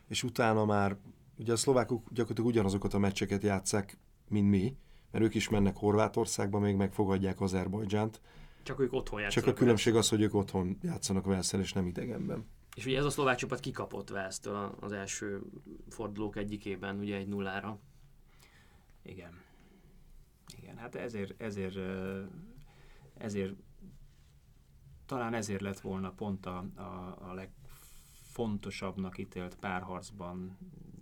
És 0.07 0.23
utána 0.23 0.65
már, 0.65 0.97
ugye 1.37 1.51
a 1.51 1.55
szlovákok 1.55 2.07
gyakorlatilag 2.09 2.49
ugyanazokat 2.49 2.93
a 2.93 2.99
meccseket 2.99 3.43
játszák, 3.43 3.97
mint 4.27 4.49
mi, 4.49 4.75
mert 5.11 5.23
ők 5.23 5.35
is 5.35 5.49
mennek 5.49 5.77
Horvátországba, 5.77 6.59
még 6.59 6.75
megfogadják 6.75 7.41
Azerbajdzsánt. 7.41 8.21
Csak 8.63 8.79
ők 8.79 8.93
otthon 8.93 9.19
Csak 9.19 9.31
játszanak. 9.31 9.55
a 9.55 9.59
különbség 9.59 9.95
az, 9.95 10.09
hogy 10.09 10.21
ők 10.21 10.33
otthon 10.33 10.77
játszanak 10.81 11.25
Velszel, 11.25 11.59
és 11.59 11.73
nem 11.73 11.85
idegenben. 11.85 12.45
És 12.75 12.85
ugye 12.85 12.97
ez 12.97 13.05
a 13.05 13.09
szlovák 13.09 13.37
csapat 13.37 13.59
kikapott 13.59 14.09
Velsztől 14.09 14.75
az 14.79 14.91
első 14.91 15.41
fordulók 15.89 16.35
egyikében, 16.35 16.99
ugye 16.99 17.15
egy 17.15 17.27
nullára. 17.27 17.79
Igen. 19.03 19.39
Igen, 20.57 20.77
hát 20.77 20.95
ezért, 20.95 21.41
ezért, 21.41 21.77
ezért 23.17 23.53
talán 25.11 25.33
ezért 25.33 25.61
lett 25.61 25.79
volna 25.79 26.11
pont 26.11 26.45
a, 26.45 26.65
a, 26.75 27.17
a 27.29 27.33
legfontosabbnak 27.33 29.17
ítélt 29.17 29.55
párharcban 29.55 30.57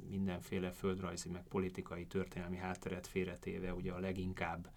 mindenféle 0.09 0.71
földrajzi, 0.71 1.29
meg 1.29 1.43
politikai, 1.47 2.05
történelmi 2.05 2.57
hátteret 2.57 3.07
félretéve, 3.07 3.73
ugye 3.73 3.91
a 3.91 3.99
leginkább 3.99 4.69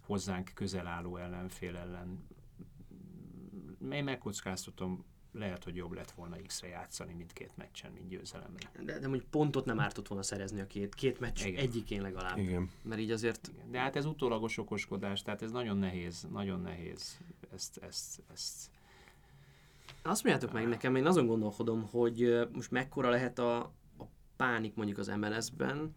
hozzánk 0.00 0.50
közel 0.54 0.86
álló 0.86 1.16
ellenfél 1.16 1.76
ellen. 1.76 2.26
Én 3.90 4.04
megkockáztatom, 4.04 5.04
lehet, 5.32 5.64
hogy 5.64 5.76
jobb 5.76 5.92
lett 5.92 6.10
volna 6.10 6.36
X-re 6.46 6.68
játszani 6.68 7.12
mindkét 7.12 7.56
meccsen, 7.56 7.92
mint 7.92 8.08
győzelemre. 8.08 8.70
De, 8.84 8.98
de 8.98 9.08
mondjuk 9.08 9.30
pontot 9.30 9.64
nem 9.64 9.80
ártott 9.80 10.08
volna 10.08 10.22
szerezni 10.22 10.60
a 10.60 10.66
két, 10.66 10.94
két 10.94 11.20
meccs 11.20 11.44
Igen. 11.44 11.60
egyikén 11.60 12.02
legalább. 12.02 12.38
Igen. 12.38 12.70
Mert 12.82 13.00
így 13.00 13.10
azért 13.10 13.50
Igen. 13.54 13.70
De 13.70 13.78
hát 13.78 13.96
ez 13.96 14.04
utólagos 14.04 14.58
okoskodás, 14.58 15.22
tehát 15.22 15.42
ez 15.42 15.50
nagyon 15.50 15.76
nehéz, 15.76 16.26
nagyon 16.32 16.60
nehéz 16.60 17.18
ezt, 17.52 17.76
ezt, 17.76 18.22
ezt 18.32 18.70
azt 20.02 20.24
mondjátok 20.24 20.52
meg 20.54 20.68
nekem, 20.68 20.96
én 20.96 21.06
azon 21.06 21.26
gondolkodom, 21.26 21.88
hogy 21.90 22.48
most 22.52 22.70
mekkora 22.70 23.08
lehet 23.08 23.38
a, 23.38 23.58
a 23.98 24.04
pánik 24.36 24.74
mondjuk 24.74 24.98
az 24.98 25.08
MLS-ben, 25.08 25.94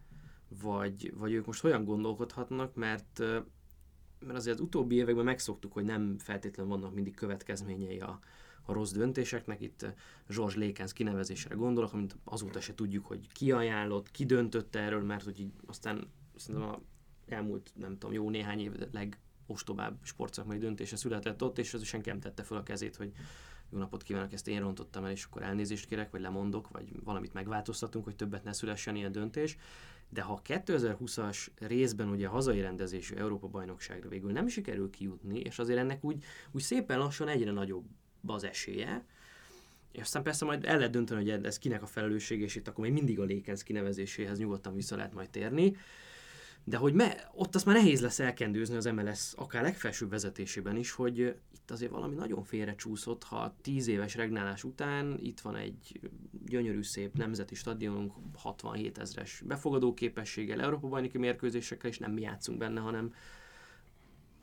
vagy, 0.62 1.13
vagy 1.17 1.32
ők 1.32 1.46
most 1.46 1.62
hogyan 1.62 1.86
gondolkodhatnak, 1.86 2.76
mert 2.76 3.24
mert 4.26 4.38
azért 4.38 4.56
az 4.56 4.62
utóbbi 4.62 4.96
években 4.96 5.24
megszoktuk, 5.24 5.74
hogy 5.74 5.84
nem 5.84 6.17
feltétlenül 6.17 6.72
vannak 6.72 6.93
mindig 6.93 7.15
következményei 7.15 8.00
a, 8.00 8.19
a 8.65 8.73
rossz 8.73 8.91
döntéseknek. 8.91 9.62
Itt 9.62 9.82
ö, 9.82 9.88
George 10.28 10.60
Lékenz 10.60 10.93
kinevezésére 10.93 11.56
gondolok, 11.56 11.93
amit 11.93 12.15
azóta 12.23 12.60
se 12.62 12.76
tudjuk, 12.76 13.06
hogy 13.06 13.28
ki 13.32 13.52
ajánlott, 13.52 14.12
ki 14.12 14.26
döntött 14.26 14.76
erről, 14.76 15.04
mert 15.04 15.23
hogy 15.23 15.39
így 15.39 15.52
aztán 15.65 16.08
szerintem 16.36 16.69
a 16.69 16.82
elmúlt, 17.28 17.71
nem 17.76 17.97
tudom, 17.97 18.15
jó 18.15 18.30
néhány 18.30 18.60
év 18.60 18.71
legostobább 18.91 19.99
sportszakmai 20.04 20.58
döntése 20.58 20.95
született 20.95 21.43
ott, 21.43 21.58
és 21.58 21.73
ez 21.73 21.84
senki 21.84 22.10
nem 22.10 22.19
tette 22.19 22.43
fel 22.43 22.58
a 22.58 22.63
kezét, 22.63 22.95
hogy 22.95 23.12
jó 23.69 23.78
napot 23.78 24.04
kívánok, 24.04 24.34
ezt 24.34 24.47
én 24.47 24.60
rontottam 24.60 25.06
el, 25.06 25.12
és 25.12 25.23
akkor 25.23 25.41
elnézést 25.41 25.86
kérek, 25.86 26.12
vagy 26.12 26.21
lemondok, 26.21 26.69
vagy 26.69 27.04
valamit 27.04 27.34
megváltoztatunk, 27.34 28.06
hogy 28.06 28.15
többet 28.15 28.43
ne 28.43 28.54
szülessen 28.54 28.95
ilyen 28.95 29.12
döntés. 29.12 29.58
De 30.10 30.21
ha 30.21 30.34
a 30.34 30.41
2020-as 30.41 31.47
részben 31.60 32.10
ugye 32.10 32.28
a 32.28 32.32
hazai 32.32 32.62
rendezésű 32.62 33.15
Európa-bajnokságra 33.15 34.10
végül 34.10 34.32
nem 34.32 34.47
sikerül 34.47 34.89
kijutni, 34.89 35.39
és 35.39 35.60
azért 35.60 35.80
ennek 35.80 36.04
úgy, 36.04 36.23
úgy 36.52 36.62
szépen 36.62 36.99
lassan 36.99 37.28
egyre 37.28 37.52
nagyobb 37.52 37.86
az 38.32 38.44
esélye, 38.44 39.06
és 39.92 40.02
aztán 40.02 40.24
persze 40.24 40.46
majd 40.46 40.66
el 40.66 40.76
lehet 40.76 40.92
dönteni, 40.92 41.30
hogy 41.30 41.46
ez 41.46 41.60
kinek 41.60 41.82
a 41.82 41.86
felelősség, 41.86 42.42
és 42.42 42.56
itt 42.56 42.68
akkor 42.68 42.84
még 42.84 42.94
mindig 42.94 43.20
a 43.20 43.24
Lékenz 43.24 43.64
kinevezéséhez 43.64 44.38
nyugodtan 44.38 44.76
vissza 44.76 44.96
lehet 44.96 45.14
majd 45.14 45.30
térni. 45.30 45.76
De 46.64 46.78
hogy 46.78 46.94
me, 46.94 47.30
ott 47.34 47.56
azt 47.56 47.66
már 47.66 47.76
nehéz 47.76 48.02
lesz 48.02 48.20
elkendőzni 48.20 48.76
az 48.76 48.86
MLS 48.86 49.34
akár 49.36 49.64
legfelsőbb 49.64 50.10
vezetésében 50.10 50.76
is, 50.76 50.92
hogy 50.92 51.18
itt 51.54 51.72
azért 51.72 51.92
valami 51.92 52.16
nagyon 52.16 52.44
félrecsúszott, 52.44 53.24
ha 53.24 53.56
10 53.62 53.88
éves 53.88 54.16
regnálás 54.16 54.64
után 54.64 55.18
itt 55.22 55.40
van 55.40 55.56
egy 55.56 56.00
gyönyörű 56.46 56.84
szép 56.84 57.14
nemzeti 57.18 57.56
stadionunk, 57.56 58.14
67 58.36 58.98
ezres 58.98 59.44
befogadó 59.46 59.94
képességgel, 59.94 60.62
Európa 60.62 60.88
bajnoki 60.88 61.18
mérkőzésekkel, 61.18 61.90
és 61.90 61.98
nem 61.98 62.12
mi 62.12 62.22
játszunk 62.22 62.58
benne, 62.58 62.80
hanem 62.80 63.14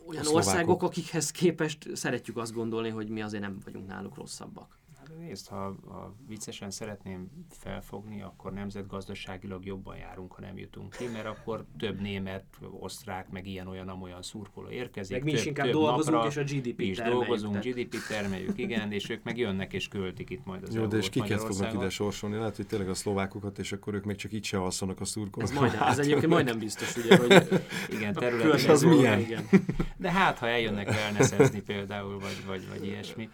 olyan 0.07 0.27
országok, 0.27 0.83
akikhez 0.83 1.31
képest 1.31 1.97
szeretjük 1.97 2.37
azt 2.37 2.53
gondolni, 2.53 2.89
hogy 2.89 3.09
mi 3.09 3.23
azért 3.23 3.43
nem 3.43 3.59
vagyunk 3.65 3.87
náluk 3.87 4.17
rosszabbak. 4.17 4.80
Hát 5.11 5.19
nézd, 5.19 5.49
ha, 5.49 5.77
ha 5.89 6.15
viccesen 6.27 6.71
szeretném 6.71 7.31
felfogni, 7.51 8.23
akkor 8.23 8.53
nemzetgazdaságilag 8.53 9.65
jobban 9.65 9.97
járunk, 9.97 10.33
ha 10.33 10.41
nem 10.41 10.59
jutunk 10.59 10.97
ki, 10.97 11.07
mert 11.07 11.27
akkor 11.27 11.65
több 11.79 12.01
német, 12.01 12.45
osztrák, 12.79 13.31
meg 13.31 13.47
ilyen-olyan, 13.47 13.89
amolyan 13.89 14.23
szurkoló 14.23 14.69
érkezik. 14.69 15.13
Meg 15.13 15.25
mi 15.25 15.31
is 15.31 15.39
több, 15.39 15.47
inkább 15.47 15.65
több 15.67 15.75
dolgozunk, 15.75 16.15
napra, 16.15 16.29
és 16.29 16.37
a 16.37 16.43
GDP-t 16.43 16.77
mi 16.77 16.85
is 16.85 16.97
termeljük, 16.97 17.21
dolgozunk, 17.21 17.53
tehát- 17.53 17.79
GDP 17.79 17.97
termeljük, 18.09 18.59
igen, 18.59 18.93
és 18.93 19.09
ők 19.09 19.23
meg 19.23 19.39
jönnek 19.39 19.73
és 19.73 19.89
költik 19.89 20.31
itt 20.31 20.45
majd 20.45 20.63
az 20.63 20.75
Jó, 20.75 20.87
de 20.87 20.97
és 20.97 21.09
kiket 21.09 21.41
fognak 21.41 21.73
ide 21.73 21.89
sorsolni? 21.89 22.37
Lehet, 22.37 22.57
hogy 22.57 22.67
tényleg 22.67 22.89
a 22.89 22.95
szlovákokat, 22.95 23.59
és 23.59 23.73
akkor 23.73 23.95
ők 23.95 24.05
még 24.05 24.17
csak 24.17 24.33
itt 24.33 24.45
se 24.45 24.59
alszanak 24.59 25.01
a 25.01 25.05
szurkolók. 25.05 25.49
Ez, 25.49 25.55
majdnem, 25.57 25.83
ez 25.83 25.99
egyébként 25.99 26.33
majdnem 26.33 26.59
biztos, 26.59 26.97
ugye, 26.97 27.17
hogy 27.17 27.63
Igen, 27.91 28.17
És 28.55 28.67
az 28.69 28.83
milyen? 28.83 29.21
Igen. 29.21 29.49
De 29.97 30.11
hát, 30.11 30.39
ha 30.39 30.49
eljönnek 30.49 30.89
wellnessezni 30.89 31.61
például, 31.61 32.19
vagy, 32.19 32.45
vagy, 32.47 32.69
vagy 32.69 32.87
ilyesmi. 32.87 33.29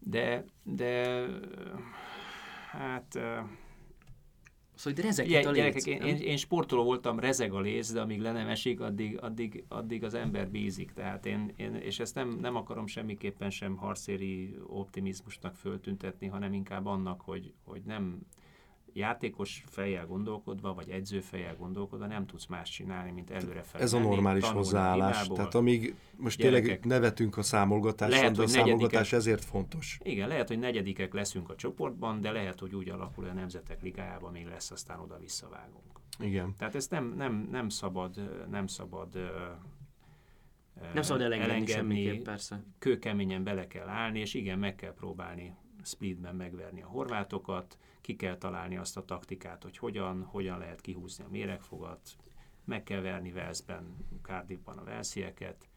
De, 0.00 0.44
de 0.62 1.26
hát 2.70 3.18
Szóval 4.80 4.94
hogy 4.94 5.04
rezeg 5.04 5.26
a 5.46 5.52
gyerekek, 5.52 5.84
léc, 5.84 5.86
én, 5.86 6.02
én, 6.02 6.16
én, 6.16 6.36
sportoló 6.36 6.84
voltam, 6.84 7.18
rezeg 7.18 7.52
a 7.52 7.60
léc, 7.60 7.92
de 7.92 8.00
amíg 8.00 8.20
le 8.20 8.32
nem 8.32 8.48
esik, 8.48 8.80
addig, 8.80 9.18
addig, 9.20 9.64
addig 9.68 10.04
az 10.04 10.14
ember 10.14 10.50
bízik. 10.50 10.92
Tehát 10.92 11.26
én, 11.26 11.52
én 11.56 11.74
és 11.74 11.98
ezt 11.98 12.14
nem, 12.14 12.28
nem 12.28 12.56
akarom 12.56 12.86
semmiképpen 12.86 13.50
sem 13.50 13.76
harcéri 13.76 14.56
optimizmusnak 14.66 15.54
föltüntetni, 15.54 16.26
hanem 16.26 16.52
inkább 16.52 16.86
annak, 16.86 17.20
hogy, 17.20 17.52
hogy 17.64 17.82
nem 17.84 18.18
játékos 18.92 19.64
fejjel 19.66 20.06
gondolkodva, 20.06 20.74
vagy 20.74 20.90
edző 20.90 21.20
fejjel 21.20 21.56
gondolkodva 21.56 22.06
nem 22.06 22.26
tudsz 22.26 22.46
más 22.46 22.70
csinálni, 22.70 23.10
mint 23.10 23.30
előre 23.30 23.62
fel. 23.62 23.80
Ez 23.80 23.92
a 23.92 23.98
normális 23.98 24.44
hozzáállás. 24.44 25.28
Tehát 25.28 25.54
amíg 25.54 25.94
most 26.16 26.38
Gyerekek, 26.38 26.62
tényleg 26.62 26.84
nevetünk 26.84 27.36
a 27.36 27.42
számolgatáson, 27.42 28.18
lehet, 28.18 28.36
de 28.36 28.42
a 28.42 28.46
számolgatás 28.46 29.12
ezért 29.12 29.44
fontos. 29.44 29.98
Igen, 30.02 30.28
lehet, 30.28 30.48
hogy 30.48 30.58
negyedikek 30.58 31.14
leszünk 31.14 31.50
a 31.50 31.54
csoportban, 31.54 32.20
de 32.20 32.30
lehet, 32.30 32.60
hogy 32.60 32.74
úgy 32.74 32.88
alakul, 32.88 33.24
hogy 33.24 33.32
a 33.32 33.38
Nemzetek 33.38 33.82
Ligájában 33.82 34.32
még 34.32 34.46
lesz, 34.46 34.70
aztán 34.70 35.00
oda 35.00 35.18
visszavágunk. 35.18 36.00
Igen. 36.18 36.54
Tehát 36.58 36.74
ezt 36.74 36.90
nem, 36.90 37.14
nem, 37.16 37.48
nem 37.50 37.68
szabad, 37.68 38.46
nem 38.50 38.66
szabad 38.66 39.08
nem 40.94 41.02
szabad 41.02 41.22
elengedni, 41.22 41.52
elengedni 41.52 41.72
semmiképp, 41.72 42.24
persze. 42.24 42.62
Kőkeményen 42.78 43.44
bele 43.44 43.66
kell 43.66 43.88
állni, 43.88 44.18
és 44.18 44.34
igen, 44.34 44.58
meg 44.58 44.74
kell 44.74 44.94
próbálni 44.94 45.54
splitben 45.84 46.34
megverni 46.34 46.82
a 46.82 46.86
horvátokat, 46.86 47.78
ki 48.00 48.16
kell 48.16 48.36
találni 48.36 48.76
azt 48.76 48.96
a 48.96 49.04
taktikát, 49.04 49.62
hogy 49.62 49.78
hogyan, 49.78 50.22
hogyan 50.22 50.58
lehet 50.58 50.80
kihúzni 50.80 51.24
a 51.24 51.28
méregfogat, 51.30 52.00
meg 52.64 52.82
kell 52.82 53.00
verni 53.00 53.32
Velszben, 53.32 53.96
Cardiffban 54.22 54.78
a 54.78 54.84
Velszieket. 54.84 55.68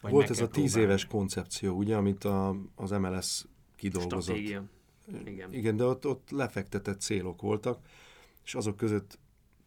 Volt 0.00 0.30
ez 0.30 0.40
a 0.40 0.48
tíz 0.48 0.72
próbálni. 0.72 0.92
éves 0.92 1.06
koncepció, 1.06 1.76
ugye, 1.76 1.96
amit 1.96 2.24
a, 2.24 2.56
az 2.74 2.90
MLS 2.90 3.44
kidolgozott. 3.76 4.22
Stratégia. 4.22 4.64
Igen. 5.24 5.52
Igen, 5.52 5.76
de 5.76 5.84
ott, 5.84 6.06
ott 6.06 6.30
lefektetett 6.30 7.00
célok 7.00 7.40
voltak, 7.40 7.86
és 8.44 8.54
azok 8.54 8.76
között 8.76 9.18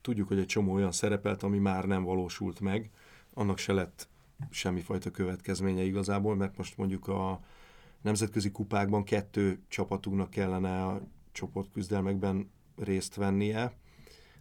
tudjuk, 0.01 0.27
hogy 0.27 0.39
egy 0.39 0.45
csomó 0.45 0.73
olyan 0.73 0.91
szerepelt, 0.91 1.43
ami 1.43 1.57
már 1.57 1.85
nem 1.85 2.03
valósult 2.03 2.59
meg, 2.59 2.91
annak 3.33 3.57
se 3.57 3.73
lett 3.73 4.09
semmifajta 4.49 5.11
következménye 5.11 5.83
igazából, 5.83 6.35
mert 6.35 6.57
most 6.57 6.77
mondjuk 6.77 7.07
a, 7.07 7.39
nemzetközi 8.01 8.51
kupákban 8.51 9.03
kettő 9.03 9.59
csapatunknak 9.67 10.29
kellene 10.29 10.85
a 10.85 11.01
csoportküzdelmekben 11.31 12.51
részt 12.75 13.15
vennie. 13.15 13.73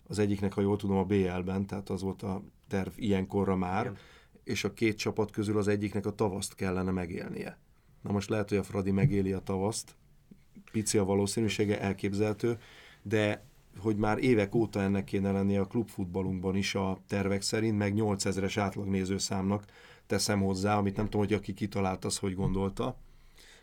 Az 0.06 0.18
egyiknek, 0.18 0.52
ha 0.52 0.60
jól 0.60 0.76
tudom, 0.76 0.96
a 0.96 1.04
BL-ben, 1.04 1.66
tehát 1.66 1.88
az 1.88 2.02
volt 2.02 2.22
a 2.22 2.42
terv 2.68 2.92
ilyenkorra 2.96 3.56
már, 3.56 3.84
Igen. 3.84 3.96
és 4.44 4.64
a 4.64 4.72
két 4.72 4.98
csapat 4.98 5.30
közül 5.30 5.58
az 5.58 5.68
egyiknek 5.68 6.06
a 6.06 6.14
tavaszt 6.14 6.54
kellene 6.54 6.90
megélnie. 6.90 7.58
Na 8.02 8.12
most 8.12 8.28
lehet, 8.28 8.48
hogy 8.48 8.58
a 8.58 8.62
Fradi 8.62 8.90
megéli 8.90 9.32
a 9.32 9.40
tavaszt, 9.40 9.96
pici 10.72 10.98
a 10.98 11.04
valószínűsége, 11.04 11.80
elképzelhető, 11.80 12.58
de 13.02 13.46
hogy 13.78 13.96
már 13.96 14.18
évek 14.18 14.54
óta 14.54 14.80
ennek 14.80 15.04
kéne 15.04 15.32
lennie 15.32 15.60
a 15.60 15.66
klubfutballunkban 15.66 16.56
is 16.56 16.74
a 16.74 16.98
tervek 17.06 17.42
szerint, 17.42 17.78
meg 17.78 17.94
8000-es 17.96 18.54
átlagnézőszámnak 18.56 19.64
teszem 20.06 20.40
hozzá, 20.40 20.76
amit 20.76 20.96
nem 20.96 21.04
tudom, 21.04 21.20
hogy 21.20 21.32
aki 21.32 21.54
kitalált, 21.54 22.04
az 22.04 22.18
hogy 22.18 22.34
gondolta. 22.34 22.96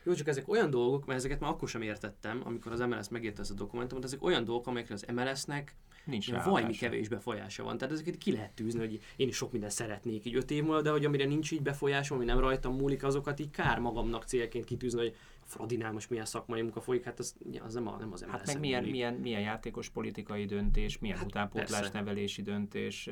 Jó, 0.05 0.13
csak 0.13 0.27
ezek 0.27 0.49
olyan 0.49 0.69
dolgok, 0.69 1.05
mert 1.05 1.19
ezeket 1.19 1.39
már 1.39 1.49
akkor 1.49 1.67
sem 1.67 1.81
értettem, 1.81 2.41
amikor 2.43 2.71
az 2.71 2.79
MLS 2.79 3.09
megírta 3.09 3.41
ezt 3.41 3.51
a 3.51 3.53
dokumentumot, 3.53 4.03
ezek 4.03 4.23
olyan 4.23 4.43
dolgok, 4.43 4.67
amelyekre 4.67 4.93
az 4.93 5.05
MLS-nek 5.13 5.75
Nincs 6.05 6.31
vajmi 6.31 6.73
kevés 6.73 7.07
befolyása 7.07 7.63
van. 7.63 7.77
Tehát 7.77 7.93
ezeket 7.93 8.17
ki 8.17 8.31
lehet 8.31 8.53
tűzni, 8.53 8.79
hogy 8.79 8.99
én 9.15 9.27
is 9.27 9.35
sok 9.35 9.51
mindent 9.51 9.73
szeretnék 9.73 10.25
így 10.25 10.35
öt 10.35 10.51
év 10.51 10.63
múlva, 10.63 10.81
de 10.81 10.89
hogy 10.89 11.05
amire 11.05 11.25
nincs 11.25 11.51
így 11.51 11.61
befolyásom, 11.61 12.17
ami 12.17 12.25
nem 12.25 12.39
rajtam 12.39 12.75
múlik, 12.75 13.03
azokat 13.03 13.39
így 13.39 13.49
kár 13.49 13.79
magamnak 13.79 14.23
célként 14.23 14.65
kitűzni, 14.65 14.99
hogy 14.99 15.15
Fradinál 15.47 15.91
most 15.91 16.09
milyen 16.09 16.25
szakmai 16.25 16.61
munka 16.61 16.81
folyik, 16.81 17.03
hát 17.03 17.19
az, 17.19 17.35
az 17.65 17.73
nem, 17.73 17.87
a, 17.87 17.97
nem 17.99 18.11
az 18.11 18.25
Hát 18.27 18.45
meg 18.45 18.59
milyen, 18.59 18.83
milyen, 18.83 19.13
milyen, 19.13 19.41
játékos 19.41 19.89
politikai 19.89 20.45
döntés, 20.45 20.99
milyen 20.99 21.17
hát 21.17 21.25
utánpótlás 21.25 21.79
persze. 21.79 21.91
nevelési 21.93 22.41
döntés. 22.41 23.09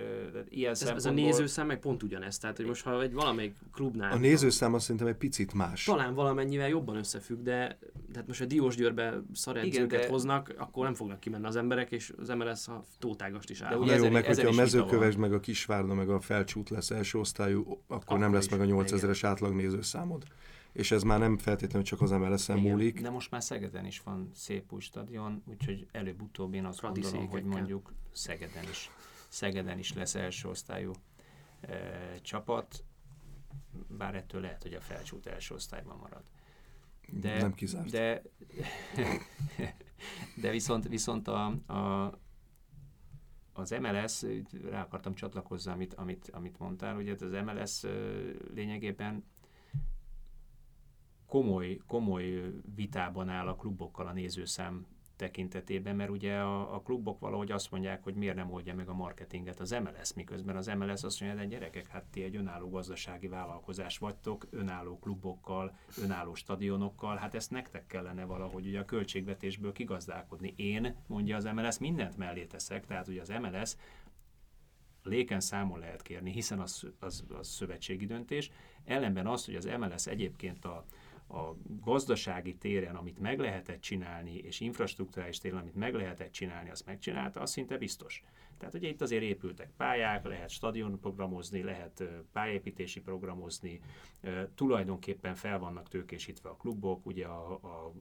Ilyen 0.50 0.72
ez, 0.72 0.82
ez 0.82 1.06
a 1.06 1.12
nézőszám 1.12 1.68
meg 1.68 1.80
pont 1.80 2.04
ugyanez. 2.04 2.38
Tehát, 2.38 2.58
hogy 2.58 2.66
most 2.66 2.84
ha 2.84 3.02
egy 3.02 3.14
valamelyik 3.14 3.56
klubnál... 3.74 4.12
A 4.12 4.18
nézőszám 4.18 4.74
azt 4.74 4.84
szerintem 4.84 5.08
egy 5.08 5.16
picit 5.16 5.54
más. 5.54 5.84
Talán 5.84 6.14
valamennyivel 6.14 6.70
jobban 6.70 6.96
összefügg, 6.96 7.42
de 7.42 7.78
tehát 8.12 8.28
most 8.28 8.42
a 8.42 8.46
Diós 8.46 8.76
Győrbe 8.76 9.22
szaredzőket 9.34 10.02
de... 10.02 10.08
hoznak, 10.08 10.54
akkor 10.58 10.84
nem 10.84 10.94
fognak 10.94 11.20
kimenni 11.20 11.46
az 11.46 11.56
emberek, 11.56 11.92
és 11.92 12.14
az 12.18 12.28
MLS 12.28 12.68
a 12.68 12.84
tótágast 13.00 13.50
is 13.50 13.62
áll. 13.62 13.86
De 13.86 13.96
jó, 13.96 14.10
meg 14.10 14.26
hogyha 14.26 14.48
a 14.48 14.54
mezőköves, 14.54 15.16
meg 15.16 15.34
a 15.34 15.40
Kisvárda, 15.40 15.94
meg 15.94 16.10
a 16.10 16.20
Felcsút 16.20 16.70
lesz 16.70 16.90
első 16.90 17.20
osztályú, 17.20 17.60
akkor, 17.60 17.98
akkor 17.98 18.20
nem 18.20 18.34
lesz 18.34 18.50
meg 18.50 18.62
a 18.62 18.66
8000-es 18.66 19.20
átlag 19.22 19.56
nézőszámod 19.56 20.24
és 20.74 20.92
ez 20.92 21.04
már 21.04 21.20
nem 21.20 21.38
feltétlenül 21.38 21.84
csak 21.88 22.02
az 22.02 22.12
MLS-en 22.12 22.60
múlik. 22.60 23.02
De 23.02 23.10
most 23.10 23.32
már 23.32 23.44
Szegeden 23.44 23.86
is 23.86 24.02
van 24.02 24.30
szép 24.34 24.72
új 24.72 24.80
stadion, 24.80 25.44
úgyhogy 25.46 25.88
előbb-utóbb 25.92 26.54
én 26.54 26.66
azt 26.66 26.80
Fradi 26.80 27.02
gondolom, 27.02 27.28
hogy 27.28 27.44
mondjuk 27.44 27.94
Szegeden 28.12 28.64
is, 28.64 28.90
Szegeden 29.28 29.78
is 29.78 29.94
lesz 29.94 30.16
első 30.16 30.50
osztályú 30.50 30.92
e, 31.62 32.20
csapat, 32.22 32.84
bár 33.88 34.16
ettől 34.16 34.42
lehet, 34.42 34.62
hogy 34.62 34.74
a 34.74 34.82
felcsút 34.82 35.26
első 35.26 35.56
osztályban 35.56 35.98
marad. 35.98 36.24
De, 37.08 37.38
nem 37.38 37.54
kizárt. 37.54 37.90
De, 37.90 38.22
de 40.42 40.50
viszont, 40.52 40.88
viszont 40.88 41.28
a, 41.28 41.46
a, 41.74 42.12
az 43.54 43.70
MLS, 43.70 44.26
rá 44.70 44.82
akartam 44.82 45.14
csatlakozni, 45.14 45.72
amit, 45.72 45.94
amit, 45.94 46.30
amit 46.32 46.60
mondtál, 46.60 46.96
hogy 46.96 47.10
az 47.10 47.22
MLS 47.22 47.86
lényegében 48.54 49.24
komoly, 51.34 51.80
komoly 51.88 52.52
vitában 52.76 53.30
áll 53.30 53.48
a 53.48 53.56
klubokkal 53.56 54.08
a 54.08 54.14
nézőszám 54.14 54.86
tekintetében, 55.16 55.96
mert 55.96 56.10
ugye 56.10 56.36
a, 56.36 56.76
a 56.76 56.82
klubok 56.82 57.20
valahogy 57.20 57.52
azt 57.52 57.72
mondják, 57.72 58.04
hogy 58.04 58.16
miért 58.16 58.36
nem 58.36 58.52
oldja 58.52 58.76
meg 58.76 58.90
a 58.90 58.94
marketinget 58.94 59.60
az 59.60 59.72
MLS, 59.72 60.14
miközben 60.14 60.56
az 60.56 60.66
MLS 60.68 61.04
azt 61.04 61.22
mondja, 61.22 61.40
hogy 61.40 61.50
gyerekek, 61.50 61.88
hát 61.88 62.04
ti 62.04 62.24
egy 62.24 62.36
önálló 62.36 62.70
gazdasági 62.70 63.28
vállalkozás 63.28 63.98
vagytok, 63.98 64.48
önálló 64.50 65.00
klubokkal, 65.00 65.78
önálló 66.02 66.34
stadionokkal, 66.34 67.16
hát 67.16 67.36
ezt 67.36 67.52
nektek 67.52 67.88
kellene 67.88 68.26
valahogy 68.26 68.68
ugye 68.68 68.80
a 68.80 68.86
költségvetésből 68.86 69.72
kigazdálkodni. 69.72 70.54
Én, 70.56 70.96
mondja 71.08 71.36
az 71.36 71.44
MLS, 71.44 71.78
mindent 71.78 72.18
mellé 72.18 72.46
teszek, 72.46 72.86
tehát 72.86 73.08
ugye 73.08 73.22
az 73.22 73.34
MLS 73.42 73.76
léken 75.04 75.40
számon 75.40 75.80
lehet 75.80 76.02
kérni, 76.02 76.32
hiszen 76.32 76.60
az, 76.60 76.88
az, 77.00 77.24
az 77.30 77.48
szövetségi 77.48 78.06
döntés. 78.06 78.52
Ellenben 78.86 79.28
az, 79.28 79.46
hogy 79.46 79.56
az 79.56 79.70
MLS 79.80 80.08
egyébként 80.08 80.66
a, 80.66 80.86
a 81.34 81.56
gazdasági 81.82 82.56
téren, 82.56 82.96
amit 82.96 83.20
meg 83.20 83.40
lehetett 83.40 83.82
csinálni, 83.82 84.38
és 84.38 84.60
infrastruktúrális 84.60 85.38
téren, 85.38 85.58
amit 85.60 85.76
meg 85.76 85.94
lehetett 85.94 86.32
csinálni, 86.32 86.70
azt 86.70 86.86
megcsinálta, 86.86 87.40
az 87.40 87.52
szinte 87.52 87.78
biztos. 87.78 88.24
Tehát 88.58 88.74
ugye 88.74 88.88
itt 88.88 89.02
azért 89.02 89.24
épültek 89.24 89.70
pályák, 89.78 90.26
lehet 90.26 90.50
stadion 90.50 91.00
programozni, 91.00 91.64
lehet 91.64 92.04
pályépítési 92.32 93.02
programozni, 93.02 93.80
tulajdonképpen 94.56 95.36
fel 95.36 95.60
vannak 95.60 95.90
tőkésítve 95.90 96.50
a 96.50 96.56
klubok, 96.56 97.06
ugye 97.06 97.26
a, 97.26 97.54
a 97.54 97.94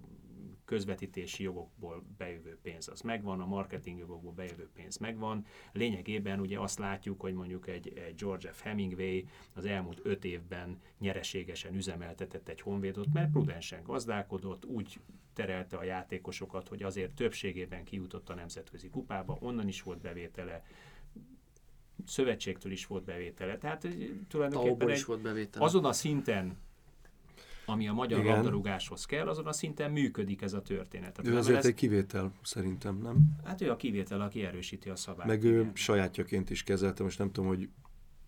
közvetítési 0.73 1.43
jogokból 1.43 2.05
bejövő 2.17 2.59
pénz 2.63 2.89
az 2.89 3.01
megvan, 3.01 3.41
a 3.41 3.47
marketing 3.47 3.99
jogokból 3.99 4.33
bejövő 4.33 4.69
pénz 4.75 4.97
megvan. 4.97 5.47
Lényegében 5.73 6.41
ugye 6.41 6.59
azt 6.59 6.79
látjuk, 6.79 7.21
hogy 7.21 7.35
mondjuk 7.35 7.69
egy, 7.69 7.93
egy 7.99 8.15
George 8.15 8.53
F. 8.53 8.63
Hemingway 8.63 9.25
az 9.55 9.65
elmúlt 9.65 10.01
öt 10.03 10.25
évben 10.25 10.81
nyereségesen 10.99 11.75
üzemeltetett 11.75 12.49
egy 12.49 12.61
honvédot, 12.61 13.13
mert 13.13 13.31
prudensen 13.31 13.83
gazdálkodott, 13.83 14.65
úgy 14.65 14.99
terelte 15.33 15.77
a 15.77 15.83
játékosokat, 15.83 16.69
hogy 16.69 16.83
azért 16.83 17.15
többségében 17.15 17.85
kijutott 17.85 18.29
a 18.29 18.35
nemzetközi 18.35 18.89
kupába, 18.89 19.37
onnan 19.41 19.69
is 19.69 19.83
volt 19.83 20.01
bevétele, 20.01 20.65
szövetségtől 22.07 22.73
is 22.73 22.87
volt 22.87 23.05
bevétele. 23.05 23.59
Tehát 23.59 23.89
tulajdonképpen 24.29 24.91
is 24.91 25.05
volt 25.05 25.21
bevétele. 25.21 25.65
azon 25.65 25.85
a 25.85 25.93
szinten 25.93 26.57
ami 27.67 27.89
a 27.89 27.93
magyar 27.93 28.19
Igen. 28.19 28.35
labdarúgáshoz 28.35 29.05
kell, 29.05 29.29
azon 29.29 29.47
a 29.47 29.53
szinten 29.53 29.91
működik 29.91 30.43
ez 30.43 30.53
a 30.53 30.63
történet. 30.63 31.13
Tehát 31.13 31.33
ő 31.33 31.37
azért 31.37 31.59
ez... 31.59 31.67
egy 31.67 31.75
kivétel, 31.75 32.33
szerintem, 32.43 32.99
nem? 32.99 33.17
Hát 33.45 33.61
ő 33.61 33.71
a 33.71 33.77
kivétel, 33.77 34.21
aki 34.21 34.45
erősíti 34.45 34.89
a 34.89 34.97
szabályt. 34.97 35.29
Meg 35.29 35.45
ő 35.45 35.61
Igen. 35.61 35.75
sajátjaként 35.75 36.51
is 36.51 36.63
kezelte, 36.63 37.03
most 37.03 37.19
nem 37.19 37.33
tudom, 37.33 37.49
hogy 37.49 37.69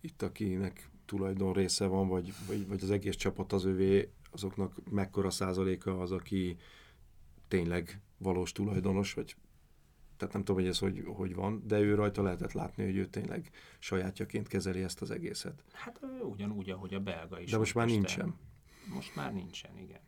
itt 0.00 0.22
akinek 0.22 0.90
tulajdon 1.04 1.52
része 1.52 1.86
van, 1.86 2.08
vagy, 2.08 2.32
vagy, 2.46 2.68
vagy 2.68 2.82
az 2.82 2.90
egész 2.90 3.16
csapat 3.16 3.52
az 3.52 3.64
övé, 3.64 4.10
azoknak 4.30 4.90
mekkora 4.90 5.30
százaléka 5.30 6.00
az, 6.00 6.12
aki 6.12 6.56
tényleg 7.48 8.00
valós 8.18 8.52
tulajdonos, 8.52 9.14
vagy 9.14 9.36
tehát 10.16 10.34
nem 10.34 10.44
tudom, 10.44 10.60
hogy 10.60 10.70
ez 10.70 10.78
hogy, 10.78 11.02
hogy 11.06 11.34
van, 11.34 11.62
de 11.66 11.78
ő 11.78 11.94
rajta 11.94 12.22
lehetett 12.22 12.52
látni, 12.52 12.84
hogy 12.84 12.96
ő 12.96 13.06
tényleg 13.06 13.50
sajátjaként 13.78 14.48
kezeli 14.48 14.82
ezt 14.82 15.02
az 15.02 15.10
egészet. 15.10 15.64
Hát 15.72 16.00
ugyanúgy, 16.22 16.70
ahogy 16.70 16.94
a 16.94 17.00
belga 17.00 17.40
is. 17.40 17.50
De 17.50 17.58
most 17.58 17.74
már 17.74 17.86
nincsen. 17.86 18.34
Most 18.92 19.14
már 19.14 19.32
nincsen, 19.32 19.78
igen. 19.78 20.00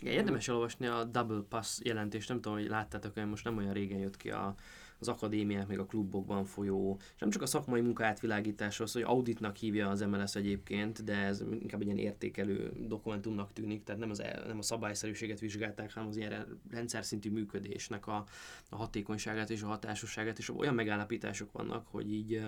igen 0.00 0.12
érdemes 0.12 0.48
elolvasni 0.48 0.86
a 0.86 1.04
Double 1.04 1.42
Pass 1.48 1.80
jelentést, 1.82 2.28
nem 2.28 2.40
tudom, 2.40 2.58
hogy 2.58 2.68
láttátok, 2.68 3.14
hogy 3.14 3.28
most 3.28 3.44
nem 3.44 3.56
olyan 3.56 3.72
régen 3.72 3.98
jött 3.98 4.16
ki 4.16 4.30
a, 4.30 4.54
az 4.98 5.08
akadémiák, 5.08 5.66
meg 5.66 5.78
a 5.78 5.86
klubokban 5.86 6.44
folyó, 6.44 6.98
és 7.14 7.20
nem 7.20 7.30
csak 7.30 7.42
a 7.42 7.46
szakmai 7.46 7.80
munka 7.80 8.04
átvilágítása, 8.04 8.84
az, 8.84 8.92
hogy 8.92 9.02
auditnak 9.02 9.56
hívja 9.56 9.88
az 9.88 10.00
MLS 10.00 10.34
egyébként, 10.34 11.04
de 11.04 11.16
ez 11.16 11.40
inkább 11.60 11.80
egy 11.80 11.86
ilyen 11.86 11.98
értékelő 11.98 12.72
dokumentumnak 12.86 13.52
tűnik, 13.52 13.84
tehát 13.84 14.00
nem, 14.00 14.10
az, 14.10 14.22
nem 14.46 14.58
a 14.58 14.62
szabályszerűséget 14.62 15.40
vizsgálták, 15.40 15.92
hanem 15.92 16.08
az 16.08 16.16
ilyen 16.16 16.60
rendszer 16.70 17.04
szintű 17.04 17.30
működésnek 17.30 18.06
a, 18.06 18.24
a 18.70 18.76
hatékonyságát 18.76 19.50
és 19.50 19.62
a 19.62 19.66
hatásosságát, 19.66 20.38
és 20.38 20.50
olyan 20.56 20.74
megállapítások 20.74 21.52
vannak, 21.52 21.86
hogy 21.88 22.12
így 22.12 22.42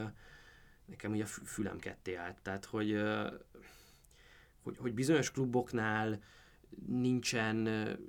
nekem 0.86 1.14
így 1.14 1.20
a 1.20 1.26
fülem 1.26 1.78
ketté 1.78 2.14
állt. 2.14 2.42
Tehát, 2.42 2.64
hogy, 2.64 3.02
hogy, 4.66 4.76
hogy 4.76 4.94
bizonyos 4.94 5.30
kluboknál 5.30 6.18
nincsen 6.86 7.68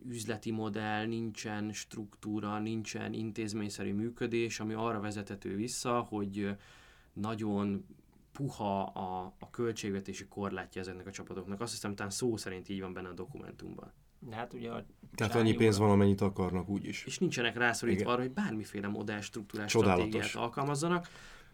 üzleti 0.09 0.51
modell, 0.51 1.05
nincsen 1.05 1.73
struktúra, 1.73 2.59
nincsen 2.59 3.13
intézményszerű 3.13 3.93
működés, 3.93 4.59
ami 4.59 4.73
arra 4.73 4.99
vezethető 4.99 5.55
vissza, 5.55 5.99
hogy 5.99 6.55
nagyon 7.13 7.85
puha 8.31 8.83
a, 8.83 9.33
a 9.39 9.49
költségvetési 9.49 10.27
korlátja 10.27 10.81
ezeknek 10.81 11.07
a 11.07 11.11
csapatoknak. 11.11 11.61
Azt 11.61 11.71
hiszem, 11.71 11.95
talán 11.95 12.11
szó 12.11 12.37
szerint 12.37 12.69
így 12.69 12.81
van 12.81 12.93
benne 12.93 13.07
a 13.07 13.13
dokumentumban. 13.13 13.91
De 14.19 14.35
hát 14.35 14.53
ugye 14.53 14.71
a 14.71 14.85
Tehát 15.15 15.35
annyi 15.35 15.53
pénz 15.53 15.77
van, 15.77 15.89
amennyit 15.89 16.21
akarnak 16.21 16.69
úgyis. 16.69 17.05
És 17.05 17.17
nincsenek 17.17 17.57
rászorítva 17.57 18.11
arra, 18.11 18.21
hogy 18.21 18.31
bármiféle 18.31 18.87
modell 18.87 19.21
struktúrás 19.21 19.71
stratégiát 19.71 20.35
alkalmazzanak. 20.35 21.07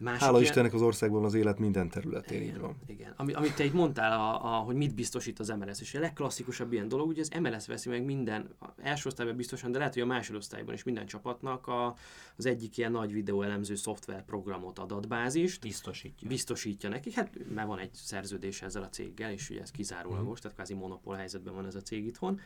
Másik 0.04 0.22
Hála 0.22 0.38
ilyen... 0.38 0.50
Istennek 0.50 0.74
az 0.74 0.82
országban 0.82 1.24
az 1.24 1.34
élet 1.34 1.60
minden 1.60 1.90
területén 1.90 2.42
igen, 2.42 2.54
így 2.54 2.62
van. 2.62 2.76
Igen. 2.86 3.14
Ami, 3.18 3.34
amit 3.34 3.56
te 3.56 3.64
itt 3.64 3.74
mondtál, 3.74 4.20
a, 4.20 4.56
a, 4.56 4.58
hogy 4.58 4.76
mit 4.76 4.96
biztosít 4.96 5.40
az 5.40 5.50
MLS, 5.50 5.82
és 5.82 5.96
a 5.96 6.00
legklasszikusabb 6.00 6.74
ilyen 6.74 6.88
dolog, 6.88 7.08
ugye 7.08 7.22
az 7.22 7.32
MLS 7.40 7.68
veszi 7.68 7.90
meg 7.90 8.06
minden, 8.06 8.56
első 8.82 9.10
osztályban 9.10 9.36
biztosan, 9.36 9.72
de 9.72 9.78
lehet, 9.78 9.94
hogy 9.94 10.02
a 10.02 10.06
másodosztályban 10.06 10.74
is 10.74 10.84
minden 10.84 11.06
csapatnak 11.06 11.68
a, 11.68 11.96
az 12.38 12.46
egyik 12.46 12.78
ilyen 12.78 12.92
nagy 12.92 13.14
videóelemző 13.14 13.76
szoftverprogramot, 13.76 14.80
adatbázist. 14.80 15.62
Biztosítja. 15.62 16.28
Biztosítja 16.28 16.90
nekik, 16.90 17.14
hát 17.14 17.30
mert 17.54 17.68
van 17.68 17.80
egy 17.80 17.94
szerződés 17.94 18.62
ezzel 18.62 18.84
a 18.84 18.90
céggel, 18.90 19.32
és 19.32 19.50
ugye 19.50 19.62
ez 19.62 19.72
kizárólagos, 19.72 20.40
mm. 20.40 20.42
tehát 20.42 20.56
kvázi 20.56 20.74
monopól 20.74 21.16
helyzetben 21.16 21.54
van 21.54 21.66
ez 21.66 21.76
a 21.76 21.82
cég 21.82 22.06
itthon 22.06 22.40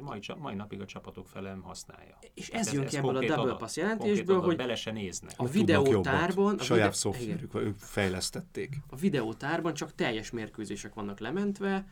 mai, 0.00 0.20
mai 0.38 0.54
napig 0.54 0.80
a 0.80 0.84
csapatok 0.84 1.28
felem 1.28 1.62
használja. 1.62 2.18
És 2.34 2.48
ez, 2.48 2.66
ez 2.66 2.72
jön 2.72 2.86
ki 2.86 2.96
ebből 2.96 3.16
a 3.16 3.20
Double 3.20 3.34
adat, 3.34 3.58
Pass 3.58 3.76
jelentésből, 3.76 4.40
hogy 4.40 4.56
bele 4.56 4.74
se 4.74 4.90
néznek. 4.90 5.34
A 5.36 5.46
videótárban... 5.46 6.58
A 6.58 6.62
saját 6.62 6.84
vide... 6.84 6.96
szoftverük, 6.96 7.54
ők 7.54 7.78
fejlesztették. 7.78 8.76
A 8.88 8.96
videótárban 8.96 9.74
csak 9.74 9.94
teljes 9.94 10.30
mérkőzések 10.30 10.94
vannak 10.94 11.18
lementve, 11.18 11.86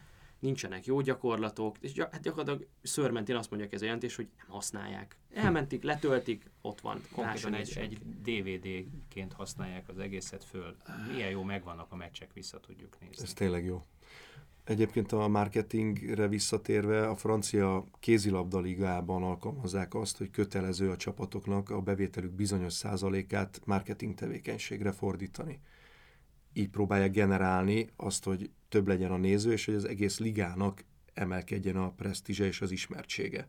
nincsenek 0.45 0.86
jó 0.86 1.01
gyakorlatok, 1.01 1.76
és 1.80 1.92
hát 1.99 2.20
gyakorlatilag 2.22 2.68
szörmentén 2.82 3.36
azt 3.36 3.51
mondják 3.51 3.72
ez 3.72 3.80
a 3.80 3.84
jelentés, 3.84 4.16
hogy 4.16 4.28
nem 4.36 4.47
használják. 4.49 5.18
Elmentik, 5.32 5.82
letöltik, 5.82 6.51
ott 6.61 6.80
van. 6.80 7.01
Konkrétan 7.12 7.55
egy, 7.55 7.76
egy 7.76 7.99
DVD-ként 8.22 9.32
használják 9.32 9.88
az 9.88 9.99
egészet 9.99 10.45
föl. 10.45 10.76
Milyen 11.12 11.30
jó 11.30 11.42
megvannak 11.42 11.92
a 11.92 11.97
meccsek, 11.97 12.32
vissza 12.32 12.61
tudjuk 12.61 13.01
nézni. 13.01 13.22
Ez 13.22 13.32
tényleg 13.32 13.64
jó. 13.64 13.86
Egyébként 14.65 15.12
a 15.12 15.29
marketingre 15.29 16.29
visszatérve 16.29 17.09
a 17.09 17.17
francia 17.17 17.89
kézilabdaligában 17.99 19.23
alkalmazzák 19.23 19.95
azt, 19.95 20.19
hogy 20.19 20.31
kötelező 20.31 20.91
a 20.91 20.97
csapatoknak 20.97 21.71
a 21.71 21.81
bevételük 21.81 22.33
bizonyos 22.33 22.73
százalékát 22.73 23.61
marketing 23.65 24.15
tevékenységre 24.15 24.93
fordítani. 24.93 25.61
Így 26.53 26.69
próbálják 26.69 27.11
generálni 27.11 27.89
azt, 27.97 28.25
hogy 28.25 28.51
több 28.69 28.89
legyen 28.89 29.11
a 29.11 29.17
néző, 29.17 29.53
és 29.53 29.65
hogy 29.65 29.75
az 29.75 29.85
egész 29.85 30.19
ligának 30.19 30.85
emelkedjen 31.15 31.77
a 31.77 31.93
presztízse 31.93 32.45
és 32.45 32.61
az 32.61 32.71
ismertsége. 32.71 33.49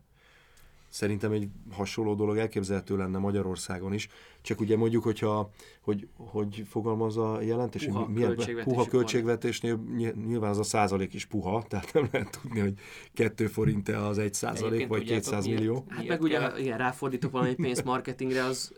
Szerintem 0.96 1.32
egy 1.32 1.48
hasonló 1.70 2.14
dolog 2.14 2.36
elképzelhető 2.36 2.96
lenne 2.96 3.18
Magyarországon 3.18 3.92
is, 3.92 4.08
csak 4.40 4.60
ugye 4.60 4.76
mondjuk, 4.76 5.02
hogyha, 5.02 5.50
hogy, 5.80 6.08
hogy 6.16 6.62
fogalmaz 6.68 7.16
a 7.16 7.40
jelentés, 7.40 7.84
puha, 7.84 8.06
milyen 8.06 8.36
puha 8.64 8.86
költségvetésnél 8.86 9.80
nyilván 10.26 10.50
az 10.50 10.58
a 10.58 10.62
százalék 10.62 11.14
is 11.14 11.24
puha, 11.24 11.62
tehát 11.68 11.92
nem 11.92 12.08
lehet 12.12 12.38
tudni, 12.42 12.60
hogy 12.60 12.74
kettő 13.14 13.46
forint-e 13.46 14.06
az 14.06 14.18
egy 14.18 14.34
százalék, 14.34 14.86
vagy 14.86 15.04
200 15.04 15.46
millió. 15.46 15.84
Hát 15.88 16.06
meg 16.06 16.22
ugye, 16.22 16.58
igen, 16.58 16.78
ráfordítok 16.78 17.30
valami 17.30 17.54
pénzt 17.54 17.84
marketingre, 17.84 18.44
az 18.44 18.72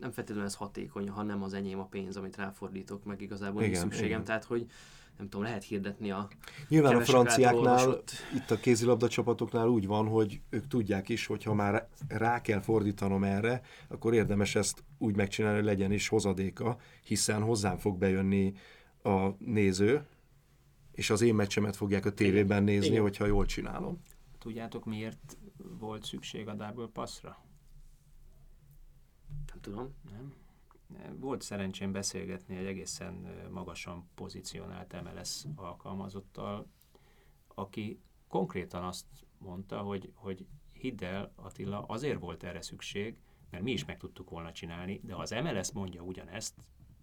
nem 0.00 0.10
feltétlenül 0.10 0.48
ez 0.48 0.54
hatékony, 0.54 1.08
hanem 1.08 1.42
az 1.42 1.54
enyém 1.54 1.78
a 1.78 1.86
pénz, 1.86 2.16
amit 2.16 2.36
ráfordítok, 2.36 3.04
meg 3.04 3.20
igazából 3.20 3.62
igen, 3.62 3.80
szükségem. 3.80 4.06
Igen. 4.06 4.24
Tehát, 4.24 4.44
hogy 4.44 4.66
nem 5.22 5.30
tudom, 5.30 5.46
lehet 5.46 5.64
hirdetni 5.64 6.10
a 6.10 6.28
Nyilván 6.68 6.96
a 6.96 7.00
franciáknál, 7.00 8.02
itt 8.34 8.50
a 8.50 8.56
kézilabda 8.56 9.08
csapatoknál 9.08 9.68
úgy 9.68 9.86
van, 9.86 10.08
hogy 10.08 10.40
ők 10.50 10.66
tudják 10.66 11.08
is, 11.08 11.26
hogy 11.26 11.42
ha 11.42 11.54
már 11.54 11.88
rá 12.08 12.40
kell 12.40 12.60
fordítanom 12.60 13.24
erre, 13.24 13.62
akkor 13.88 14.14
érdemes 14.14 14.54
ezt 14.54 14.84
úgy 14.98 15.16
megcsinálni, 15.16 15.56
hogy 15.56 15.66
legyen 15.66 15.92
is 15.92 16.08
hozadéka, 16.08 16.78
hiszen 17.04 17.42
hozzám 17.42 17.78
fog 17.78 17.98
bejönni 17.98 18.54
a 19.02 19.28
néző, 19.38 20.06
és 20.92 21.10
az 21.10 21.20
én 21.20 21.34
meccsemet 21.34 21.76
fogják 21.76 22.04
a 22.04 22.12
tévében 22.12 22.62
nézni, 22.62 22.86
Igen. 22.86 23.02
hogyha 23.02 23.26
jól 23.26 23.46
csinálom. 23.46 24.02
Tudjátok, 24.38 24.84
miért 24.84 25.38
volt 25.78 26.04
szükség 26.04 26.48
a 26.48 26.54
double 26.54 26.88
passra? 26.92 27.44
Nem 29.46 29.60
tudom. 29.60 29.94
Nem? 30.10 30.32
Volt 31.18 31.42
szerencsém 31.42 31.92
beszélgetni 31.92 32.56
egy 32.56 32.66
egészen 32.66 33.46
magasan 33.50 34.08
pozícionált 34.14 35.02
MLS 35.02 35.44
alkalmazottal, 35.54 36.66
aki 37.54 38.00
konkrétan 38.28 38.84
azt 38.84 39.06
mondta, 39.38 39.78
hogy, 39.78 40.12
hogy 40.14 40.46
hidd 40.72 41.04
el, 41.04 41.32
Attila, 41.34 41.82
azért 41.82 42.20
volt 42.20 42.42
erre 42.42 42.62
szükség, 42.62 43.16
mert 43.50 43.62
mi 43.62 43.72
is 43.72 43.84
meg 43.84 43.98
tudtuk 43.98 44.30
volna 44.30 44.52
csinálni, 44.52 45.00
de 45.04 45.14
ha 45.14 45.20
az 45.20 45.30
MLS 45.30 45.72
mondja 45.72 46.02
ugyanezt, 46.02 46.54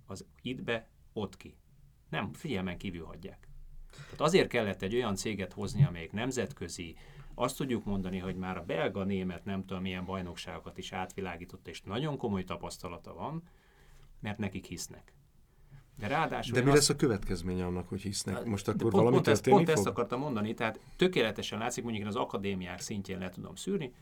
az 0.06 0.26
itt 0.42 0.64
be, 0.64 0.90
ott 1.14 1.38
ki. 1.38 1.58
Nem, 2.10 2.34
figyelmen 2.34 2.78
kívül 2.78 3.06
hagyják. 3.06 3.48
Tehát 3.92 4.22
azért 4.22 4.48
kellett 4.48 4.82
egy 4.82 4.96
olyan 4.96 5.16
céget 5.16 5.54
hozni, 5.54 5.84
amelyik 5.86 6.12
nemzetközi, 6.12 6.96
azt 7.34 7.58
tudjuk 7.58 7.86
mondani, 7.86 8.18
hogy 8.18 8.36
már 8.36 8.58
a 8.58 8.64
belga, 8.64 9.04
német, 9.04 9.46
nem 9.46 9.66
tudom 9.66 9.82
milyen 9.82 10.06
bajnokságokat 10.06 10.78
is 10.78 10.92
átvilágított, 10.92 11.68
és 11.68 11.82
nagyon 11.82 12.18
komoly 12.18 12.44
tapasztalata 12.44 13.14
van, 13.14 13.44
mert 14.20 14.38
nekik 14.38 14.66
hisznek. 14.66 15.14
De 16.00 16.08
ráadásul... 16.08 16.54
De 16.54 16.64
mi 16.64 16.72
lesz 16.72 16.90
a 16.90 16.96
következménye 16.96 17.66
annak, 17.66 17.88
hogy 17.88 18.02
hisznek? 18.02 18.46
Most 18.46 18.68
akkor 18.68 18.82
pont, 18.82 18.94
valami 18.94 19.16
pont, 19.16 19.28
ezt, 19.28 19.50
pont 19.50 19.68
fog? 19.68 19.78
ezt 19.78 19.86
akartam 19.86 20.20
mondani, 20.20 20.54
tehát 20.54 20.80
tökéletesen 20.96 21.60
látszik, 21.60 21.84
mondjuk 21.84 22.04
én 22.04 22.10
az 22.10 22.16
akadémiák 22.16 22.80
szintjén 22.80 23.20
le 23.20 23.30
tudom 23.30 23.56
szűrni, 23.56 23.94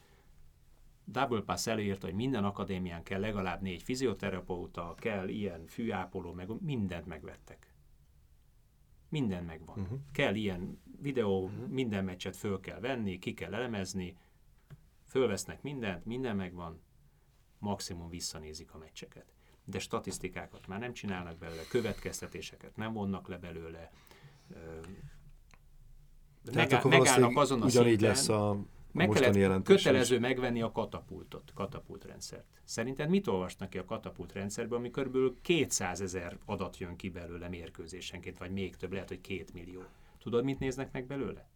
Double 1.06 1.42
Pass 1.42 1.68
előírta, 1.68 2.06
hogy 2.06 2.16
minden 2.16 2.44
akadémián 2.44 3.04
kell 3.04 3.20
legalább 3.20 3.62
négy 3.62 3.82
fizioterapeuta, 3.82 4.96
kell 4.98 5.28
ilyen 5.28 5.66
fűápoló, 5.68 6.34
meg 6.34 6.62
mindent 6.62 7.06
megvettek. 7.06 7.74
Minden 9.10 9.44
megvan. 9.44 9.80
Uh-huh. 9.80 10.00
Kell 10.12 10.36
ilyen 10.36 10.82
videó, 11.02 11.44
uh-huh. 11.44 11.68
minden 11.68 12.04
meccset 12.04 12.36
föl 12.36 12.60
kell 12.60 12.80
venni, 12.80 13.20
ki 13.20 13.34
kell 13.34 13.54
elemezni, 13.54 14.18
fölvesznek 15.06 15.62
mindent, 15.62 16.06
minden 16.06 16.36
megvan, 16.36 16.82
maximum 17.60 18.10
visszanézik 18.10 18.74
a 18.74 18.78
meccseket 18.78 19.37
de 19.70 19.80
statisztikákat 19.80 20.68
már 20.68 20.80
nem 20.80 20.94
csinálnak 20.94 21.38
belőle, 21.38 21.62
következtetéseket 21.70 22.76
nem 22.76 22.94
vonnak 22.94 23.28
le 23.28 23.38
belőle. 23.38 23.92
Tehát 26.46 26.70
Megá- 26.72 26.84
megállnak 26.84 27.38
azon 27.38 27.62
a 27.62 27.66
ugyanígy 27.66 27.90
szinten, 27.90 28.10
lesz 28.10 28.30
a, 28.30 28.60
meg 28.92 29.10
kellett, 29.10 29.64
kötelező 29.64 30.16
is. 30.16 30.22
megvenni 30.22 30.62
a 30.62 30.72
katapultot, 30.72 31.52
katapultrendszert. 31.54 32.46
Szerinted 32.64 33.10
mit 33.10 33.28
olvasnak 33.28 33.70
ki 33.70 33.78
a 33.78 33.86
katapultrendszerből, 33.86 34.78
ami 34.78 34.90
kb. 34.90 35.42
200 35.42 36.02
ezer 36.02 36.38
adat 36.46 36.78
jön 36.78 36.96
ki 36.96 37.10
belőle 37.10 37.48
mérkőzésenként, 37.48 38.38
vagy 38.38 38.52
még 38.52 38.76
több, 38.76 38.92
lehet, 38.92 39.08
hogy 39.08 39.22
két 39.22 39.54
millió. 39.54 39.84
Tudod, 40.20 40.44
mit 40.44 40.60
néznek 40.60 40.92
meg 40.92 41.06
belőle? 41.06 41.48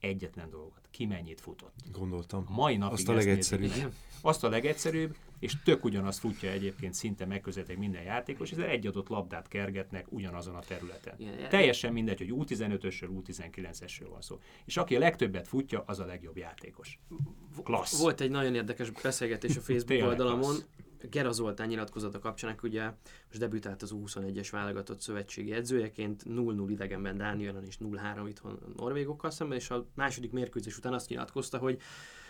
Egyetlen 0.00 0.50
dolgot. 0.50 0.80
Ki 0.90 1.06
mennyit 1.06 1.40
futott. 1.40 1.74
Gondoltam. 1.92 2.46
Mai 2.48 2.76
napig 2.76 2.98
Azt 2.98 3.08
a 3.08 3.12
legegyszerűbb. 3.12 3.94
Azt 4.20 4.44
a 4.44 4.48
legegyszerűbb, 4.48 5.16
és 5.38 5.62
tök 5.64 5.84
ugyanazt 5.84 6.18
futja 6.18 6.50
egyébként 6.50 6.94
szinte 6.94 7.26
megközelítek 7.26 7.78
minden 7.78 8.02
játékos, 8.02 8.50
és 8.50 8.56
egy 8.56 8.86
adott 8.86 9.08
labdát 9.08 9.48
kergetnek 9.48 10.06
ugyanazon 10.08 10.54
a 10.54 10.60
területen. 10.60 11.14
Yeah, 11.18 11.48
Teljesen 11.48 11.92
mindegy, 11.92 12.18
hogy 12.18 12.32
U15-ösről, 12.32 13.22
U19-esről 13.24 14.06
van 14.10 14.20
szó. 14.20 14.38
És 14.64 14.76
aki 14.76 14.96
a 14.96 14.98
legtöbbet 14.98 15.48
futja, 15.48 15.82
az 15.86 15.98
a 15.98 16.04
legjobb 16.04 16.36
játékos. 16.36 16.98
Klassz. 17.64 18.00
Volt 18.00 18.20
egy 18.20 18.30
nagyon 18.30 18.54
érdekes 18.54 18.90
beszélgetés 18.90 19.56
a 19.56 19.60
Facebook 19.60 20.02
oldalamon, 20.02 20.56
Gera 21.10 21.32
Zoltán 21.32 21.66
nyilatkozata 21.66 22.18
kapcsán, 22.18 22.58
ugye 22.62 22.84
most 23.26 23.38
debütált 23.38 23.82
az 23.82 23.94
U21-es 23.94 24.48
válogatott 24.50 25.00
szövetségi 25.00 25.52
edzőjeként, 25.52 26.22
0-0 26.26 26.66
idegenben 26.68 27.16
Dánielon 27.16 27.64
és 27.64 27.78
0-3 27.80 28.24
itthon 28.28 28.58
norvégokkal 28.76 29.30
szemben, 29.30 29.58
és 29.58 29.70
a 29.70 29.86
második 29.94 30.32
mérkőzés 30.32 30.78
után 30.78 30.92
azt 30.92 31.08
nyilatkozta, 31.08 31.58
hogy 31.58 31.80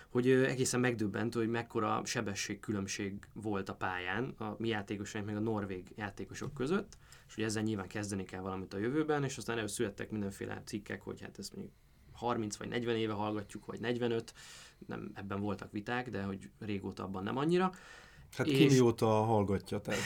hogy 0.09 0.31
egészen 0.31 0.81
megdöbbent, 0.81 1.35
hogy 1.35 1.49
mekkora 1.49 2.03
sebességkülönbség 2.05 3.29
volt 3.33 3.69
a 3.69 3.75
pályán 3.75 4.35
a 4.39 4.55
mi 4.59 4.69
játékosaink 4.69 5.27
meg 5.27 5.37
a 5.37 5.41
norvég 5.41 5.93
játékosok 5.97 6.55
között, 6.55 6.99
és 7.29 7.35
hogy 7.35 7.45
ezzel 7.45 7.63
nyilván 7.63 7.89
kezdeni 7.89 8.25
kell 8.25 8.41
valamit 8.41 8.75
a 8.75 8.79
jövőben, 8.79 9.25
és 9.25 9.37
aztán 9.37 9.59
előszülettek 9.59 10.11
mindenféle 10.11 10.63
cikkek, 10.65 11.03
hogy 11.03 11.21
hát 11.21 11.39
ezt 11.39 11.55
mondjuk 11.55 11.75
30 12.13 12.57
vagy 12.57 12.69
40 12.69 12.97
éve 12.97 13.13
hallgatjuk, 13.13 13.67
vagy 13.67 13.81
45, 13.81 14.35
nem 14.87 15.11
ebben 15.15 15.41
voltak 15.41 15.73
viták, 15.73 16.11
de 16.11 16.23
hogy 16.23 16.51
régóta 16.59 17.03
abban 17.03 17.23
nem 17.23 17.37
annyira. 17.37 17.73
Hát 18.37 18.47
ki 18.47 18.63
És- 18.65 18.73
mióta 18.73 19.07
hallgatja, 19.07 19.81
tehát 19.81 20.01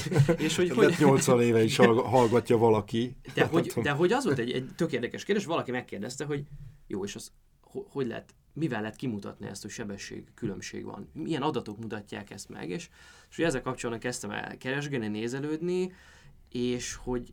És 0.40 0.56
hogy, 0.56 0.70
hogy... 0.70 0.84
hogy, 0.84 0.94
80 1.06 1.40
éve 1.40 1.62
is 1.62 1.76
hallg- 1.76 2.04
hallgatja 2.06 2.56
valaki. 2.58 3.16
de, 3.34 3.40
Hát 3.42 3.50
hogy, 3.50 3.72
de 3.82 3.90
hogy 3.90 4.12
az 4.12 4.24
volt 4.24 4.38
egy, 4.38 4.50
egy 4.50 4.68
tök 4.76 4.92
érdekes 4.92 5.24
kérdés, 5.24 5.44
valaki 5.44 5.70
megkérdezte, 5.70 6.24
hogy 6.24 6.44
jó, 6.86 7.04
és 7.04 7.14
az 7.14 7.32
ho- 7.60 7.86
hogy 7.90 8.06
lehet, 8.06 8.34
mivel 8.52 8.80
lehet 8.80 8.96
kimutatni 8.96 9.46
ezt, 9.46 9.62
hogy 9.62 9.70
sebesség 9.70 10.24
különbség 10.34 10.84
van? 10.84 11.08
Milyen 11.12 11.42
adatok 11.42 11.78
mutatják 11.78 12.30
ezt 12.30 12.48
meg? 12.48 12.70
És, 12.70 12.88
és 13.30 13.38
ugye 13.38 13.46
ezzel 13.46 13.62
kapcsolatban 13.62 14.10
kezdtem 14.10 14.30
el 14.30 14.56
keresgélni, 14.56 15.08
nézelődni, 15.08 15.92
és 16.48 16.94
hogy 16.94 17.32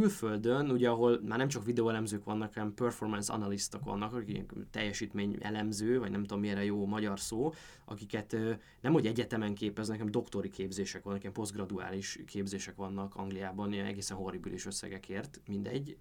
külföldön, 0.00 0.70
ugye 0.70 0.88
ahol 0.88 1.20
már 1.28 1.38
nem 1.38 1.48
csak 1.48 1.64
videóelemzők 1.64 2.24
vannak, 2.24 2.54
hanem 2.54 2.74
performance 2.74 3.32
analistok 3.32 3.84
vannak, 3.84 4.14
akik 4.14 4.52
teljesítmény 4.70 5.36
elemző, 5.40 5.98
vagy 5.98 6.10
nem 6.10 6.20
tudom 6.20 6.40
milyen 6.40 6.64
jó 6.64 6.86
magyar 6.86 7.20
szó, 7.20 7.52
akiket 7.84 8.36
nem 8.80 8.92
hogy 8.92 9.06
egyetemen 9.06 9.54
képeznek, 9.54 9.96
hanem 9.96 10.12
doktori 10.12 10.50
képzések 10.50 11.02
vannak, 11.02 11.20
ilyen 11.20 11.32
posztgraduális 11.32 12.18
képzések 12.26 12.76
vannak 12.76 13.14
Angliában, 13.14 13.72
ilyen 13.72 13.86
egészen 13.86 14.16
horribilis 14.16 14.66
összegekért, 14.66 15.40
mindegy. 15.46 15.96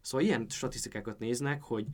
Szóval 0.00 0.26
ilyen 0.26 0.46
statisztikákat 0.48 1.18
néznek, 1.18 1.62
hogy 1.62 1.86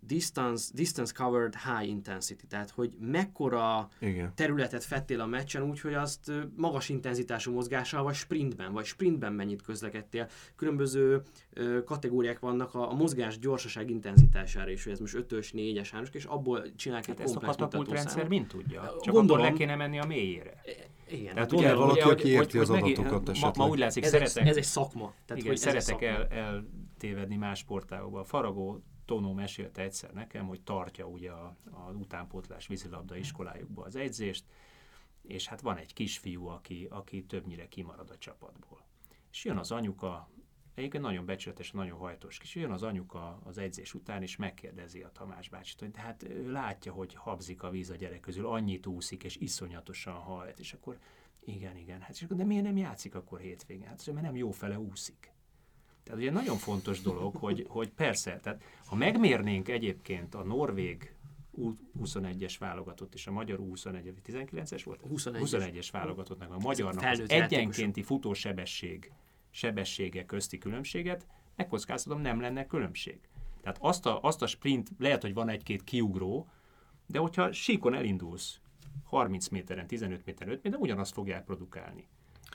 distance, 0.00 0.70
distance 0.74 1.12
covered 1.16 1.54
high 1.54 1.88
intensity, 1.88 2.46
tehát 2.48 2.70
hogy 2.70 2.92
mekkora 3.00 3.88
Igen. 4.00 4.32
területet 4.34 4.84
fettél 4.84 5.20
a 5.20 5.26
meccsen 5.26 5.62
úgy, 5.62 5.80
hogy 5.80 5.94
azt 5.94 6.32
magas 6.56 6.88
intenzitású 6.88 7.52
mozgással, 7.52 8.02
vagy 8.02 8.14
sprintben, 8.14 8.72
vagy 8.72 8.84
sprintben 8.84 9.32
mennyit 9.32 9.62
közlekedtél. 9.62 10.28
Különböző 10.56 11.22
ö, 11.52 11.84
kategóriák 11.84 12.38
vannak 12.38 12.74
a, 12.74 12.90
a 12.90 12.94
mozgás 12.94 13.38
gyorsaság 13.38 13.90
intenzitására 13.90 14.70
is, 14.70 14.82
hogy 14.84 14.92
ez 14.92 14.98
most 15.00 15.16
5-ös, 15.18 15.48
4-es, 15.52 15.88
3 15.92 16.06
és 16.12 16.24
abból 16.24 16.74
csinálják 16.76 17.06
Hát 17.06 17.18
egy 17.18 17.24
ezt 17.24 17.34
a 17.36 17.38
komplex 17.38 17.56
katapult 17.56 17.88
rendszer 17.90 18.24
mutatószámot. 18.24 18.28
mind 18.28 18.46
tudja. 18.64 18.82
Csak 19.02 19.14
Gondolom. 19.14 19.42
akkor 19.42 19.52
le 19.52 19.58
kéne 19.58 19.76
menni 19.76 19.98
a 19.98 20.04
mélyére. 20.04 20.62
Igen, 21.10 21.34
Tehát 21.34 21.50
van-e 21.50 21.74
valaki, 21.74 22.00
hogy- 22.00 22.12
aki 22.12 22.28
érti 22.28 22.58
az 22.58 22.70
adatokat 22.70 23.24
ma, 23.26 23.30
esetleg? 23.30 23.56
ma 23.56 23.68
úgy 23.68 23.78
látszik, 23.78 24.04
ez, 24.04 24.10
szeretek, 24.10 24.42
egy, 24.42 24.48
ez 24.48 24.56
egy 24.56 24.64
szakma. 24.64 25.12
Tehát, 25.26 25.42
igen, 25.42 25.46
hogy 25.46 25.56
szeretek 25.56 26.02
el, 26.02 26.26
eltévedni 26.26 27.36
más 27.36 27.58
sportágokba. 27.58 28.24
Faragó 28.24 28.82
Tonó 29.08 29.32
mesélte 29.32 29.82
egyszer 29.82 30.12
nekem, 30.12 30.46
hogy 30.46 30.60
tartja 30.60 31.06
ugye 31.06 31.30
a, 31.30 31.56
a 31.70 31.90
utánpótlás 31.90 32.66
vízilabda 32.66 33.16
iskolájukba 33.16 33.82
az 33.84 33.96
edzést, 33.96 34.44
és 35.22 35.46
hát 35.46 35.60
van 35.60 35.76
egy 35.76 35.92
kisfiú, 35.92 36.46
aki, 36.46 36.86
aki 36.90 37.24
többnyire 37.24 37.68
kimarad 37.68 38.10
a 38.10 38.18
csapatból. 38.18 38.86
És 39.32 39.44
jön 39.44 39.56
az 39.56 39.70
anyuka, 39.70 40.28
egyébként 40.74 41.02
nagyon 41.02 41.24
becsületes, 41.24 41.70
nagyon 41.70 41.98
hajtos 41.98 42.38
kis, 42.38 42.54
jön 42.54 42.70
az 42.70 42.82
anyuka 42.82 43.40
az 43.44 43.58
edzés 43.58 43.94
után, 43.94 44.22
és 44.22 44.36
megkérdezi 44.36 45.02
a 45.02 45.12
Tamás 45.12 45.48
bácsit, 45.48 45.80
hogy 45.80 45.96
hát 45.96 46.22
ő 46.22 46.50
látja, 46.50 46.92
hogy 46.92 47.14
habzik 47.14 47.62
a 47.62 47.70
víz 47.70 47.90
a 47.90 47.96
gyerek 47.96 48.20
közül, 48.20 48.46
annyit 48.46 48.86
úszik, 48.86 49.24
és 49.24 49.36
iszonyatosan 49.36 50.14
hajt, 50.14 50.58
és 50.58 50.72
akkor 50.72 50.98
igen, 51.44 51.76
igen, 51.76 52.00
hát 52.00 52.10
és 52.10 52.22
akkor, 52.22 52.36
de 52.36 52.44
miért 52.44 52.64
nem 52.64 52.76
játszik 52.76 53.14
akkor 53.14 53.40
hétvégén? 53.40 53.86
Hát 53.86 53.98
azért, 53.98 54.16
mert 54.16 54.26
nem 54.26 54.36
jó 54.36 54.50
fele 54.50 54.78
úszik. 54.78 55.32
Tehát 56.08 56.22
ugye 56.22 56.32
nagyon 56.32 56.56
fontos 56.56 57.00
dolog, 57.00 57.36
hogy, 57.36 57.66
hogy 57.68 57.88
persze, 57.88 58.40
tehát 58.42 58.62
ha 58.86 58.94
megmérnénk 58.94 59.68
egyébként 59.68 60.34
a 60.34 60.42
norvég 60.42 61.14
U21-es 61.58 62.54
válogatott 62.58 63.14
és 63.14 63.26
a 63.26 63.30
magyar 63.30 63.58
U21, 63.60 64.12
19-es 64.26 64.82
volt? 64.84 65.00
21-es. 65.10 65.40
21-es 65.44 65.88
válogatottnak, 65.92 66.52
a 66.52 66.58
magyarnak 66.58 67.04
az 67.04 67.22
egyenkénti 67.26 68.02
futósebesség 68.02 69.12
sebessége 69.50 70.24
közti 70.24 70.58
különbséget, 70.58 71.26
megkockáztatom, 71.56 72.20
nem 72.20 72.40
lenne 72.40 72.66
különbség. 72.66 73.18
Tehát 73.62 73.78
azt 73.80 74.06
a, 74.06 74.22
azt 74.22 74.42
a 74.42 74.46
sprint, 74.46 74.90
lehet, 74.98 75.22
hogy 75.22 75.34
van 75.34 75.48
egy-két 75.48 75.84
kiugró, 75.84 76.48
de 77.06 77.18
hogyha 77.18 77.52
síkon 77.52 77.94
elindulsz 77.94 78.60
30 79.04 79.48
méteren, 79.48 79.86
15 79.86 80.24
méteren, 80.24 80.52
5 80.52 80.62
méteren, 80.62 80.84
ugyanazt 80.84 81.12
fogják 81.12 81.44
produkálni. 81.44 82.08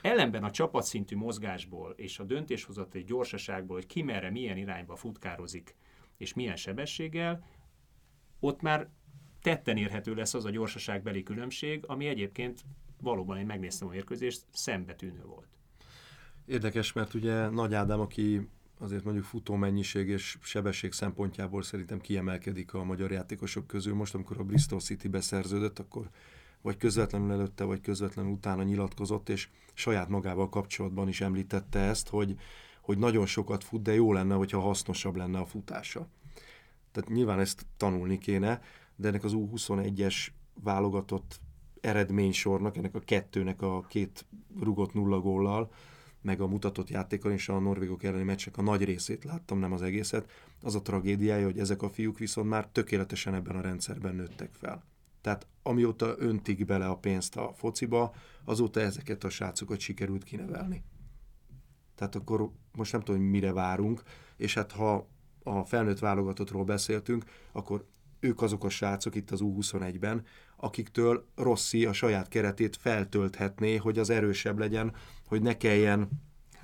Ellenben 0.04 0.44
a 0.44 0.50
csapatszintű 0.50 1.16
mozgásból 1.16 1.90
és 1.96 2.18
a 2.18 2.24
döntéshozatali 2.24 3.04
gyorsaságból, 3.04 3.76
hogy 3.76 3.86
ki 3.86 4.02
merre, 4.02 4.30
milyen 4.30 4.56
irányba 4.56 4.96
futkározik, 4.96 5.74
és 6.16 6.34
milyen 6.34 6.56
sebességgel, 6.56 7.46
ott 8.40 8.60
már 8.60 8.88
tetten 9.42 9.76
érhető 9.76 10.14
lesz 10.14 10.34
az 10.34 10.44
a 10.44 10.50
gyorsaságbeli 10.50 11.22
különbség, 11.22 11.84
ami 11.86 12.06
egyébként 12.06 12.60
valóban 13.00 13.38
én 13.38 13.46
megnéztem 13.46 13.88
a 13.88 13.90
mérkőzést, 13.90 14.44
szembetűnő 14.52 15.22
volt. 15.24 15.48
Érdekes, 16.46 16.92
mert 16.92 17.14
ugye 17.14 17.48
Nagy 17.48 17.74
Ádám, 17.74 18.00
aki 18.00 18.48
azért 18.78 19.04
mondjuk 19.04 19.24
futó 19.24 19.54
mennyiség 19.54 20.08
és 20.08 20.38
sebesség 20.42 20.92
szempontjából 20.92 21.62
szerintem 21.62 22.00
kiemelkedik 22.00 22.74
a 22.74 22.84
magyar 22.84 23.10
játékosok 23.10 23.66
közül. 23.66 23.94
Most, 23.94 24.14
amikor 24.14 24.38
a 24.38 24.44
Bristol 24.44 24.80
City 24.80 25.08
beszerződött, 25.08 25.78
akkor 25.78 26.10
vagy 26.64 26.76
közvetlenül 26.76 27.32
előtte, 27.32 27.64
vagy 27.64 27.80
közvetlenül 27.80 28.32
utána 28.32 28.62
nyilatkozott, 28.62 29.28
és 29.28 29.48
saját 29.74 30.08
magával 30.08 30.48
kapcsolatban 30.48 31.08
is 31.08 31.20
említette 31.20 31.78
ezt, 31.78 32.08
hogy, 32.08 32.34
hogy 32.80 32.98
nagyon 32.98 33.26
sokat 33.26 33.64
fut, 33.64 33.82
de 33.82 33.94
jó 33.94 34.12
lenne, 34.12 34.34
hogyha 34.34 34.60
hasznosabb 34.60 35.16
lenne 35.16 35.38
a 35.38 35.46
futása. 35.46 36.08
Tehát 36.92 37.10
nyilván 37.10 37.40
ezt 37.40 37.66
tanulni 37.76 38.18
kéne, 38.18 38.62
de 38.96 39.08
ennek 39.08 39.24
az 39.24 39.32
U21-es 39.34 40.26
válogatott 40.62 41.40
eredménysornak, 41.80 42.76
ennek 42.76 42.94
a 42.94 43.00
kettőnek 43.00 43.62
a 43.62 43.80
két 43.88 44.26
rugott 44.60 44.94
nulla 44.94 45.20
góllal, 45.20 45.72
meg 46.20 46.40
a 46.40 46.46
mutatott 46.46 46.88
játékon 46.88 47.32
és 47.32 47.48
a 47.48 47.58
norvégok 47.58 48.02
elleni 48.02 48.24
meccsek 48.24 48.56
a 48.56 48.62
nagy 48.62 48.84
részét 48.84 49.24
láttam, 49.24 49.58
nem 49.58 49.72
az 49.72 49.82
egészet. 49.82 50.30
Az 50.62 50.74
a 50.74 50.82
tragédiája, 50.82 51.44
hogy 51.44 51.58
ezek 51.58 51.82
a 51.82 51.88
fiúk 51.88 52.18
viszont 52.18 52.48
már 52.48 52.68
tökéletesen 52.68 53.34
ebben 53.34 53.56
a 53.56 53.60
rendszerben 53.60 54.14
nőttek 54.14 54.50
fel. 54.52 54.93
Tehát 55.24 55.46
amióta 55.62 56.14
öntik 56.18 56.64
bele 56.64 56.86
a 56.86 56.96
pénzt 56.96 57.36
a 57.36 57.52
fociba, 57.54 58.14
azóta 58.44 58.80
ezeket 58.80 59.24
a 59.24 59.28
srácokat 59.28 59.80
sikerült 59.80 60.24
kinevelni. 60.24 60.84
Tehát 61.94 62.14
akkor 62.14 62.50
most 62.72 62.92
nem 62.92 63.00
tudom, 63.00 63.20
hogy 63.20 63.30
mire 63.30 63.52
várunk, 63.52 64.02
és 64.36 64.54
hát 64.54 64.72
ha 64.72 65.08
a 65.42 65.64
felnőtt 65.64 65.98
válogatottról 65.98 66.64
beszéltünk, 66.64 67.24
akkor 67.52 67.86
ők 68.20 68.42
azok 68.42 68.64
a 68.64 68.68
srácok 68.68 69.14
itt 69.14 69.30
az 69.30 69.40
U21-ben, 69.42 70.24
akiktől 70.56 71.26
Rossi 71.34 71.84
a 71.84 71.92
saját 71.92 72.28
keretét 72.28 72.76
feltölthetné, 72.76 73.76
hogy 73.76 73.98
az 73.98 74.10
erősebb 74.10 74.58
legyen, 74.58 74.94
hogy 75.26 75.42
ne 75.42 75.56
kelljen 75.56 76.08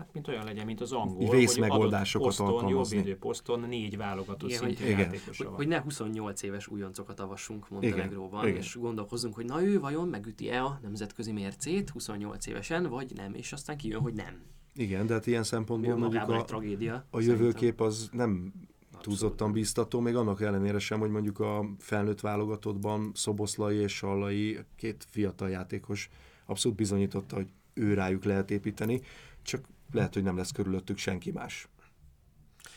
Hát 0.00 0.12
mint 0.12 0.28
olyan 0.28 0.44
legyen, 0.44 0.66
mint 0.66 0.80
az 0.80 0.92
angol, 0.92 1.30
Vészmegoldásokat 1.30 2.26
hogy 2.26 2.34
adott 2.36 2.46
poszton, 2.48 2.64
alkalmazni. 2.64 3.08
jobb 3.08 3.18
poszton 3.18 3.60
négy 3.60 3.96
válogatott 3.96 4.48
Igen, 4.48 4.60
szintű 4.62 4.82
hogy- 4.82 4.86
igen. 4.92 5.00
játékosa 5.00 5.32
Hogy, 5.36 5.46
van. 5.46 5.54
hogy 5.54 5.68
ne 5.68 5.80
28 5.80 6.42
éves 6.42 6.66
újoncokat 6.68 7.20
avassunk 7.20 7.68
Montenegróban, 7.68 8.46
Igen. 8.46 8.56
és 8.58 8.76
gondolkozzunk, 8.76 9.34
hogy 9.34 9.44
na 9.44 9.62
ő 9.62 9.80
vajon 9.80 10.08
megüti-e 10.08 10.64
a 10.64 10.78
nemzetközi 10.82 11.32
mércét 11.32 11.90
28 11.90 12.46
évesen, 12.46 12.86
vagy 12.86 13.12
nem, 13.14 13.34
és 13.34 13.52
aztán 13.52 13.76
kijön, 13.76 14.00
hogy 14.00 14.14
nem. 14.14 14.42
Igen, 14.74 15.06
de 15.06 15.12
hát 15.12 15.26
ilyen 15.26 15.40
Mi 15.40 15.46
szempontból 15.46 15.96
mondjuk 15.96 16.28
a, 16.28 16.44
tragédia. 16.44 17.06
a 17.10 17.20
jövőkép 17.20 17.80
az 17.80 18.08
nem 18.12 18.52
túlzottan 19.00 19.52
biztató, 19.52 20.00
még 20.00 20.16
annak 20.16 20.40
ellenére 20.40 20.78
sem, 20.78 21.00
hogy 21.00 21.10
mondjuk 21.10 21.38
a 21.40 21.64
felnőtt 21.78 22.20
válogatottban 22.20 23.10
Szoboszlai 23.14 23.76
és 23.76 23.96
Sallai, 23.96 24.58
két 24.76 25.06
fiatal 25.10 25.50
játékos 25.50 26.08
abszolút 26.46 26.76
bizonyította, 26.76 27.36
hogy 27.36 27.48
ő 27.74 27.94
rájuk 27.94 28.24
lehet 28.24 28.50
építeni, 28.50 29.00
csak 29.42 29.64
lehet, 29.92 30.14
hogy 30.14 30.22
nem 30.22 30.36
lesz 30.36 30.52
körülöttük 30.52 30.98
senki 30.98 31.30
más. 31.30 31.68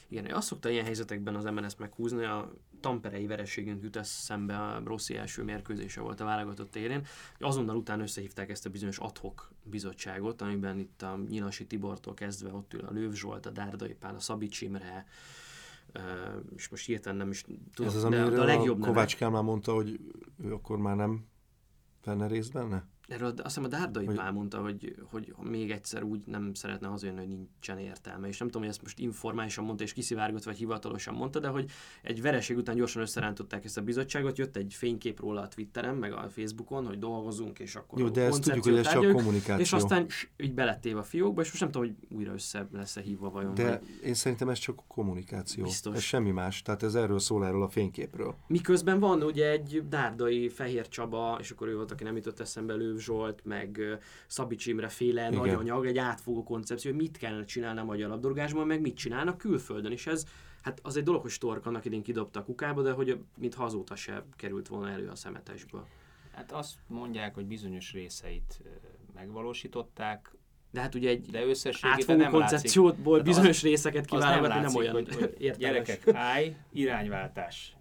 Igen, 0.08 0.32
azt 0.32 0.48
szokta 0.48 0.70
ilyen 0.70 0.86
helyzetekben 0.86 1.36
az 1.36 1.44
MNS 1.44 1.76
meghúzni, 1.78 2.24
a 2.24 2.54
Tamperei 2.80 3.28
vereségünk 3.28 3.84
jut 3.84 4.04
szembe 4.04 4.58
a 4.58 4.82
Rossi 4.86 5.16
első 5.16 5.44
mérkőzése 5.44 6.02
volt 6.02 6.20
a 6.20 6.26
válogatott 6.26 6.76
hogy 7.38 7.48
azonnal 7.48 7.76
utána 7.76 8.02
összehívták 8.02 8.50
ezt 8.50 8.66
a 8.66 8.70
bizonyos 8.70 8.98
adhok 8.98 9.52
bizottságot, 9.64 10.42
amiben 10.42 10.80
itt 10.80 11.02
a 11.02 11.20
Nyilasi 11.30 11.66
Tibortól 11.68 12.14
kezdve 12.14 12.54
ott 12.54 12.74
ül 12.74 12.86
a 12.86 12.92
Lőv 12.92 13.14
Zsolt, 13.14 13.46
a 13.46 13.50
Dárdai 13.50 13.94
Pál, 13.94 14.16
a 14.16 14.20
Szabics 14.20 14.62
Imre, 14.62 15.06
és 16.56 16.70
most 16.70 16.86
hirtelen 16.86 17.18
nem 17.18 17.30
is 17.30 17.46
tudom, 17.74 17.92
Ez 17.92 18.04
az, 18.04 18.10
de, 18.10 18.30
de 18.30 18.42
a 18.42 18.44
legjobb 18.44 18.82
a. 18.82 18.86
Kovács 18.86 19.16
Kálmán 19.16 19.44
mondta, 19.44 19.74
hogy 19.74 20.00
ő 20.44 20.54
akkor 20.54 20.78
már 20.78 20.96
nem 20.96 21.26
venne 22.04 22.28
részt 22.28 22.54
benne? 22.54 22.88
Erről 23.08 23.28
azt 23.30 23.44
hiszem 23.44 23.64
a 23.64 23.68
Dárdai 23.68 24.06
Hogy- 24.06 24.16
Pál 24.16 24.32
mondta, 24.32 24.62
hogy, 24.62 24.96
hogy 25.12 25.34
még 25.42 25.72
egyszer 25.72 26.04
úgy 26.04 26.22
nem 26.26 26.54
szeretne 26.54 26.88
hazajönni, 26.88 27.20
hogy 27.20 27.28
nincsen 27.28 27.78
értelme. 27.78 28.28
És 28.28 28.38
nem 28.38 28.48
tudom, 28.48 28.62
hogy 28.62 28.72
ezt 28.72 28.82
most 28.82 29.00
informálisan 29.00 29.66
mondta 29.66 29.84
és 29.84 29.94
kiszivárgott, 29.94 30.44
vagy 30.44 30.58
hivatalosan 30.58 31.14
mondta, 31.14 31.40
de 31.40 31.48
hogy 31.48 31.72
egy 32.02 32.22
vereség 32.22 32.58
után 32.58 32.76
gyorsan 32.76 33.02
összerántották 33.02 33.66
ezt 33.66 33.78
a 33.78 33.82
bizottságot, 33.82 34.38
jött 34.38 34.56
egy 34.56 34.74
fénykép 34.74 35.20
róla 35.20 35.42
a 35.42 35.48
Twitteren, 35.48 35.96
meg 35.96 36.14
a 36.14 36.30
Facebookon, 36.30 36.86
hogy 36.86 37.00
dolgozunk, 37.00 37.60
és 37.60 37.76
akkor 37.76 38.00
Jó, 38.00 38.10
de 38.10 38.22
ezt 38.22 38.42
tudjuk, 38.42 38.64
hogy 38.64 38.78
ez 38.78 38.92
csak 38.92 39.12
kommunikáció. 39.12 39.62
És 39.62 39.74
aztán 39.74 40.08
így 40.38 40.54
belettéve 40.54 41.00
a 41.00 41.04
fiókba, 41.04 41.42
és 41.42 41.48
most 41.48 41.60
nem 41.60 41.72
tudom, 41.72 41.88
hogy 41.88 42.18
újra 42.18 42.34
össze 42.34 42.68
lesz-e 42.72 43.02
hívva 43.02 43.30
vajon. 43.30 43.54
De 43.54 43.70
vagy- 43.70 44.06
én 44.06 44.14
szerintem 44.14 44.50
ez 44.50 44.58
csak 44.58 44.82
kommunikáció. 44.88 45.64
Biztos. 45.64 45.96
Ez 45.96 46.02
semmi 46.02 46.32
más. 46.32 46.62
Tehát 46.62 46.84
ez 46.84 46.96
erről 46.96 47.20
szól 47.20 47.46
erről 47.46 47.64
a 47.64 47.70
fényképről. 47.70 48.36
Miközben 48.48 49.00
van 49.00 49.22
ugye 49.24 49.50
egy 49.50 49.84
Dárdai 49.90 50.50
Fehér 50.50 50.88
Csaba, 50.88 51.38
és 51.40 51.52
akkor 51.52 51.68
ő 51.68 51.76
volt, 51.76 51.92
aki 51.92 52.04
nem 52.04 52.16
jutott 52.16 52.40
eszembe, 52.40 52.74
Lőv 52.94 53.02
Zsolt, 53.02 53.46
meg 53.46 53.82
Szabics 54.28 54.66
Imre 54.66 54.88
féle 54.88 55.28
Igen. 55.28 55.34
nagy 55.34 55.50
anyag, 55.50 55.86
egy 55.86 55.98
átfogó 55.98 56.44
koncepció, 56.44 56.92
hogy 56.92 57.00
mit 57.00 57.18
kellene 57.18 57.46
csinálni 57.46 57.80
a 57.80 57.84
magyar 57.84 58.10
labdarúgásban, 58.10 58.68
meg 58.68 58.82
mit 58.82 58.96
csinálnak 58.96 59.38
külföldön, 59.38 59.92
és 59.92 60.08
ez 60.08 60.26
Hát 60.62 60.80
az 60.84 60.98
egy 60.98 61.04
dolog, 61.04 61.22
hogy 61.22 61.32
Stork 61.32 61.66
annak 61.66 61.86
idén 61.86 62.04
kidobta 62.04 62.40
a 62.40 62.44
kukába, 62.44 62.82
de 62.82 62.92
hogy 62.92 63.18
mintha 63.38 63.64
azóta 63.64 63.96
se 63.96 64.24
került 64.36 64.68
volna 64.68 64.90
elő 64.90 65.08
a 65.08 65.16
szemetesből. 65.16 65.86
Hát 66.36 66.52
azt 66.52 66.76
mondják, 66.88 67.34
hogy 67.34 67.46
bizonyos 67.46 67.94
részeit 67.94 68.62
megvalósították, 69.16 70.32
De 70.72 70.82
hát 70.82 70.96
ugye 70.96 71.10
egy 71.10 71.26
de 71.32 71.46
összességében 71.46 72.18
nem 72.18 72.32
koncepcióból 72.32 73.18
látszik. 73.18 73.34
bizonyos 73.34 73.58
Az- 73.58 73.64
részeket 73.64 74.04
az 74.04 74.10
nem 74.12 74.20
kiválogatni 74.20 74.54
nem, 74.54 74.64
látszik, 74.64 74.80
olyan 74.80 74.94
hogy, 74.94 75.16
hogy 75.16 75.56
gyerekek, 75.60 76.08
állj, 76.14 76.56
irányváltás. 76.74 77.76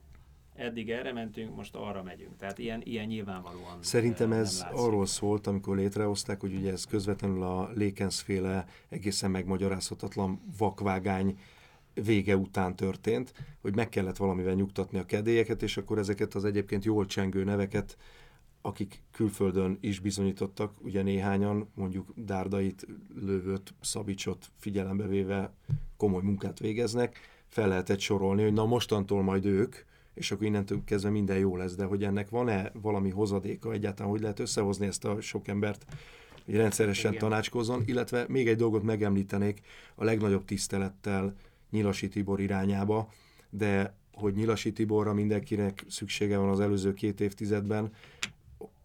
Eddig 0.54 0.90
erre 0.90 1.12
mentünk, 1.12 1.56
most 1.56 1.74
arra 1.74 2.02
megyünk. 2.02 2.36
Tehát 2.36 2.58
ilyen, 2.58 2.80
ilyen 2.84 3.06
nyilvánvalóan 3.06 3.78
Szerintem 3.80 4.32
ez 4.32 4.66
arról 4.72 5.06
szólt, 5.06 5.46
amikor 5.46 5.76
létrehozták, 5.76 6.40
hogy 6.40 6.54
ugye 6.54 6.72
ez 6.72 6.84
közvetlenül 6.84 7.42
a 7.42 7.70
Lékensz 7.74 8.20
féle 8.20 8.66
egészen 8.88 9.30
megmagyarázhatatlan 9.30 10.40
vakvágány 10.58 11.38
vége 11.94 12.36
után 12.36 12.76
történt, 12.76 13.32
hogy 13.60 13.74
meg 13.74 13.88
kellett 13.88 14.16
valamivel 14.16 14.54
nyugtatni 14.54 14.98
a 14.98 15.04
kedélyeket, 15.04 15.62
és 15.62 15.76
akkor 15.76 15.98
ezeket 15.98 16.34
az 16.34 16.44
egyébként 16.44 16.84
jól 16.84 17.06
csengő 17.06 17.44
neveket, 17.44 17.96
akik 18.62 19.02
külföldön 19.10 19.78
is 19.80 19.98
bizonyítottak, 19.98 20.72
ugye 20.82 21.02
néhányan, 21.02 21.68
mondjuk 21.74 22.12
Dárdait, 22.16 22.86
Lövöt, 23.14 23.74
Szabicsot 23.80 24.50
figyelembe 24.56 25.06
véve 25.06 25.52
komoly 25.96 26.22
munkát 26.22 26.58
végeznek, 26.58 27.18
fel 27.48 27.68
lehetett 27.68 28.00
sorolni, 28.00 28.42
hogy 28.42 28.52
na 28.52 28.66
mostantól 28.66 29.22
majd 29.22 29.44
ők, 29.44 29.76
és 30.14 30.30
akkor 30.30 30.46
innentől 30.46 30.82
kezdve 30.84 31.10
minden 31.10 31.38
jó 31.38 31.56
lesz, 31.56 31.74
de 31.74 31.84
hogy 31.84 32.04
ennek 32.04 32.28
van-e 32.28 32.70
valami 32.74 33.10
hozadéka 33.10 33.72
egyáltalán, 33.72 34.10
hogy 34.10 34.20
lehet 34.20 34.38
összehozni 34.38 34.86
ezt 34.86 35.04
a 35.04 35.20
sok 35.20 35.48
embert, 35.48 35.84
hogy 36.44 36.54
rendszeresen 36.54 37.12
Igen. 37.12 37.28
tanácskozzon, 37.28 37.82
illetve 37.86 38.24
még 38.28 38.48
egy 38.48 38.56
dolgot 38.56 38.82
megemlítenék 38.82 39.60
a 39.94 40.04
legnagyobb 40.04 40.44
tisztelettel 40.44 41.34
Nyilasi 41.70 42.08
Tibor 42.08 42.40
irányába, 42.40 43.08
de 43.50 43.94
hogy 44.12 44.34
Nyilasi 44.34 44.72
Tiborra 44.72 45.12
mindenkinek 45.12 45.84
szüksége 45.88 46.38
van 46.38 46.48
az 46.48 46.60
előző 46.60 46.92
két 46.92 47.20
évtizedben, 47.20 47.92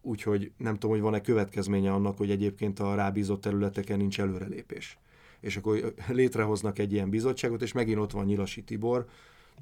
úgyhogy 0.00 0.52
nem 0.56 0.74
tudom, 0.74 0.90
hogy 0.90 1.00
van-e 1.00 1.20
következménye 1.20 1.92
annak, 1.92 2.16
hogy 2.16 2.30
egyébként 2.30 2.78
a 2.80 2.94
rábízott 2.94 3.40
területeken 3.40 3.98
nincs 3.98 4.20
előrelépés. 4.20 4.98
És 5.40 5.56
akkor 5.56 5.94
létrehoznak 6.08 6.78
egy 6.78 6.92
ilyen 6.92 7.10
bizottságot, 7.10 7.62
és 7.62 7.72
megint 7.72 7.98
ott 7.98 8.10
van 8.10 8.24
Nyilasi 8.24 8.62
Tibor, 8.62 9.06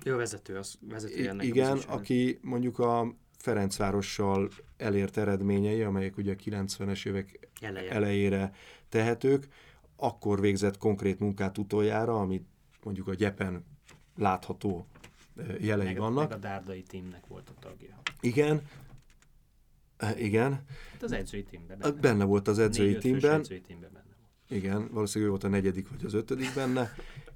Ő 0.04 0.14
a 0.14 0.16
vezető, 0.16 0.56
az 0.56 0.78
vezető 0.80 1.28
ennek 1.28 1.40
a 1.40 1.44
igen, 1.44 1.72
bizottságnak. 1.72 1.98
aki 1.98 2.38
mondjuk 2.42 2.78
a 2.78 3.14
Ferencvárossal 3.38 4.50
elért 4.76 5.16
eredményei, 5.16 5.82
amelyek 5.82 6.16
ugye 6.16 6.32
a 6.32 6.36
90-es 6.36 7.06
évek 7.06 7.48
Eleje. 7.60 7.90
elejére 7.90 8.52
tehetők, 8.88 9.48
akkor 9.96 10.40
végzett 10.40 10.78
konkrét 10.78 11.18
munkát 11.18 11.58
utoljára, 11.58 12.20
amit 12.20 12.46
mondjuk 12.82 13.08
a 13.08 13.14
gyepen 13.14 13.64
látható 14.16 14.86
jelei 15.60 15.86
meg, 15.86 15.96
vannak. 15.98 16.28
meg 16.28 16.38
a 16.38 16.40
Dárdai 16.40 16.82
tímnek 16.82 17.26
volt 17.26 17.48
a 17.48 17.60
tagja. 17.60 18.00
Igen, 18.20 18.62
igen, 20.16 20.64
Hát 20.92 21.02
az 21.02 21.12
edzői 21.12 21.42
tímben. 21.44 21.84
Eh, 21.84 21.92
benne 21.92 22.24
volt 22.24 22.48
az 22.48 22.58
edzői 22.58 22.96
tímben, 22.98 23.38
edzői 23.40 23.60
tímben 23.60 23.90
benne 23.92 24.04
volt. 24.16 24.62
igen, 24.62 24.88
valószínűleg 24.92 25.26
ő 25.28 25.30
volt 25.30 25.44
a 25.44 25.48
negyedik 25.56 25.88
vagy 25.88 26.04
az 26.04 26.14
ötödik 26.14 26.54
benne, 26.54 26.92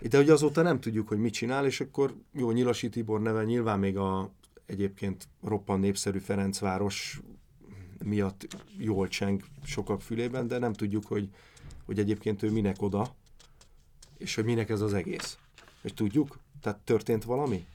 de 0.09 0.17
hogy 0.17 0.31
azóta 0.31 0.63
nem 0.63 0.81
tudjuk, 0.81 1.09
hogy 1.09 1.19
mit 1.19 1.33
csinál, 1.33 1.67
és 1.67 1.81
akkor 1.81 2.15
jó, 2.33 2.51
Nyilasi 2.51 2.89
Tibor 2.89 3.21
neve 3.21 3.45
nyilván 3.45 3.79
még 3.79 3.97
a 3.97 4.31
egyébként 4.67 5.29
roppan 5.43 5.81
népszerű 5.81 6.19
Ferencváros 6.19 7.21
miatt 8.05 8.47
jól 8.79 9.09
cseng 9.09 9.43
sokak 9.65 10.03
fülében, 10.03 10.47
de 10.47 10.59
nem 10.59 10.73
tudjuk, 10.73 11.07
hogy, 11.07 11.29
hogy 11.85 11.99
egyébként 11.99 12.43
ő 12.43 12.51
minek 12.51 12.83
oda, 12.83 13.15
és 14.19 14.35
hogy 14.35 14.45
minek 14.45 14.69
ez 14.69 14.81
az 14.81 14.95
egész. 14.95 15.39
És 15.83 15.93
tudjuk? 15.95 16.39
Tehát 16.61 16.79
történt 16.79 17.25
valami? 17.25 17.67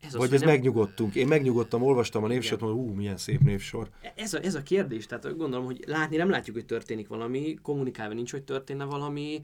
Ez 0.00 0.14
az, 0.14 0.20
Vagy 0.20 0.32
ez 0.32 0.40
nem- 0.40 0.48
megnyugodtunk? 0.48 1.14
Én 1.14 1.26
megnyugodtam, 1.26 1.82
olvastam 1.82 2.24
a 2.24 2.26
névsort, 2.26 2.60
hogy 2.60 2.70
ú, 2.70 2.92
milyen 2.92 3.16
szép 3.16 3.40
névsor. 3.40 3.88
Ez 4.14 4.34
a, 4.34 4.42
ez 4.42 4.54
a 4.54 4.62
kérdés, 4.62 5.06
tehát 5.06 5.36
gondolom, 5.36 5.64
hogy 5.64 5.84
látni 5.86 6.16
nem 6.16 6.30
látjuk, 6.30 6.56
hogy 6.56 6.66
történik 6.66 7.08
valami, 7.08 7.58
kommunikálva 7.62 8.14
nincs, 8.14 8.30
hogy 8.30 8.42
történne 8.42 8.84
valami, 8.84 9.42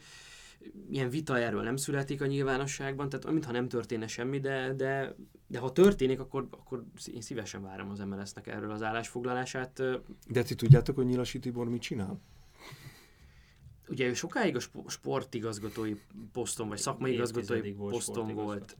ilyen 0.91 1.11
vita 1.11 1.39
erről 1.39 1.63
nem 1.63 1.77
születik 1.77 2.23
a 2.23 2.27
nyilvánosságban, 2.27 3.09
tehát 3.09 3.31
mintha 3.31 3.53
nem 3.53 3.69
történne 3.69 4.07
semmi, 4.07 4.41
de, 4.41 4.73
de, 4.73 5.15
de 5.47 5.59
ha 5.59 5.73
történik, 5.73 6.21
akkor, 6.21 6.47
akkor 6.51 6.85
én 7.13 7.21
szívesen 7.21 7.63
várom 7.63 7.91
az 7.91 7.99
MLS-nek 7.99 8.47
erről 8.47 8.71
az 8.71 8.83
állásfoglalását. 8.83 9.83
De 10.29 10.43
ti 10.43 10.55
tudjátok, 10.55 10.97
hogy 10.97 11.07
Nyilasi 11.07 11.39
Tibor 11.39 11.69
mit 11.69 11.83
csinál? 11.83 12.21
Ugye 13.89 14.07
ő 14.07 14.15
sokáig 14.15 14.57
a 14.57 14.61
spo- 14.61 14.91
sportigazgatói 14.91 15.95
poszton, 16.33 16.69
vagy 16.69 16.79
szakmai 16.79 17.13
igazgatói 17.13 17.73
poszton 17.73 18.35
volt. 18.35 18.77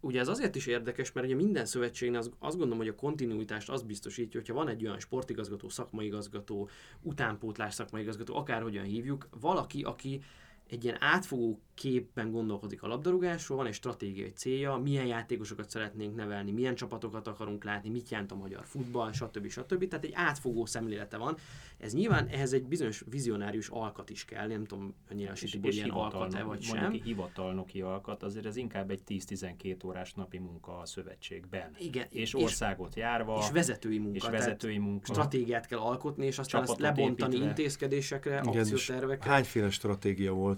Ugye 0.00 0.20
ez 0.20 0.28
azért 0.28 0.56
is 0.56 0.66
érdekes, 0.66 1.12
mert 1.12 1.26
ugye 1.26 1.34
minden 1.34 1.64
szövetségnél 1.64 2.18
az, 2.18 2.30
azt 2.38 2.56
gondolom, 2.56 2.78
hogy 2.78 2.88
a 2.88 2.94
kontinuitást 2.94 3.70
az 3.70 3.82
biztosítja, 3.82 4.40
hogyha 4.40 4.54
van 4.54 4.68
egy 4.68 4.84
olyan 4.84 4.98
sportigazgató, 4.98 5.68
szakmai 5.68 6.06
igazgató, 6.06 6.68
utánpótlás 7.02 7.74
szakmai 7.74 8.02
igazgató, 8.02 8.36
akárhogyan 8.36 8.84
hívjuk, 8.84 9.28
valaki, 9.40 9.82
aki 9.82 10.22
egy 10.68 10.84
ilyen 10.84 10.96
átfogó 11.00 11.60
képben 11.74 12.30
gondolkodik 12.30 12.82
a 12.82 12.86
labdarúgásról, 12.86 13.56
van 13.58 13.66
egy 13.66 13.74
stratégiai 13.74 14.32
célja, 14.32 14.76
milyen 14.76 15.06
játékosokat 15.06 15.70
szeretnénk 15.70 16.14
nevelni, 16.16 16.50
milyen 16.50 16.74
csapatokat 16.74 17.26
akarunk 17.28 17.64
látni, 17.64 17.88
mit 17.88 18.08
jelent 18.10 18.32
a 18.32 18.34
magyar 18.34 18.64
futball, 18.64 19.12
stb. 19.12 19.48
stb. 19.48 19.88
Tehát 19.88 20.04
egy 20.04 20.12
átfogó 20.14 20.66
szemlélete 20.66 21.16
van. 21.16 21.36
Ez 21.78 21.94
nyilván 21.94 22.26
ehhez 22.26 22.52
egy 22.52 22.64
bizonyos 22.66 23.04
vizionárius 23.10 23.68
alkat 23.68 24.10
is 24.10 24.24
kell, 24.24 24.46
nem 24.46 24.64
tudom, 24.64 24.94
hogy 25.08 25.16
nyilván 25.16 25.34
És, 25.34 25.42
és 25.62 25.76
ilyen 25.76 25.90
alkat-e 25.90 26.42
vagy 26.42 26.46
mondjuk 26.68 26.76
sem. 26.76 26.90
hivatalnoki 26.92 27.80
alkat, 27.80 28.22
azért 28.22 28.46
ez 28.46 28.56
inkább 28.56 28.90
egy 28.90 29.00
10-12 29.06 29.84
órás 29.86 30.14
napi 30.14 30.38
munka 30.38 30.78
a 30.78 30.86
szövetségben. 30.86 31.74
Igen, 31.78 32.06
És 32.10 32.20
és- 32.20 32.34
országot 32.34 32.94
járva, 32.96 33.38
És 33.38 33.50
vezetői 33.50 33.98
munka. 33.98 34.16
és 34.16 34.28
vezetői 34.28 34.78
munka. 34.78 35.12
stratégiát 35.12 35.66
kell 35.66 35.78
alkotni, 35.78 36.26
és 36.26 36.38
aztán 36.38 36.62
ezt 36.62 36.70
Csapatot 36.70 36.96
lebontani 36.96 37.32
építve. 37.34 37.48
intézkedésekre, 37.48 38.40
Igen, 38.44 38.58
akciótervekre. 38.62 39.30
hányféle 39.30 39.70
stratégia 39.70 40.32
volt 40.32 40.55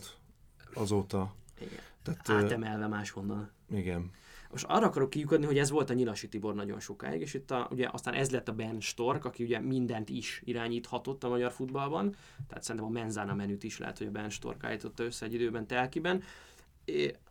azóta? 0.75 1.35
Igen. 1.61 1.79
Tehát, 2.03 2.45
Átemelve 2.45 2.87
máshonnan. 2.87 3.51
igen. 3.71 4.11
Most 4.51 4.65
arra 4.65 4.87
akarok 4.87 5.11
kiukadni, 5.11 5.47
hogy 5.47 5.59
ez 5.59 5.71
volt 5.71 5.91
a 5.91 5.95
Nyilasi 5.95 6.29
Tibor 6.29 6.55
nagyon 6.55 6.81
sokáig, 6.81 7.21
és 7.21 7.35
itt 7.35 7.51
a, 7.51 7.69
ugye 7.71 7.89
aztán 7.93 8.15
ez 8.15 8.31
lett 8.31 8.49
a 8.49 8.53
Ben 8.53 8.81
Stork, 8.81 9.25
aki 9.25 9.43
ugye 9.43 9.61
mindent 9.61 10.09
is 10.09 10.43
irányíthatott 10.45 11.25
a 11.25 11.29
magyar 11.29 11.53
futballban, 11.53 12.17
tehát 12.49 12.63
szerintem 12.63 12.91
a 12.91 12.93
Menzana 12.93 13.35
menüt 13.35 13.65
is 13.65 13.79
lehet, 13.79 13.99
hogy 13.99 14.07
a 14.07 14.11
Ben 14.11 14.31
Stork 14.31 14.65
állította 14.65 15.05
össze 15.05 15.27
egy 15.27 15.35
időben 15.35 15.67
telkiben, 15.67 16.23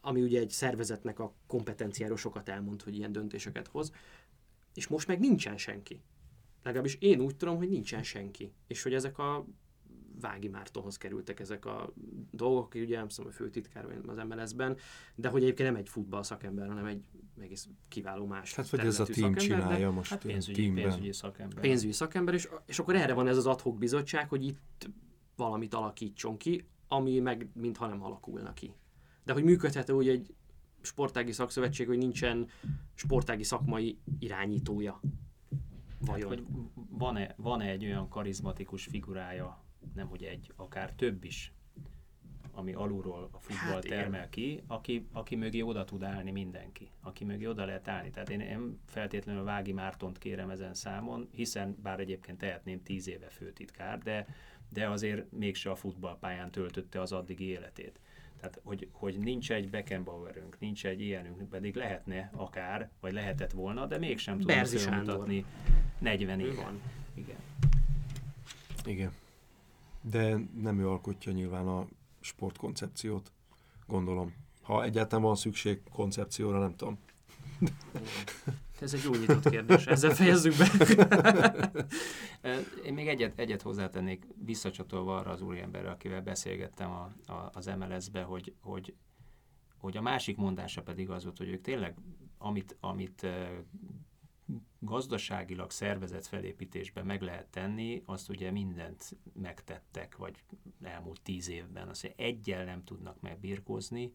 ami 0.01 0.21
ugye 0.21 0.39
egy 0.39 0.49
szervezetnek 0.49 1.19
a 1.19 1.33
kompetenciáról 1.47 2.17
sokat 2.17 2.49
elmond, 2.49 2.81
hogy 2.81 2.95
ilyen 2.95 3.11
döntéseket 3.11 3.67
hoz, 3.67 3.91
és 4.73 4.88
most 4.88 5.07
meg 5.07 5.19
nincsen 5.19 5.57
senki. 5.57 6.01
Legalábbis 6.63 6.95
én 6.99 7.19
úgy 7.19 7.35
tudom, 7.35 7.57
hogy 7.57 7.69
nincsen 7.69 8.03
senki, 8.03 8.53
és 8.67 8.83
hogy 8.83 8.93
ezek 8.93 9.17
a 9.17 9.45
Vági 10.22 10.47
Mártonhoz 10.47 10.97
kerültek 10.97 11.39
ezek 11.39 11.65
a 11.65 11.93
dolgok, 12.32 12.65
aki 12.65 12.82
ugye 12.82 12.95
nem 12.95 13.07
a 13.28 13.32
főtitkár 13.32 14.01
az 14.07 14.18
MLS-ben, 14.30 14.78
de 15.15 15.30
hogy 15.30 15.41
egyébként 15.43 15.70
nem 15.70 15.78
egy 15.78 15.89
futball 15.89 16.24
szakember, 16.24 16.68
hanem 16.68 16.86
egy 16.86 17.03
egész 17.39 17.68
kiváló 17.88 18.26
más 18.26 18.55
Hát 18.55 18.70
vagy 18.70 18.80
ez 18.80 18.99
a 18.99 19.05
team 19.05 19.15
szakember, 19.34 19.57
de 19.57 19.63
csinálja 19.63 19.91
most 19.91 20.09
Hát 20.09 20.22
pénzügyi, 20.22 20.61
teamben. 20.61 20.84
pénzügyi 20.84 21.13
szakember. 21.13 21.59
pénzügyi 21.59 21.91
szakember, 21.91 22.34
és, 22.34 22.49
és 22.65 22.80
akkor 22.80 22.95
erre 22.95 23.13
van 23.13 23.28
ez 23.28 23.38
az 23.38 23.45
adhok 23.45 23.78
bizottság, 23.78 24.30
hogy 24.30 24.45
itt 24.45 24.89
valamit 25.36 25.74
alakítson 25.74 26.38
ki, 26.38 26.68
ami 26.88 27.20
meg 27.20 27.47
mintha 27.53 27.88
nem 27.88 28.03
alakulna 28.03 28.53
ki. 28.53 28.74
De 29.24 29.34
hogy 29.34 29.43
működhető 29.43 29.93
úgy 29.93 30.07
egy 30.07 30.34
sportági 30.82 31.32
szakszövetség, 31.32 31.88
hogy 31.88 31.97
nincsen 31.97 32.47
sportági 32.93 33.43
szakmai 33.43 33.97
irányítója. 34.20 34.99
Vajon? 35.99 36.30
Hát, 36.30 36.39
hogy 36.39 36.47
van-e, 36.89 37.34
van-e 37.38 37.70
egy 37.70 37.86
olyan 37.86 38.09
karizmatikus 38.09 38.86
figurája, 38.86 39.65
nem 39.95 40.07
hogy 40.07 40.23
egy, 40.23 40.51
akár 40.55 40.93
több 40.93 41.23
is, 41.23 41.51
ami 42.51 42.73
alulról 42.73 43.29
a 43.31 43.39
futball 43.39 43.73
Hát 43.73 43.85
igen. 43.85 43.97
termel 43.97 44.29
ki, 44.29 44.63
aki, 44.67 45.07
aki 45.11 45.35
mögé 45.35 45.61
oda 45.61 45.83
tud 45.83 46.03
állni 46.03 46.31
mindenki. 46.31 46.89
Aki 47.01 47.23
mögé 47.23 47.45
oda 47.45 47.65
lehet 47.65 47.88
állni. 47.88 48.09
Tehát 48.09 48.29
én 48.29 48.38
nem 48.38 48.79
feltétlenül 48.85 49.43
Vági 49.43 49.71
Mártont 49.71 50.17
kérem 50.17 50.49
ezen 50.49 50.73
számon, 50.73 51.27
hiszen 51.31 51.77
bár 51.83 51.99
egyébként 51.99 52.38
tehetném 52.38 52.83
tíz 52.83 53.07
éve 53.07 53.29
főtitkár, 53.29 53.97
de, 53.97 54.27
de 54.69 54.89
azért 54.89 55.31
mégse 55.31 55.69
a 55.69 55.75
futballpályán 55.75 56.51
töltötte 56.51 57.01
az 57.01 57.11
addigi 57.11 57.45
életét. 57.45 57.99
Tehát, 58.38 58.59
hogy, 58.63 58.88
hogy 58.91 59.19
nincs 59.19 59.51
egy 59.51 59.69
Beckenbauerünk, 59.69 60.59
nincs 60.59 60.85
egy 60.85 61.01
ilyenünk, 61.01 61.49
pedig 61.49 61.75
lehetne 61.75 62.29
akár, 62.33 62.89
vagy 62.99 63.13
lehetett 63.13 63.51
volna, 63.51 63.85
de 63.85 63.97
mégsem 63.97 64.39
tudom 64.39 64.63
felmutatni 64.65 65.45
40 65.99 66.39
Ő 66.39 66.45
éve. 66.45 66.61
van. 66.61 66.81
Igen. 67.13 67.38
Igen. 68.85 69.11
De 70.09 70.37
nem 70.61 70.79
ő 70.79 70.89
alkotja 70.89 71.31
nyilván 71.31 71.67
a 71.67 71.87
sportkoncepciót, 72.19 73.31
gondolom. 73.87 74.33
Ha 74.61 74.83
egyáltalán 74.83 75.23
van 75.23 75.35
szükség 75.35 75.81
koncepcióra, 75.91 76.59
nem 76.59 76.75
tudom. 76.75 76.99
Ez 78.79 78.93
egy 78.93 79.03
jó 79.03 79.11
nyitott 79.11 79.49
kérdés. 79.49 79.85
Ezzel 79.85 80.15
fejezzük 80.15 80.53
be. 80.57 81.85
Én 82.85 82.93
még 82.93 83.07
egyet, 83.07 83.39
egyet 83.39 83.61
hozzátennék, 83.61 84.27
visszacsatolva 84.45 85.17
arra 85.17 85.31
az 85.31 85.41
úriemberre, 85.41 85.89
akivel 85.89 86.21
beszélgettem 86.21 86.91
a, 86.91 87.31
a, 87.31 87.49
az 87.53 87.65
MLS-be, 87.65 88.21
hogy, 88.21 88.53
hogy, 88.61 88.93
hogy 89.77 89.97
a 89.97 90.01
másik 90.01 90.37
mondása 90.37 90.81
pedig 90.81 91.09
az 91.09 91.23
volt, 91.23 91.37
hogy 91.37 91.49
ők 91.49 91.61
tényleg, 91.61 91.95
amit, 92.37 92.77
amit 92.79 93.23
ö, 93.23 93.43
gazdaságilag 94.79 95.71
szervezet 95.71 96.27
felépítésben 96.27 97.05
meg 97.05 97.21
lehet 97.21 97.47
tenni, 97.47 98.01
azt 98.05 98.29
ugye 98.29 98.51
mindent 98.51 99.15
megtettek, 99.33 100.17
vagy 100.17 100.43
elmúlt 100.81 101.21
tíz 101.21 101.49
évben. 101.49 101.87
Azt 101.89 102.13
egyel 102.15 102.65
nem 102.65 102.83
tudnak 102.83 103.21
megbirkózni, 103.21 104.13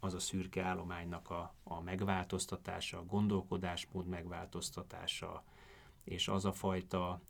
az 0.00 0.14
a 0.14 0.18
szürke 0.18 0.62
állománynak 0.62 1.30
a, 1.30 1.54
a 1.62 1.80
megváltoztatása, 1.80 2.98
a 2.98 3.04
gondolkodásmód 3.04 4.06
megváltoztatása, 4.06 5.44
és 6.04 6.28
az 6.28 6.44
a 6.44 6.52
fajta 6.52 7.20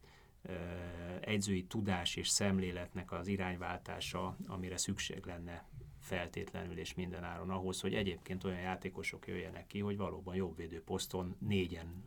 egyzői 1.21 1.65
tudás 1.65 2.17
és 2.17 2.29
szemléletnek 2.29 3.13
az 3.13 3.27
irányváltása, 3.27 4.37
amire 4.47 4.77
szükség 4.77 5.25
lenne 5.25 5.69
feltétlenül 6.09 6.79
és 6.79 6.95
mindenáron 6.95 7.51
ahhoz, 7.51 7.81
hogy 7.81 7.95
egyébként 7.95 8.45
olyan 8.45 8.61
játékosok 8.61 9.27
jöjjenek 9.27 9.67
ki, 9.67 9.79
hogy 9.79 9.97
valóban 9.97 10.35
jobbvédő 10.35 10.83
poszton 10.83 11.37
négyen 11.39 12.05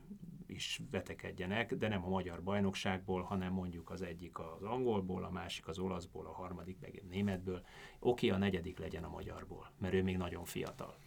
is 0.47 0.81
vetekedjenek, 0.91 1.75
de 1.75 1.87
nem 1.87 2.05
a 2.05 2.09
magyar 2.09 2.43
bajnokságból, 2.43 3.21
hanem 3.21 3.53
mondjuk 3.53 3.89
az 3.89 4.01
egyik 4.01 4.39
az 4.39 4.63
angolból, 4.63 5.23
a 5.23 5.31
másik 5.31 5.67
az 5.67 5.79
olaszból, 5.79 6.25
a 6.25 6.31
harmadik 6.31 6.77
meg 6.79 7.03
németből. 7.09 7.65
Oké, 7.99 8.29
a 8.29 8.37
negyedik 8.37 8.79
legyen 8.79 9.03
a 9.03 9.09
magyarból, 9.09 9.71
mert 9.77 9.93
ő 9.93 10.03
még 10.03 10.17
nagyon 10.17 10.45
fiatal. 10.45 10.97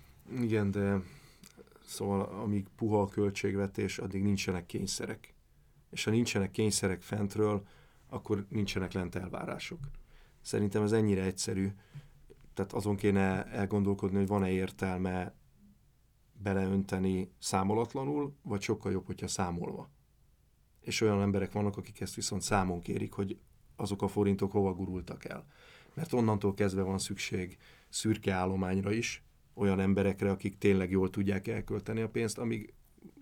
Igen, 0.40 0.70
de 0.70 1.00
szóval 1.84 2.20
amíg 2.20 2.66
puha 2.76 3.00
a 3.00 3.08
költségvetés, 3.08 3.98
addig 3.98 4.22
nincsenek 4.22 4.66
kényszerek. 4.66 5.34
És 5.90 6.04
ha 6.04 6.10
nincsenek 6.10 6.50
kényszerek 6.50 7.02
fentről, 7.02 7.66
akkor 8.08 8.46
nincsenek 8.48 8.92
lent 8.92 9.14
elvárások. 9.14 9.78
Szerintem 10.40 10.82
ez 10.82 10.92
ennyire 10.92 11.22
egyszerű. 11.22 11.72
Tehát 12.54 12.72
azon 12.72 12.96
kéne 12.96 13.44
elgondolkodni, 13.44 14.16
hogy 14.16 14.26
van-e 14.26 14.50
értelme 14.50 15.34
beleönteni 16.42 17.30
számolatlanul, 17.38 18.34
vagy 18.42 18.60
sokkal 18.60 18.92
jobb, 18.92 19.06
hogyha 19.06 19.28
számolva. 19.28 19.90
És 20.80 21.00
olyan 21.00 21.20
emberek 21.20 21.52
vannak, 21.52 21.76
akik 21.76 22.00
ezt 22.00 22.14
viszont 22.14 22.42
számon 22.42 22.80
kérik, 22.80 23.12
hogy 23.12 23.38
azok 23.76 24.02
a 24.02 24.08
forintok 24.08 24.52
hova 24.52 24.74
gurultak 24.74 25.24
el. 25.24 25.46
Mert 25.94 26.12
onnantól 26.12 26.54
kezdve 26.54 26.82
van 26.82 26.98
szükség 26.98 27.58
szürke 27.88 28.32
állományra 28.32 28.92
is, 28.92 29.24
olyan 29.54 29.80
emberekre, 29.80 30.30
akik 30.30 30.58
tényleg 30.58 30.90
jól 30.90 31.10
tudják 31.10 31.48
elkölteni 31.48 32.00
a 32.00 32.08
pénzt, 32.08 32.38
amíg 32.38 32.74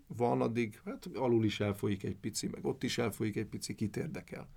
van, 0.07 0.41
addig 0.41 0.81
hát 0.85 1.09
alul 1.15 1.45
is 1.45 1.61
elfolyik 1.61 2.03
egy 2.03 2.17
pici, 2.17 2.49
meg 2.49 2.65
ott 2.65 2.83
is 2.83 2.99
elfolyik 2.99 3.37
egy 3.37 3.47
pici, 3.47 3.75
kit 3.75 3.97
érdekel. 3.97 4.49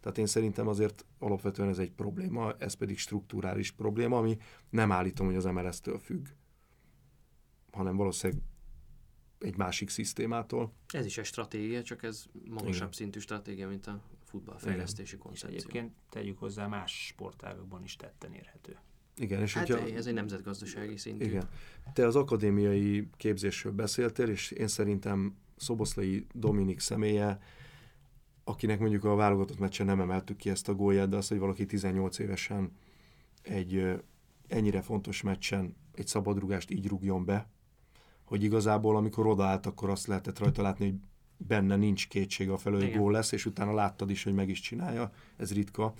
Tehát 0.00 0.18
én 0.18 0.26
szerintem 0.26 0.68
azért 0.68 1.04
alapvetően 1.18 1.68
ez 1.68 1.78
egy 1.78 1.90
probléma, 1.90 2.54
ez 2.58 2.74
pedig 2.74 2.98
strukturális 2.98 3.70
probléma, 3.70 4.18
ami 4.18 4.38
nem 4.70 4.92
állítom, 4.92 5.26
hogy 5.26 5.36
az 5.36 5.44
MLS-től 5.44 5.98
függ, 5.98 6.26
hanem 7.72 7.96
valószínűleg 7.96 8.42
egy 9.38 9.56
másik 9.56 9.88
szisztémától. 9.88 10.72
Ez 10.92 11.04
is 11.06 11.18
egy 11.18 11.24
stratégia, 11.24 11.82
csak 11.82 12.02
ez 12.02 12.24
magasabb 12.50 12.74
Igen. 12.74 12.92
szintű 12.92 13.18
stratégia, 13.18 13.68
mint 13.68 13.86
a 13.86 14.02
futballfejlesztési 14.24 15.16
koncepció. 15.16 15.56
És 15.56 15.62
egyébként 15.62 15.92
tegyük 16.10 16.38
hozzá, 16.38 16.66
más 16.66 17.06
sportágokban 17.06 17.82
is 17.82 17.96
tetten 17.96 18.32
érhető. 18.32 18.78
Igen, 19.16 19.40
és 19.40 19.54
hát 19.54 19.68
hogyha, 19.68 19.88
ez 19.88 20.06
egy 20.06 20.14
nemzetgazdasági 20.14 20.96
szintű. 20.96 21.24
Igen. 21.24 21.48
Te 21.92 22.06
az 22.06 22.16
akadémiai 22.16 23.08
képzésről 23.16 23.72
beszéltél, 23.72 24.28
és 24.28 24.50
én 24.50 24.68
szerintem 24.68 25.36
Szoboszlai 25.56 26.26
Dominik 26.32 26.80
személye, 26.80 27.40
akinek 28.50 28.78
mondjuk 28.78 29.04
a 29.04 29.14
válogatott 29.14 29.58
meccsen 29.58 29.86
nem 29.86 30.00
emeltük 30.00 30.36
ki 30.36 30.50
ezt 30.50 30.68
a 30.68 30.74
gólját, 30.74 31.08
de 31.08 31.16
az, 31.16 31.28
hogy 31.28 31.38
valaki 31.38 31.66
18 31.66 32.18
évesen 32.18 32.72
egy 33.42 34.02
ennyire 34.48 34.80
fontos 34.80 35.22
meccsen 35.22 35.76
egy 35.94 36.06
szabadrugást 36.06 36.70
így 36.70 36.88
rúgjon 36.88 37.24
be, 37.24 37.48
hogy 38.24 38.42
igazából 38.42 38.96
amikor 38.96 39.26
odaállt, 39.26 39.66
akkor 39.66 39.90
azt 39.90 40.06
lehetett 40.06 40.38
rajta 40.38 40.62
látni, 40.62 40.84
hogy 40.84 40.98
benne 41.36 41.76
nincs 41.76 42.08
kétség 42.08 42.50
a 42.50 42.56
felől, 42.56 42.80
hogy 42.80 42.96
gól 42.96 43.12
lesz, 43.12 43.32
és 43.32 43.46
utána 43.46 43.74
láttad 43.74 44.10
is, 44.10 44.24
hogy 44.24 44.34
meg 44.34 44.48
is 44.48 44.60
csinálja, 44.60 45.12
ez 45.36 45.52
ritka, 45.52 45.94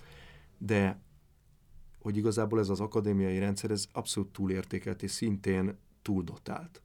de 0.59 1.01
hogy 1.98 2.16
igazából 2.16 2.59
ez 2.59 2.68
az 2.68 2.80
akadémiai 2.80 3.38
rendszer, 3.38 3.70
ez 3.70 3.86
abszolút 3.92 4.32
túlértékelt, 4.32 5.03
és 5.03 5.11
szintén 5.11 5.78
túldotált. 6.03 6.82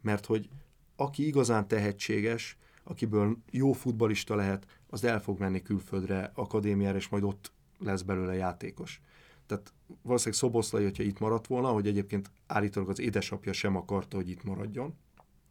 Mert 0.00 0.26
hogy 0.26 0.48
aki 0.96 1.26
igazán 1.26 1.68
tehetséges, 1.68 2.58
akiből 2.84 3.36
jó 3.50 3.72
futbalista 3.72 4.34
lehet, 4.34 4.66
az 4.94 5.04
el 5.04 5.20
fog 5.20 5.38
menni 5.38 5.62
külföldre, 5.62 6.30
akadémiára, 6.34 6.96
és 6.96 7.08
majd 7.08 7.22
ott 7.22 7.52
lesz 7.78 8.02
belőle 8.02 8.34
játékos. 8.34 9.00
Tehát 9.46 9.72
valószínűleg 10.02 10.38
Szoboszlai, 10.38 10.82
hogyha 10.82 11.02
itt 11.02 11.18
maradt 11.18 11.46
volna, 11.46 11.68
hogy 11.68 11.86
egyébként 11.86 12.30
állítólag 12.46 12.88
az 12.88 13.00
édesapja 13.00 13.52
sem 13.52 13.76
akarta, 13.76 14.16
hogy 14.16 14.28
itt 14.28 14.44
maradjon, 14.44 14.94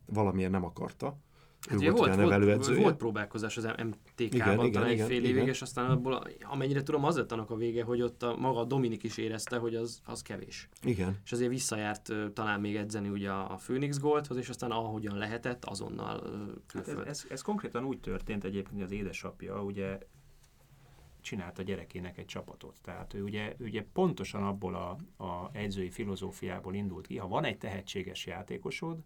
valamiért 0.05 0.51
nem 0.51 0.63
akarta. 0.63 1.17
Hát 1.69 1.81
ő 1.81 1.91
volt, 1.91 2.15
volt, 2.15 2.43
volt, 2.43 2.77
volt 2.77 2.95
próbálkozás 2.95 3.57
az 3.57 3.63
MTK-ban 3.63 4.71
talán 4.71 4.89
egy 4.89 5.01
fél 5.01 5.23
évig, 5.23 5.47
és 5.47 5.61
aztán 5.61 5.89
abból, 5.89 6.27
amennyire 6.41 6.83
tudom, 6.83 7.03
az 7.03 7.15
lett 7.15 7.31
annak 7.31 7.49
a 7.49 7.55
vége, 7.55 7.83
hogy 7.83 8.01
ott 8.01 8.23
a, 8.23 8.35
maga 8.35 8.59
a 8.59 8.63
Dominik 8.63 9.03
is 9.03 9.17
érezte, 9.17 9.57
hogy 9.57 9.75
az, 9.75 10.01
az 10.05 10.21
kevés. 10.21 10.69
Igen. 10.83 11.19
És 11.23 11.31
azért 11.31 11.49
visszajárt 11.49 12.13
talán 12.33 12.59
még 12.59 12.75
edzeni 12.75 13.09
ugye 13.09 13.31
a 13.31 13.59
Phoenix 13.65 13.99
Goldhoz, 13.99 14.37
és 14.37 14.49
aztán 14.49 14.71
ahogyan 14.71 15.17
lehetett, 15.17 15.65
azonnal 15.65 16.23
hát 16.73 16.87
ez, 16.87 16.97
ez, 17.05 17.25
ez, 17.29 17.41
konkrétan 17.41 17.85
úgy 17.85 17.99
történt 17.99 18.43
egyébként, 18.43 18.73
hogy 18.73 18.83
az 18.83 18.91
édesapja 18.91 19.63
ugye 19.63 19.97
csinált 21.21 21.59
a 21.59 21.63
gyerekének 21.63 22.17
egy 22.17 22.25
csapatot. 22.25 22.75
Tehát 22.81 23.13
ő 23.13 23.23
ugye, 23.23 23.53
ő 23.57 23.65
ugye 23.65 23.85
pontosan 23.93 24.43
abból 24.43 24.75
a, 24.75 25.23
a 25.23 25.49
edzői 25.53 25.89
filozófiából 25.89 26.73
indult 26.73 27.07
ki, 27.07 27.17
ha 27.17 27.27
van 27.27 27.43
egy 27.43 27.57
tehetséges 27.57 28.25
játékosod, 28.25 28.99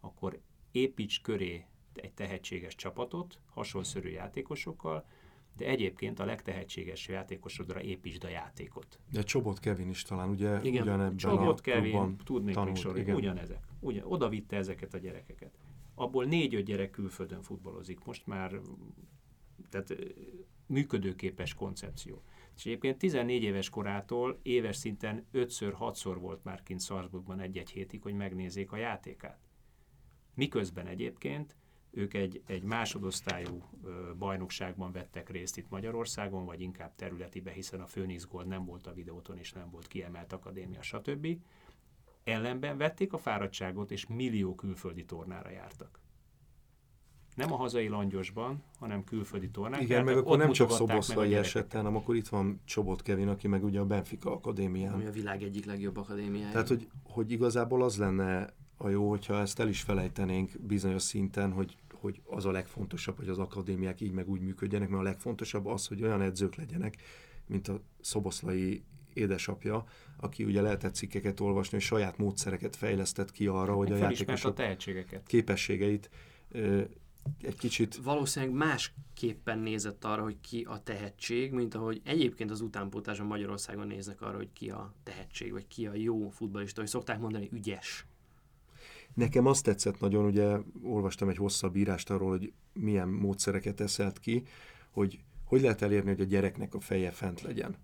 akkor 0.00 0.38
építs 0.70 1.20
köré 1.20 1.66
egy 1.98 2.12
tehetséges 2.12 2.74
csapatot, 2.74 3.38
hasonszörű 3.46 4.08
játékosokkal, 4.08 5.04
de 5.56 5.66
egyébként 5.66 6.20
a 6.20 6.24
legtehetséges 6.24 7.08
játékosodra 7.08 7.82
építsd 7.82 8.24
a 8.24 8.28
játékot. 8.28 8.98
De 9.12 9.22
Csobot 9.22 9.58
Kevin 9.58 9.88
is 9.88 10.02
talán 10.02 10.28
ugye 10.28 10.60
igen. 10.62 10.82
ugyanebben 10.82 11.16
Csobot 11.16 11.58
a 11.58 11.62
Kevin, 11.62 12.16
tudnék 12.24 12.54
tanult, 12.54 12.72
még 12.72 12.82
sorolni, 12.82 13.12
ugyanezek. 13.12 13.66
Ugye, 13.80 14.06
oda 14.06 14.28
vitte 14.28 14.56
ezeket 14.56 14.94
a 14.94 14.98
gyerekeket. 14.98 15.58
Abból 15.94 16.24
négy-öt 16.24 16.64
gyerek 16.64 16.90
külföldön 16.90 17.42
futballozik. 17.42 18.04
Most 18.04 18.26
már 18.26 18.60
tehát 19.70 19.96
működőképes 20.66 21.54
koncepció. 21.54 22.22
És 22.56 22.66
egyébként 22.66 22.98
14 22.98 23.42
éves 23.42 23.68
korától 23.68 24.38
éves 24.42 24.76
szinten 24.76 25.26
5-6-szor 25.32 26.16
volt 26.20 26.44
már 26.44 26.62
kint 26.62 26.82
Salzburgban 26.82 27.40
egy-egy 27.40 27.70
hétig, 27.70 28.02
hogy 28.02 28.14
megnézzék 28.14 28.72
a 28.72 28.76
játékát. 28.76 29.40
Miközben 30.34 30.86
egyébként 30.86 31.56
ők 31.96 32.14
egy, 32.14 32.42
egy 32.46 32.62
másodosztályú 32.62 33.62
bajnokságban 34.18 34.92
vettek 34.92 35.30
részt 35.30 35.56
itt 35.56 35.70
Magyarországon, 35.70 36.44
vagy 36.44 36.60
inkább 36.60 36.94
területibe, 36.94 37.50
hiszen 37.50 37.80
a 37.80 37.84
Phoenix 37.84 38.26
Gold 38.26 38.46
nem 38.46 38.64
volt 38.64 38.86
a 38.86 38.92
videóton, 38.92 39.38
és 39.38 39.52
nem 39.52 39.70
volt 39.70 39.86
kiemelt 39.86 40.32
akadémia, 40.32 40.82
stb. 40.82 41.26
Ellenben 42.24 42.76
vették 42.76 43.12
a 43.12 43.18
fáradtságot, 43.18 43.90
és 43.90 44.06
millió 44.06 44.54
külföldi 44.54 45.04
tornára 45.04 45.50
jártak 45.50 46.00
nem 47.36 47.52
a 47.52 47.56
hazai 47.56 47.88
langyosban, 47.88 48.62
hanem 48.78 49.04
külföldi 49.04 49.50
tornák. 49.50 49.82
Igen, 49.82 50.04
meg 50.04 50.16
akkor 50.16 50.38
nem 50.38 50.52
csak 50.52 50.70
Szoboszlai 50.70 51.34
esett, 51.34 51.72
hanem 51.72 51.96
akkor 51.96 52.16
itt 52.16 52.28
van 52.28 52.60
Csobot 52.64 53.02
Kevin, 53.02 53.28
aki 53.28 53.48
meg 53.48 53.64
ugye 53.64 53.80
a 53.80 53.84
Benfica 53.84 54.32
Akadémián. 54.32 54.92
Ami 54.92 55.06
a 55.06 55.10
világ 55.10 55.42
egyik 55.42 55.64
legjobb 55.64 55.96
akadémiája. 55.96 56.50
Tehát, 56.50 56.68
hogy, 56.68 56.88
hogy 57.02 57.30
igazából 57.30 57.82
az 57.82 57.96
lenne 57.96 58.54
a 58.76 58.88
jó, 58.88 59.08
hogyha 59.08 59.40
ezt 59.40 59.60
el 59.60 59.68
is 59.68 59.80
felejtenénk 59.80 60.50
bizonyos 60.60 61.02
szinten, 61.02 61.52
hogy, 61.52 61.76
hogy 62.00 62.20
az 62.24 62.44
a 62.44 62.50
legfontosabb, 62.50 63.16
hogy 63.16 63.28
az 63.28 63.38
akadémiák 63.38 64.00
így 64.00 64.12
meg 64.12 64.28
úgy 64.28 64.40
működjenek, 64.40 64.88
mert 64.88 65.00
a 65.00 65.04
legfontosabb 65.04 65.66
az, 65.66 65.86
hogy 65.86 66.02
olyan 66.02 66.20
edzők 66.20 66.54
legyenek, 66.54 66.96
mint 67.46 67.68
a 67.68 67.80
Szoboszlai 68.00 68.84
édesapja, 69.12 69.84
aki 70.16 70.44
ugye 70.44 70.60
lehetett 70.60 70.94
cikkeket 70.94 71.40
olvasni, 71.40 71.76
és 71.76 71.84
saját 71.84 72.18
módszereket 72.18 72.76
fejlesztett 72.76 73.32
ki 73.32 73.46
arra, 73.46 73.74
hogy 73.74 73.92
a 73.92 73.96
játékosok 73.96 74.50
a 74.50 74.54
tehetségeket. 74.54 75.26
képességeit 75.26 76.10
egy 77.42 77.58
kicsit... 77.58 77.96
Valószínűleg 77.96 78.54
másképpen 78.54 79.58
nézett 79.58 80.04
arra, 80.04 80.22
hogy 80.22 80.40
ki 80.40 80.62
a 80.62 80.82
tehetség, 80.82 81.52
mint 81.52 81.74
ahogy 81.74 82.00
egyébként 82.04 82.50
az 82.50 82.60
utánpótáson 82.60 83.26
Magyarországon 83.26 83.86
néznek 83.86 84.20
arra, 84.20 84.36
hogy 84.36 84.52
ki 84.52 84.70
a 84.70 84.94
tehetség, 85.02 85.52
vagy 85.52 85.66
ki 85.66 85.86
a 85.86 85.94
jó 85.94 86.28
futbalista, 86.28 86.80
hogy 86.80 86.90
szokták 86.90 87.20
mondani, 87.20 87.48
ügyes. 87.52 88.06
Nekem 89.16 89.46
azt 89.46 89.64
tetszett 89.64 90.00
nagyon, 90.00 90.24
ugye 90.24 90.56
olvastam 90.82 91.28
egy 91.28 91.36
hosszabb 91.36 91.76
írást 91.76 92.10
arról, 92.10 92.30
hogy 92.30 92.52
milyen 92.72 93.08
módszereket 93.08 93.80
eszelt 93.80 94.18
ki, 94.18 94.42
hogy 94.90 95.20
hogy 95.44 95.60
lehet 95.60 95.82
elérni, 95.82 96.10
hogy 96.10 96.20
a 96.20 96.24
gyereknek 96.24 96.74
a 96.74 96.80
feje 96.80 97.10
fent 97.10 97.42
legyen. 97.42 97.76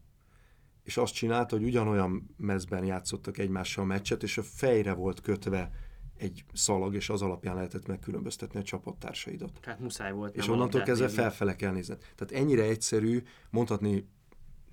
És 0.83 0.97
azt 0.97 1.15
csinálta, 1.15 1.57
hogy 1.57 1.65
ugyanolyan 1.65 2.35
mezben 2.37 2.85
játszottak 2.85 3.39
egymással 3.39 3.85
a 3.85 3.87
meccset, 3.87 4.23
és 4.23 4.39
a 4.39 4.43
fejre 4.43 4.93
volt 4.93 5.21
kötve 5.21 5.71
egy 6.17 6.45
szalag, 6.53 6.95
és 6.95 7.09
az 7.09 7.23
alapján 7.23 7.55
lehetett 7.55 7.87
megkülönböztetni 7.87 8.61
a 8.61 8.63
csapattársaidat. 8.63 9.59
Tehát 9.61 9.81
muszáj 9.81 10.13
volt. 10.13 10.37
És 10.37 10.49
onnantól 10.49 10.83
kezdve 10.83 11.09
felfele 11.09 11.57
kell 11.57 11.73
nézni. 11.73 11.97
Tehát 12.15 12.45
ennyire 12.45 12.63
egyszerű, 12.63 13.23
mondhatni 13.51 14.09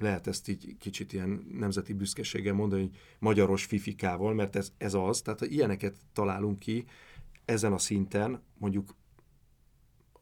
lehet 0.01 0.27
ezt 0.27 0.47
így 0.47 0.77
kicsit 0.79 1.13
ilyen 1.13 1.47
nemzeti 1.53 1.93
büszkeséggel 1.93 2.53
mondani, 2.53 2.81
hogy 2.81 2.97
magyaros 3.19 3.65
fifikával, 3.65 4.33
mert 4.33 4.55
ez, 4.55 4.71
ez 4.77 4.93
az, 4.93 5.21
tehát 5.21 5.39
ha 5.39 5.45
ilyeneket 5.45 5.95
találunk 6.13 6.59
ki, 6.59 6.85
ezen 7.45 7.73
a 7.73 7.77
szinten, 7.77 8.41
mondjuk 8.57 8.95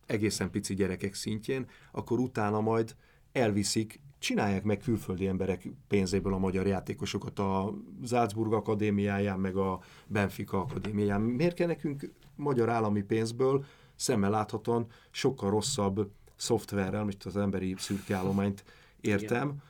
egészen 0.05 0.49
pici 0.49 0.73
gyerekek 0.73 1.13
szintjén, 1.13 1.67
akkor 1.91 2.19
utána 2.19 2.61
majd 2.61 2.95
elviszik, 3.31 3.99
csinálják 4.19 4.63
meg 4.63 4.77
külföldi 4.77 5.27
emberek 5.27 5.67
pénzéből 5.87 6.33
a 6.33 6.37
magyar 6.37 6.67
játékosokat 6.67 7.39
a 7.39 7.73
Salzburg 8.05 8.53
Akadémiáján, 8.53 9.39
meg 9.39 9.55
a 9.55 9.79
Benfica 10.07 10.59
Akadémiáján. 10.59 11.21
Miért 11.21 11.55
kell 11.55 11.67
nekünk 11.67 12.11
magyar 12.35 12.69
állami 12.69 13.01
pénzből 13.01 13.65
szemmel 13.95 14.29
láthatóan 14.29 14.85
sokkal 15.11 15.49
rosszabb 15.49 16.11
szoftverrel, 16.35 17.03
mint 17.03 17.23
az 17.23 17.37
emberi 17.37 17.75
szürkeállományt 17.77 18.63
értem, 19.07 19.47
Igen. 19.47 19.61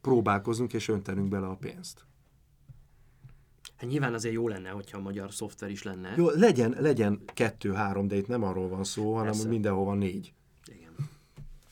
próbálkozunk 0.00 0.72
és 0.72 0.88
öntenünk 0.88 1.28
bele 1.28 1.46
a 1.46 1.56
pénzt. 1.56 2.06
Hát 3.76 3.90
nyilván 3.90 4.14
azért 4.14 4.34
jó 4.34 4.48
lenne, 4.48 4.68
hogyha 4.68 4.98
a 4.98 5.00
magyar 5.00 5.32
szoftver 5.32 5.70
is 5.70 5.82
lenne. 5.82 6.14
Jó, 6.16 6.28
legyen, 6.30 6.76
legyen 6.78 7.20
kettő-három, 7.24 8.08
de 8.08 8.16
itt 8.16 8.26
nem 8.26 8.42
arról 8.42 8.68
van 8.68 8.84
szó, 8.84 9.14
hanem 9.14 9.32
Persze. 9.32 9.48
mindenhova 9.48 9.94
négy. 9.94 10.32
Igen. 10.66 10.94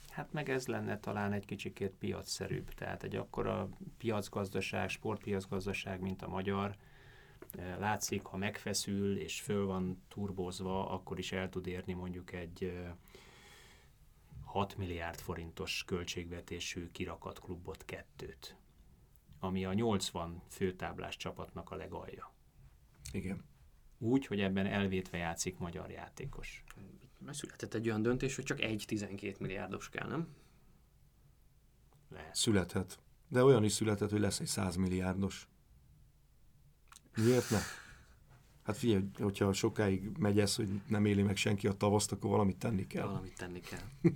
Hát 0.09 0.33
meg 0.33 0.51
ez 0.51 0.67
lenne 0.67 1.01
talán 1.01 1.33
egy 1.33 1.45
kicsikét 1.45 1.93
piacszerűbb. 1.99 2.69
Tehát 2.75 3.03
egy 3.03 3.17
akkora 3.17 3.69
piacgazdaság, 3.99 4.89
sportpiacgazdaság, 4.89 6.01
mint 6.01 6.23
a 6.23 6.29
magyar, 6.29 6.77
eh, 7.51 7.77
látszik, 7.79 8.25
ha 8.25 8.37
megfeszül 8.37 9.19
és 9.19 9.41
föl 9.41 9.67
van 9.67 10.03
turbozva, 10.09 10.91
akkor 10.91 11.19
is 11.19 11.33
el 11.33 11.49
tud 11.49 11.67
érni 11.67 11.93
mondjuk 11.93 12.33
egy 12.33 12.73
6 14.47 14.73
eh, 14.73 14.79
milliárd 14.79 15.21
forintos 15.21 15.85
költségvetésű 15.87 16.91
kirakat 16.91 17.39
klubot 17.39 17.85
kettőt 17.85 18.57
ami 19.39 19.65
a 19.65 19.73
80 19.73 20.43
főtáblás 20.49 21.17
csapatnak 21.17 21.71
a 21.71 21.77
legalja. 21.77 22.33
Igen. 23.13 23.45
Úgy, 23.99 24.27
hogy 24.27 24.41
ebben 24.41 24.67
elvétve 24.67 25.19
játszik 25.19 25.59
magyar 25.59 25.91
játékos. 25.91 26.65
Mert 27.19 27.37
született 27.37 27.75
egy 27.75 27.89
olyan 27.89 28.03
döntés, 28.03 28.35
hogy 28.37 28.45
csak 28.45 28.61
egy 28.61 28.85
12 28.87 29.37
milliárdos 29.39 29.89
kell, 29.89 30.09
nem? 30.09 30.29
Lehet. 32.09 32.35
Születhet. 32.35 32.99
De 33.29 33.45
olyan 33.45 33.65
is 33.65 33.73
született, 33.73 34.11
hogy 34.11 34.21
lesz 34.21 34.41
egy 34.41 34.47
100 34.47 34.77
milliárdos. 34.77 35.49
Miért 37.17 37.51
ne? 37.51 37.59
Hát 38.67 38.77
figyelj, 38.77 39.03
hogyha 39.19 39.53
sokáig 39.53 40.11
megy 40.19 40.39
ez, 40.39 40.57
hogy 40.57 40.69
nem 40.89 41.05
éli 41.05 41.23
meg 41.23 41.37
senki 41.37 41.67
a 41.67 41.73
tavaszt, 41.73 42.13
akkor 42.13 42.31
valamit 42.31 42.57
tenni 42.57 42.87
kell. 42.87 43.07
Valamit 43.07 43.37
tenni 43.37 43.61
kell. 43.61 44.13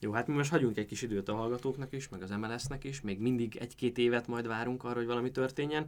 Jó, 0.00 0.12
hát 0.12 0.26
mi 0.26 0.34
most 0.34 0.50
hagyunk 0.50 0.76
egy 0.76 0.86
kis 0.86 1.02
időt 1.02 1.28
a 1.28 1.34
hallgatóknak 1.34 1.92
is, 1.92 2.08
meg 2.08 2.22
az 2.22 2.30
MLS-nek 2.30 2.84
is, 2.84 3.00
még 3.00 3.20
mindig 3.20 3.56
egy-két 3.56 3.98
évet 3.98 4.26
majd 4.26 4.46
várunk 4.46 4.84
arra, 4.84 4.94
hogy 4.94 5.06
valami 5.06 5.30
történjen. 5.30 5.86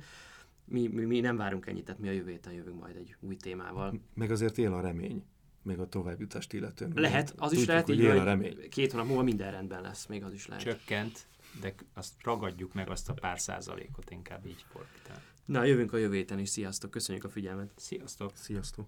Mi, 0.64 0.88
mi, 0.88 1.04
mi 1.04 1.20
nem 1.20 1.36
várunk 1.36 1.66
ennyit, 1.66 1.84
tehát 1.84 2.00
mi 2.00 2.08
a 2.08 2.12
jövő 2.12 2.30
héten 2.30 2.52
jövünk 2.52 2.80
majd 2.80 2.96
egy 2.96 3.16
új 3.20 3.36
témával. 3.36 4.00
Meg 4.14 4.30
azért 4.30 4.58
él 4.58 4.72
a 4.72 4.80
remény 4.80 5.24
még 5.62 5.78
a 5.78 5.88
továbbjutást 5.88 6.52
illetően. 6.52 6.92
Lehet, 6.94 7.30
az 7.30 7.48
Tudjuk, 7.48 7.60
is 7.60 7.66
lehet, 7.66 7.86
hogy, 7.86 7.94
így, 7.94 8.00
él 8.00 8.18
a 8.18 8.24
remény. 8.24 8.68
két 8.70 8.90
hónap 8.90 9.06
múlva 9.06 9.22
minden 9.22 9.50
rendben 9.50 9.82
lesz, 9.82 10.06
még 10.06 10.24
az 10.24 10.32
is 10.32 10.46
lehet. 10.46 10.64
Csökkent, 10.64 11.26
de 11.60 11.74
azt 11.94 12.12
ragadjuk 12.22 12.74
meg 12.74 12.90
azt 12.90 13.08
a 13.08 13.12
pár 13.12 13.40
százalékot, 13.40 14.10
inkább 14.10 14.46
így 14.46 14.64
fordítani. 14.68 15.18
Na, 15.44 15.64
jövünk 15.64 15.92
a 15.92 15.96
jövő 15.96 16.14
héten 16.14 16.38
is. 16.38 16.48
Sziasztok, 16.48 16.90
köszönjük 16.90 17.24
a 17.24 17.28
figyelmet. 17.28 17.72
Sziasztok. 17.76 18.36
Sziasztok. 18.36 18.86